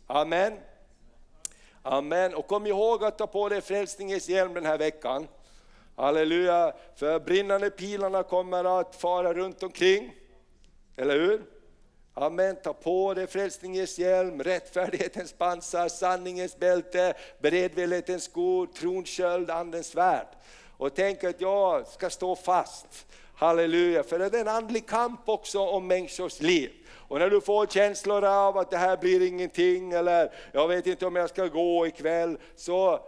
Amen. 0.07 0.53
Amen. 1.81 2.35
Och 2.35 2.47
kom 2.47 2.67
ihåg 2.67 3.03
att 3.03 3.17
ta 3.17 3.27
på 3.27 3.49
dig 3.49 3.61
frälsningens 3.61 4.29
hjälm 4.29 4.53
den 4.53 4.65
här 4.65 4.77
veckan. 4.77 5.27
Halleluja, 5.95 6.73
för 6.95 7.19
brinnande 7.19 7.69
pilarna 7.69 8.23
kommer 8.23 8.79
att 8.79 8.95
fara 8.95 9.33
runt 9.33 9.63
omkring. 9.63 10.15
Eller 10.97 11.19
hur? 11.19 11.41
Amen, 12.13 12.55
ta 12.63 12.73
på 12.73 13.13
dig 13.13 13.27
frälsningens 13.27 13.99
hjälm, 13.99 14.43
rättfärdighetens 14.43 15.33
pansar, 15.33 15.87
sanningens 15.87 16.57
bälte, 16.57 17.13
beredvillighetens 17.41 18.23
skor, 18.23 18.67
tronsköld, 18.67 19.49
andens 19.49 19.87
svärd. 19.87 20.27
Och 20.77 20.95
tänk 20.95 21.23
att 21.23 21.41
jag 21.41 21.87
ska 21.87 22.09
stå 22.09 22.35
fast. 22.35 23.07
Halleluja, 23.35 24.03
för 24.03 24.19
det 24.19 24.37
är 24.37 24.41
en 24.41 24.47
andlig 24.47 24.87
kamp 24.87 25.29
också 25.29 25.59
om 25.59 25.87
människors 25.87 26.41
liv. 26.41 26.71
Och 27.07 27.19
när 27.19 27.29
du 27.29 27.41
får 27.41 27.65
känslor 27.65 28.23
av 28.25 28.57
att 28.57 28.71
det 28.71 28.77
här 28.77 28.97
blir 28.97 29.27
ingenting, 29.27 29.91
eller 29.91 30.33
jag 30.51 30.67
vet 30.67 30.87
inte 30.87 31.05
om 31.05 31.15
jag 31.15 31.29
ska 31.29 31.47
gå 31.47 31.87
ikväll, 31.87 32.37
så 32.55 32.99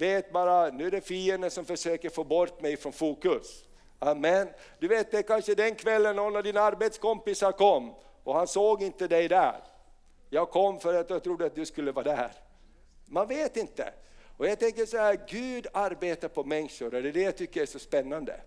vet 0.00 0.32
bara, 0.32 0.70
nu 0.70 0.86
är 0.86 0.90
det 0.90 1.00
fienden 1.00 1.50
som 1.50 1.64
försöker 1.64 2.10
få 2.10 2.24
bort 2.24 2.60
mig 2.60 2.76
från 2.76 2.92
fokus. 2.92 3.64
Amen. 3.98 4.48
Du 4.78 4.88
vet, 4.88 5.10
det 5.10 5.18
är 5.18 5.22
kanske 5.22 5.54
den 5.54 5.74
kvällen 5.74 6.16
någon 6.16 6.36
av 6.36 6.42
dina 6.42 6.60
arbetskompisar 6.60 7.52
kom 7.52 7.94
och 8.24 8.34
han 8.34 8.46
såg 8.46 8.82
inte 8.82 9.08
dig 9.08 9.28
där. 9.28 9.60
Jag 10.30 10.50
kom 10.50 10.80
för 10.80 10.94
att 10.94 11.10
jag 11.10 11.22
trodde 11.22 11.46
att 11.46 11.54
du 11.54 11.66
skulle 11.66 11.92
vara 11.92 12.04
där. 12.04 12.32
Man 13.06 13.28
vet 13.28 13.56
inte. 13.56 13.92
Och 14.36 14.46
jag 14.46 14.58
tänker 14.58 14.86
så 14.86 14.96
här, 14.96 15.20
Gud 15.28 15.66
arbetar 15.72 16.28
på 16.28 16.44
människor 16.44 16.94
och 16.94 17.02
det 17.02 17.08
är 17.08 17.12
det 17.12 17.22
jag 17.22 17.36
tycker 17.36 17.62
är 17.62 17.66
så 17.66 17.78
spännande. 17.78 18.40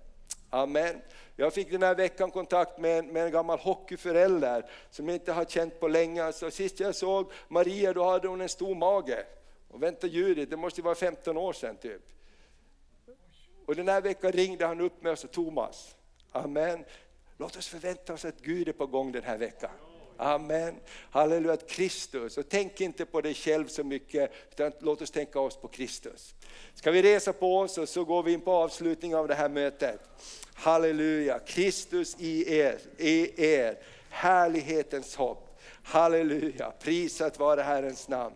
Amen. 0.50 1.02
Jag 1.36 1.54
fick 1.54 1.72
den 1.72 1.84
här 1.84 1.96
veckan 1.96 2.32
kontakt 2.32 2.80
med 2.80 3.00
en, 3.00 3.08
med 3.08 3.26
en 3.26 3.32
gammal 3.32 3.60
hockeyförälder 3.60 4.66
som 4.90 5.08
jag 5.08 5.16
inte 5.16 5.32
har 5.32 5.46
känt 5.46 5.80
på 5.80 5.88
länge. 5.88 6.32
Så 6.34 6.52
sist 6.52 6.80
jag 6.80 6.96
såg 6.96 7.32
Maria 7.48 7.94
då 7.94 8.04
hade 8.04 8.28
hon 8.28 8.42
en 8.42 8.50
stor 8.50 8.76
mage. 8.76 9.26
Och 9.74 9.84
vänta 9.84 10.08
Judit, 10.08 10.50
det 10.50 10.58
måste 10.58 10.82
vara 10.82 10.96
15 10.96 11.38
år 11.38 11.54
sedan 11.54 11.78
typ. 11.78 12.02
Och 13.66 13.76
den 13.76 13.88
här 13.88 14.02
veckan 14.02 14.32
ringde 14.32 14.66
han 14.66 14.82
upp 14.82 15.04
med 15.04 15.12
oss 15.12 15.20
sa 15.20 15.28
Thomas. 15.28 15.96
Amen. 16.32 16.86
Låt 17.38 17.56
oss 17.56 17.68
förvänta 17.68 18.14
oss 18.14 18.26
att 18.26 18.42
Gud 18.42 18.68
är 18.68 18.74
på 18.74 18.86
gång 18.86 19.12
den 19.12 19.24
här 19.24 19.38
veckan. 19.38 19.72
Amen. 20.18 20.76
Halleluja, 21.12 21.58
Kristus. 21.58 22.38
Och 22.38 22.50
tänk 22.50 22.82
inte 22.82 23.06
på 23.06 23.22
dig 23.22 23.34
själv 23.34 23.68
så 23.68 23.84
mycket, 23.84 24.32
utan 24.52 24.72
låt 24.80 25.02
oss 25.02 25.12
tänka 25.12 25.40
oss 25.40 25.58
på 25.58 25.68
Kristus. 25.68 26.36
Ska 26.74 26.92
vi 26.92 27.02
resa 27.02 27.34
på 27.34 27.60
oss 27.60 27.78
och 27.78 27.90
så 27.90 28.06
går 28.06 28.24
vi 28.24 28.34
in 28.34 28.42
på 28.42 28.52
avslutningen 28.52 29.18
av 29.18 29.28
det 29.28 29.36
här 29.36 29.50
mötet. 29.50 30.02
Halleluja, 30.54 31.40
Kristus 31.40 32.16
i 32.20 32.58
er, 32.58 32.80
i 32.98 33.46
er, 33.46 33.78
härlighetens 34.10 35.16
hopp. 35.16 35.60
Halleluja, 35.84 36.72
prisat 36.80 37.40
vare 37.40 37.62
Herrens 37.62 38.08
namn. 38.08 38.36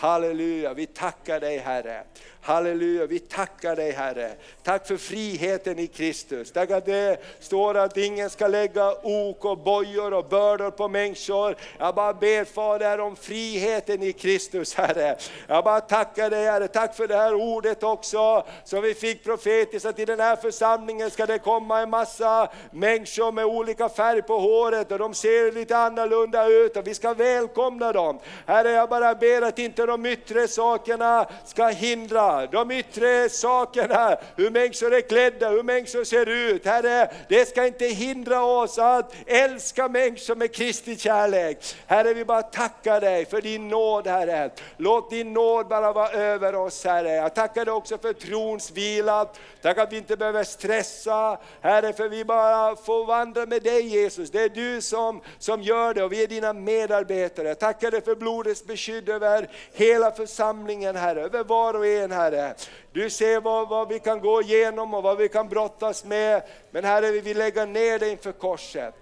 Halleluja, 0.00 0.74
vi 0.74 0.86
tackar 0.86 1.40
dig 1.40 1.58
Herre. 1.58 2.02
Halleluja, 2.42 3.06
vi 3.06 3.18
tackar 3.18 3.76
dig 3.76 3.92
Herre. 3.92 4.32
Tack 4.62 4.86
för 4.86 4.96
friheten 4.96 5.78
i 5.78 5.86
Kristus. 5.86 6.52
Tack 6.52 6.70
att 6.70 6.86
det 6.86 7.20
står 7.40 7.76
att 7.76 7.96
ingen 7.96 8.30
ska 8.30 8.48
lägga 8.48 8.92
ok 9.02 9.44
och 9.44 9.58
bojor 9.58 10.14
och 10.14 10.24
bördor 10.24 10.70
på 10.70 10.88
människor. 10.88 11.56
Jag 11.78 11.94
bara 11.94 12.14
ber 12.14 12.44
Fader 12.44 13.00
om 13.00 13.16
friheten 13.16 14.02
i 14.02 14.12
Kristus 14.12 14.74
Herre. 14.74 15.16
Jag 15.46 15.64
bara 15.64 15.80
tackar 15.80 16.30
dig 16.30 16.44
Herre, 16.44 16.68
tack 16.68 16.96
för 16.96 17.08
det 17.08 17.16
här 17.16 17.34
ordet 17.34 17.82
också 17.82 18.46
som 18.64 18.82
vi 18.82 18.94
fick 18.94 19.24
profetiskt 19.24 19.86
att 19.86 19.98
i 19.98 20.04
den 20.04 20.20
här 20.20 20.36
församlingen 20.36 21.10
ska 21.10 21.26
det 21.26 21.38
komma 21.38 21.80
en 21.80 21.90
massa 21.90 22.48
människor 22.70 23.32
med 23.32 23.44
olika 23.44 23.88
färg 23.88 24.22
på 24.22 24.38
håret 24.38 24.92
och 24.92 24.98
de 24.98 25.14
ser 25.14 25.52
lite 25.52 25.76
annorlunda 25.76 26.46
ut 26.46 26.76
och 26.76 26.86
vi 26.86 26.94
ska 26.94 27.14
välkomna 27.14 27.92
dem. 27.92 28.18
Herre 28.46 28.70
jag 28.70 28.88
bara 28.88 29.14
ber 29.14 29.42
att 29.42 29.58
inte 29.58 29.89
de 29.90 30.06
yttre 30.06 30.48
sakerna 30.48 31.26
ska 31.44 31.66
hindra 31.66 32.46
de 32.46 32.70
yttre 32.70 33.28
sakerna, 33.28 34.16
hur 34.36 34.50
människor 34.50 34.94
är 34.94 35.00
klädda, 35.00 35.48
hur 35.48 35.62
människor 35.62 36.04
ser 36.04 36.28
ut. 36.28 36.64
Herre, 36.64 37.10
det 37.28 37.48
ska 37.48 37.66
inte 37.66 37.86
hindra 37.86 38.42
oss 38.42 38.78
att 38.78 39.14
älska 39.26 39.88
människor 39.88 40.34
med 40.34 40.54
Kristi 40.54 40.96
kärlek. 40.96 41.76
Herre, 41.86 42.14
vi 42.14 42.24
bara 42.24 42.42
tackar 42.42 43.00
dig 43.00 43.26
för 43.26 43.40
din 43.40 43.68
nåd 43.68 44.06
Herre. 44.06 44.50
Låt 44.76 45.10
din 45.10 45.32
nåd 45.32 45.68
bara 45.68 45.92
vara 45.92 46.10
över 46.10 46.54
oss 46.54 46.84
Herre. 46.84 47.10
Jag 47.10 47.34
tackar 47.34 47.64
dig 47.64 47.74
också 47.74 47.98
för 47.98 48.12
trons 48.12 48.70
vila. 48.70 49.28
Tack 49.62 49.78
att 49.78 49.92
vi 49.92 49.96
inte 49.96 50.16
behöver 50.16 50.44
stressa 50.44 51.38
Herre, 51.60 51.92
för 51.92 52.08
vi 52.08 52.24
bara 52.24 52.76
får 52.76 53.06
vandra 53.06 53.46
med 53.46 53.62
dig 53.62 53.86
Jesus. 53.86 54.30
Det 54.30 54.42
är 54.42 54.48
du 54.48 54.80
som, 54.80 55.20
som 55.38 55.62
gör 55.62 55.94
det 55.94 56.02
och 56.02 56.12
vi 56.12 56.22
är 56.22 56.26
dina 56.26 56.52
medarbetare. 56.52 57.48
Jag 57.48 57.58
tackar 57.58 57.90
dig 57.90 58.00
för 58.00 58.14
blodets 58.14 58.64
beskydd 58.64 59.08
över 59.08 59.48
hela 59.80 60.10
församlingen 60.10 60.96
Herre, 60.96 61.22
över 61.22 61.44
var 61.44 61.74
och 61.74 61.86
en 61.86 62.10
Herre. 62.12 62.54
Du 62.92 63.10
ser 63.10 63.40
vad, 63.40 63.68
vad 63.68 63.88
vi 63.88 63.98
kan 63.98 64.20
gå 64.20 64.42
igenom 64.42 64.94
och 64.94 65.02
vad 65.02 65.16
vi 65.16 65.28
kan 65.28 65.48
brottas 65.48 66.04
med. 66.04 66.42
Men 66.70 66.84
Herre, 66.84 67.10
vi 67.10 67.20
vill 67.20 67.38
lägga 67.38 67.64
ner 67.64 67.98
det 67.98 68.10
inför 68.10 68.32
korset. 68.32 68.94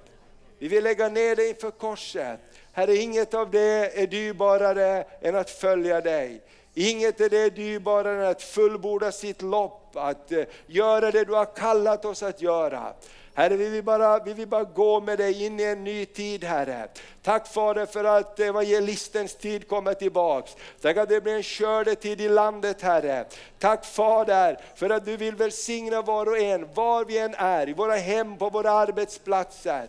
Vi 0.59 0.69
vill 0.69 0.85
lägga 0.85 1.09
ner 1.09 1.37
det 1.37 1.49
inför 1.49 1.71
korset. 1.71 2.41
Herre, 2.73 2.97
inget 2.97 3.35
av 3.35 3.51
det 3.51 4.03
är 4.03 4.07
dyrbarare 4.07 5.05
än 5.21 5.37
att 5.37 5.51
följa 5.51 6.01
dig. 6.01 6.43
Inget 6.75 7.21
är 7.21 7.29
det 7.29 7.51
dyrbarare 7.51 8.25
än 8.25 8.31
att 8.31 8.43
fullborda 8.43 9.13
sitt 9.13 9.43
lopp, 9.43 9.97
att 9.97 10.33
eh, 10.33 10.45
göra 10.67 11.11
det 11.11 11.25
du 11.25 11.33
har 11.33 11.55
kallat 11.57 12.05
oss 12.05 12.23
att 12.23 12.43
göra. 12.43 12.93
Herre, 13.39 13.57
vi 13.57 13.69
vill, 13.69 13.85
bara, 13.85 14.19
vi 14.25 14.33
vill 14.33 14.49
bara 14.49 14.65
gå 14.65 15.01
med 15.01 15.19
dig 15.19 15.45
in 15.45 15.61
i 15.61 15.63
en 15.63 15.85
ny 15.85 16.07
tid 16.07 16.45
Herre. 16.45 16.89
Tack 17.23 17.49
Fader 17.49 17.87
för 17.87 18.05
att 18.05 18.41
eh, 18.41 18.47
evangelistens 18.47 19.35
tid 19.35 19.69
kommer 19.69 19.95
tillbaks. 19.95 20.57
Tack 20.81 20.97
att 20.97 21.09
det 21.09 21.21
blir 21.21 21.35
en 21.35 21.43
skördetid 21.43 22.21
i 22.21 22.29
landet 22.29 22.83
Herre. 22.83 23.25
Tack 23.59 23.85
Fader 23.85 24.61
för 24.75 24.91
att 24.91 25.05
du 25.05 25.17
vill 25.17 25.35
välsigna 25.35 26.03
var 26.03 26.27
och 26.27 26.39
en, 26.39 26.67
var 26.75 27.05
vi 27.05 27.19
än 27.19 27.35
är, 27.35 27.69
i 27.69 27.73
våra 27.73 27.97
hem, 27.97 28.37
på 28.37 28.51
våra 28.51 28.71
arbetsplatser. 28.71 29.89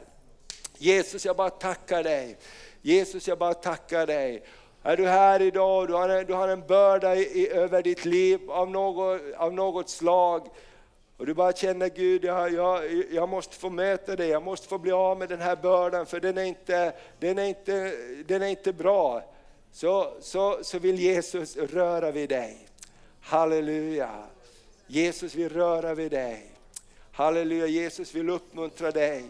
Jesus 0.77 1.25
jag 1.25 1.35
bara 1.35 1.49
tackar 1.49 2.03
dig. 2.03 2.37
Jesus 2.81 3.27
jag 3.27 3.37
bara 3.37 3.53
tackar 3.53 4.07
dig. 4.07 4.43
Är 4.83 4.97
du 4.97 5.07
här 5.07 5.41
idag 5.41 5.81
och 5.81 5.87
du 5.87 5.93
har 5.93 6.09
en, 6.09 6.25
du 6.25 6.33
har 6.33 6.47
en 6.47 6.67
börda 6.67 7.15
i, 7.15 7.49
över 7.49 7.81
ditt 7.81 8.05
liv 8.05 8.51
av 8.51 8.71
något, 8.71 9.21
av 9.37 9.53
något 9.53 9.89
slag. 9.89 10.47
Och 11.19 11.25
du 11.25 11.33
bara 11.33 11.53
känner 11.53 11.89
Gud, 11.89 12.25
jag, 12.25 12.53
jag, 12.53 12.83
jag 13.11 13.29
måste 13.29 13.55
få 13.55 13.69
möta 13.69 14.15
dig, 14.15 14.29
jag 14.29 14.43
måste 14.43 14.67
få 14.67 14.77
bli 14.77 14.91
av 14.91 15.17
med 15.17 15.29
den 15.29 15.41
här 15.41 15.55
bördan 15.55 16.05
för 16.05 16.19
den 16.19 16.37
är 16.37 16.43
inte, 16.43 16.93
den 17.19 17.37
är 17.37 17.45
inte, 17.45 17.93
den 18.25 18.41
är 18.41 18.47
inte 18.47 18.73
bra. 18.73 19.23
Så, 19.71 20.13
så, 20.21 20.59
så 20.61 20.79
vill 20.79 20.99
Jesus 20.99 21.57
röra 21.57 22.11
vid 22.11 22.29
dig. 22.29 22.67
Halleluja. 23.21 24.09
Jesus 24.87 25.35
vill 25.35 25.49
röra 25.49 25.93
vid 25.93 26.11
dig. 26.11 26.51
Halleluja, 27.11 27.67
Jesus 27.67 28.15
vill 28.15 28.29
uppmuntra 28.29 28.91
dig. 28.91 29.23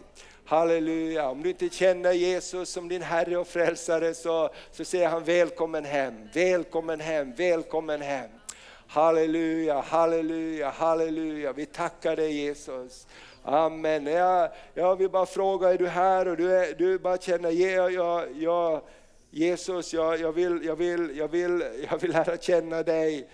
Halleluja, 0.44 1.28
om 1.28 1.42
du 1.42 1.50
inte 1.50 1.68
känner 1.68 2.12
Jesus 2.12 2.70
som 2.70 2.88
din 2.88 3.02
Herre 3.02 3.36
och 3.36 3.48
Frälsare 3.48 4.14
så, 4.14 4.50
så 4.72 4.84
säger 4.84 5.08
han 5.08 5.24
välkommen 5.24 5.84
hem, 5.84 6.14
välkommen 6.34 7.00
hem, 7.00 7.32
välkommen 7.34 8.02
hem. 8.02 8.30
Halleluja, 8.92 9.80
halleluja, 9.80 10.70
halleluja. 10.70 11.52
Vi 11.52 11.66
tackar 11.66 12.16
dig 12.16 12.32
Jesus. 12.32 13.06
Amen. 13.42 14.06
Jag, 14.06 14.50
jag 14.74 14.96
vill 14.96 15.10
bara 15.10 15.26
fråga, 15.26 15.70
är 15.72 15.78
du 15.78 15.88
här 15.88 16.28
och 16.28 16.36
du, 16.36 16.56
är, 16.56 16.74
du 16.74 16.98
bara 16.98 17.16
känner, 17.16 17.50
ja, 17.50 17.90
ja, 17.90 18.24
ja, 18.38 18.82
Jesus, 19.30 19.92
jag, 19.94 20.20
jag, 20.20 20.32
vill, 20.32 20.64
jag, 20.64 20.76
vill, 20.76 21.16
jag, 21.16 21.28
vill, 21.28 21.64
jag 21.90 21.98
vill 21.98 22.10
lära 22.10 22.36
känna 22.36 22.82
dig. 22.82 23.28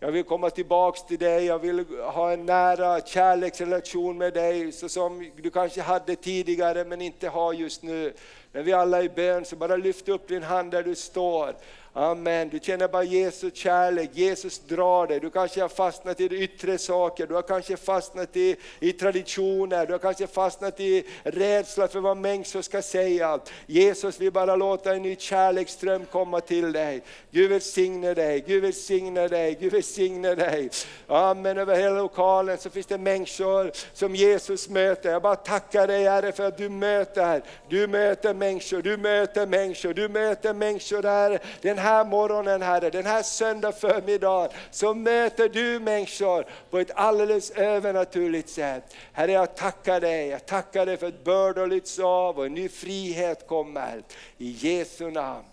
Jag 0.00 0.12
vill 0.12 0.24
komma 0.24 0.50
tillbaks 0.50 1.06
till 1.06 1.18
dig, 1.18 1.44
jag 1.44 1.58
vill 1.58 1.84
ha 2.00 2.32
en 2.32 2.46
nära 2.46 3.00
kärleksrelation 3.00 4.18
med 4.18 4.34
dig, 4.34 4.72
så 4.72 4.88
som 4.88 5.30
du 5.36 5.50
kanske 5.50 5.82
hade 5.82 6.16
tidigare 6.16 6.84
men 6.84 7.00
inte 7.00 7.28
har 7.28 7.52
just 7.52 7.82
nu. 7.82 8.12
När 8.52 8.62
vi 8.62 8.72
alla 8.72 8.98
är 8.98 9.02
i 9.02 9.08
bön, 9.08 9.44
så 9.44 9.56
bara 9.56 9.76
lyft 9.76 10.08
upp 10.08 10.28
din 10.28 10.42
hand 10.42 10.70
där 10.70 10.82
du 10.82 10.94
står. 10.94 11.54
Amen. 11.98 12.48
Du 12.48 12.58
känner 12.58 12.88
bara 12.88 13.02
Jesus 13.02 13.54
kärlek, 13.54 14.10
Jesus 14.12 14.58
drar 14.58 15.06
dig. 15.06 15.20
Du 15.20 15.30
kanske 15.30 15.60
har 15.60 15.68
fastnat 15.68 16.20
i 16.20 16.24
yttre 16.24 16.78
saker, 16.78 17.26
du 17.26 17.34
har 17.34 17.42
kanske 17.42 17.76
fastnat 17.76 18.36
i, 18.36 18.56
i 18.80 18.92
traditioner, 18.92 19.86
du 19.86 19.92
har 19.92 19.98
kanske 19.98 20.26
fastnat 20.26 20.80
i 20.80 21.04
rädsla 21.22 21.88
för 21.88 22.00
vad 22.00 22.16
människor 22.16 22.62
ska 22.62 22.82
säga. 22.82 23.40
Jesus 23.66 24.20
vill 24.20 24.32
bara 24.32 24.56
låta 24.56 24.94
en 24.94 25.02
ny 25.02 25.16
kärleksström 25.16 26.04
komma 26.04 26.40
till 26.40 26.72
dig. 26.72 27.02
Gud 27.30 27.50
välsigne 27.50 28.14
dig, 28.14 28.44
Gud 28.46 28.62
välsigne 28.62 29.28
dig, 29.28 29.56
Gud 29.60 29.72
välsigne 29.72 30.34
dig. 30.34 30.70
Amen. 31.06 31.58
Över 31.58 31.76
hela 31.76 31.96
lokalen 31.96 32.58
så 32.58 32.70
finns 32.70 32.86
det 32.86 32.98
människor 32.98 33.70
som 33.92 34.14
Jesus 34.14 34.68
möter. 34.68 35.10
Jag 35.10 35.22
bara 35.22 35.36
tackar 35.36 35.86
dig 35.86 36.04
Herre 36.04 36.32
för 36.32 36.44
att 36.44 36.58
du 36.58 36.68
möter, 36.68 37.42
du 37.68 37.86
möter 37.86 38.34
människor, 38.34 38.82
du 38.82 38.96
möter 38.96 39.46
människor, 39.46 39.94
du 39.94 40.08
möter 40.08 40.54
människor 40.54 41.02
där 41.02 41.40
den 41.62 41.78
här 41.78 41.87
här 41.88 42.04
morgonen 42.04 42.62
Herre, 42.62 42.90
den 42.90 43.06
här 43.06 43.22
söndag 43.22 43.72
förmiddagen, 43.72 44.50
så 44.70 44.94
möter 44.94 45.48
du 45.48 45.80
människor 45.80 46.46
på 46.70 46.78
ett 46.78 46.90
alldeles 46.94 47.50
övernaturligt 47.50 48.48
sätt. 48.48 48.94
Herre 49.12 49.32
jag 49.32 49.56
tackar 49.56 50.00
dig, 50.00 50.28
jag 50.28 50.46
tackar 50.46 50.86
dig 50.86 50.96
för 50.96 51.06
att 51.06 51.24
bördor 51.24 51.66
lyfts 51.66 51.98
av 51.98 52.38
och 52.38 52.46
en 52.46 52.54
ny 52.54 52.68
frihet 52.68 53.46
kommer. 53.46 54.02
I 54.38 54.50
Jesu 54.50 55.10
namn. 55.10 55.44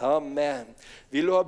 Amen. 0.00 0.66
Vill 1.10 1.26
du 1.26 1.32
ha 1.32 1.44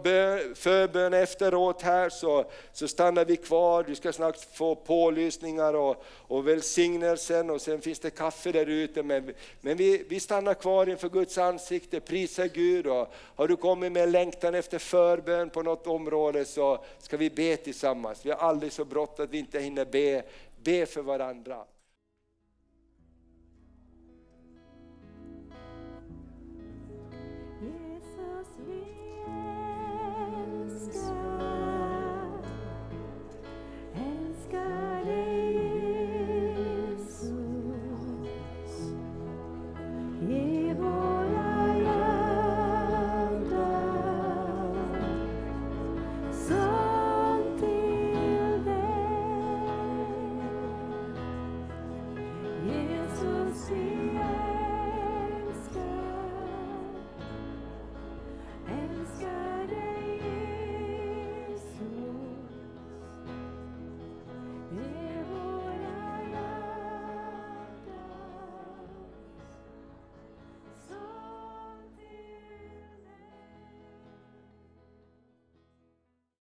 förbön 0.54 1.14
efteråt 1.14 1.82
här 1.82 2.08
så, 2.08 2.44
så 2.72 2.88
stannar 2.88 3.24
vi 3.24 3.36
kvar. 3.36 3.82
Du 3.82 3.94
ska 3.94 4.12
snart 4.12 4.36
få 4.54 4.74
pålysningar 4.74 5.74
och, 5.74 6.04
och 6.06 6.48
välsignelsen 6.48 7.50
och 7.50 7.60
sen 7.60 7.80
finns 7.80 7.98
det 7.98 8.10
kaffe 8.10 8.52
där 8.52 8.66
ute. 8.66 9.02
Men, 9.02 9.34
men 9.60 9.76
vi, 9.76 10.04
vi 10.08 10.20
stannar 10.20 10.54
kvar 10.54 10.88
inför 10.88 11.08
Guds 11.08 11.38
ansikte, 11.38 12.00
prisa 12.00 12.46
Gud. 12.46 12.86
Och 12.86 13.12
har 13.14 13.48
du 13.48 13.56
kommit 13.56 13.92
med 13.92 14.12
längtan 14.12 14.54
efter 14.54 14.78
förbön 14.78 15.50
på 15.50 15.62
något 15.62 15.86
område 15.86 16.44
så 16.44 16.84
ska 16.98 17.16
vi 17.16 17.30
be 17.30 17.56
tillsammans. 17.56 18.26
Vi 18.26 18.30
har 18.30 18.38
aldrig 18.38 18.72
så 18.72 18.84
brått 18.84 19.20
att 19.20 19.30
vi 19.30 19.38
inte 19.38 19.60
hinner 19.60 19.84
be, 19.84 20.22
be 20.62 20.86
för 20.86 21.02
varandra. 21.02 21.64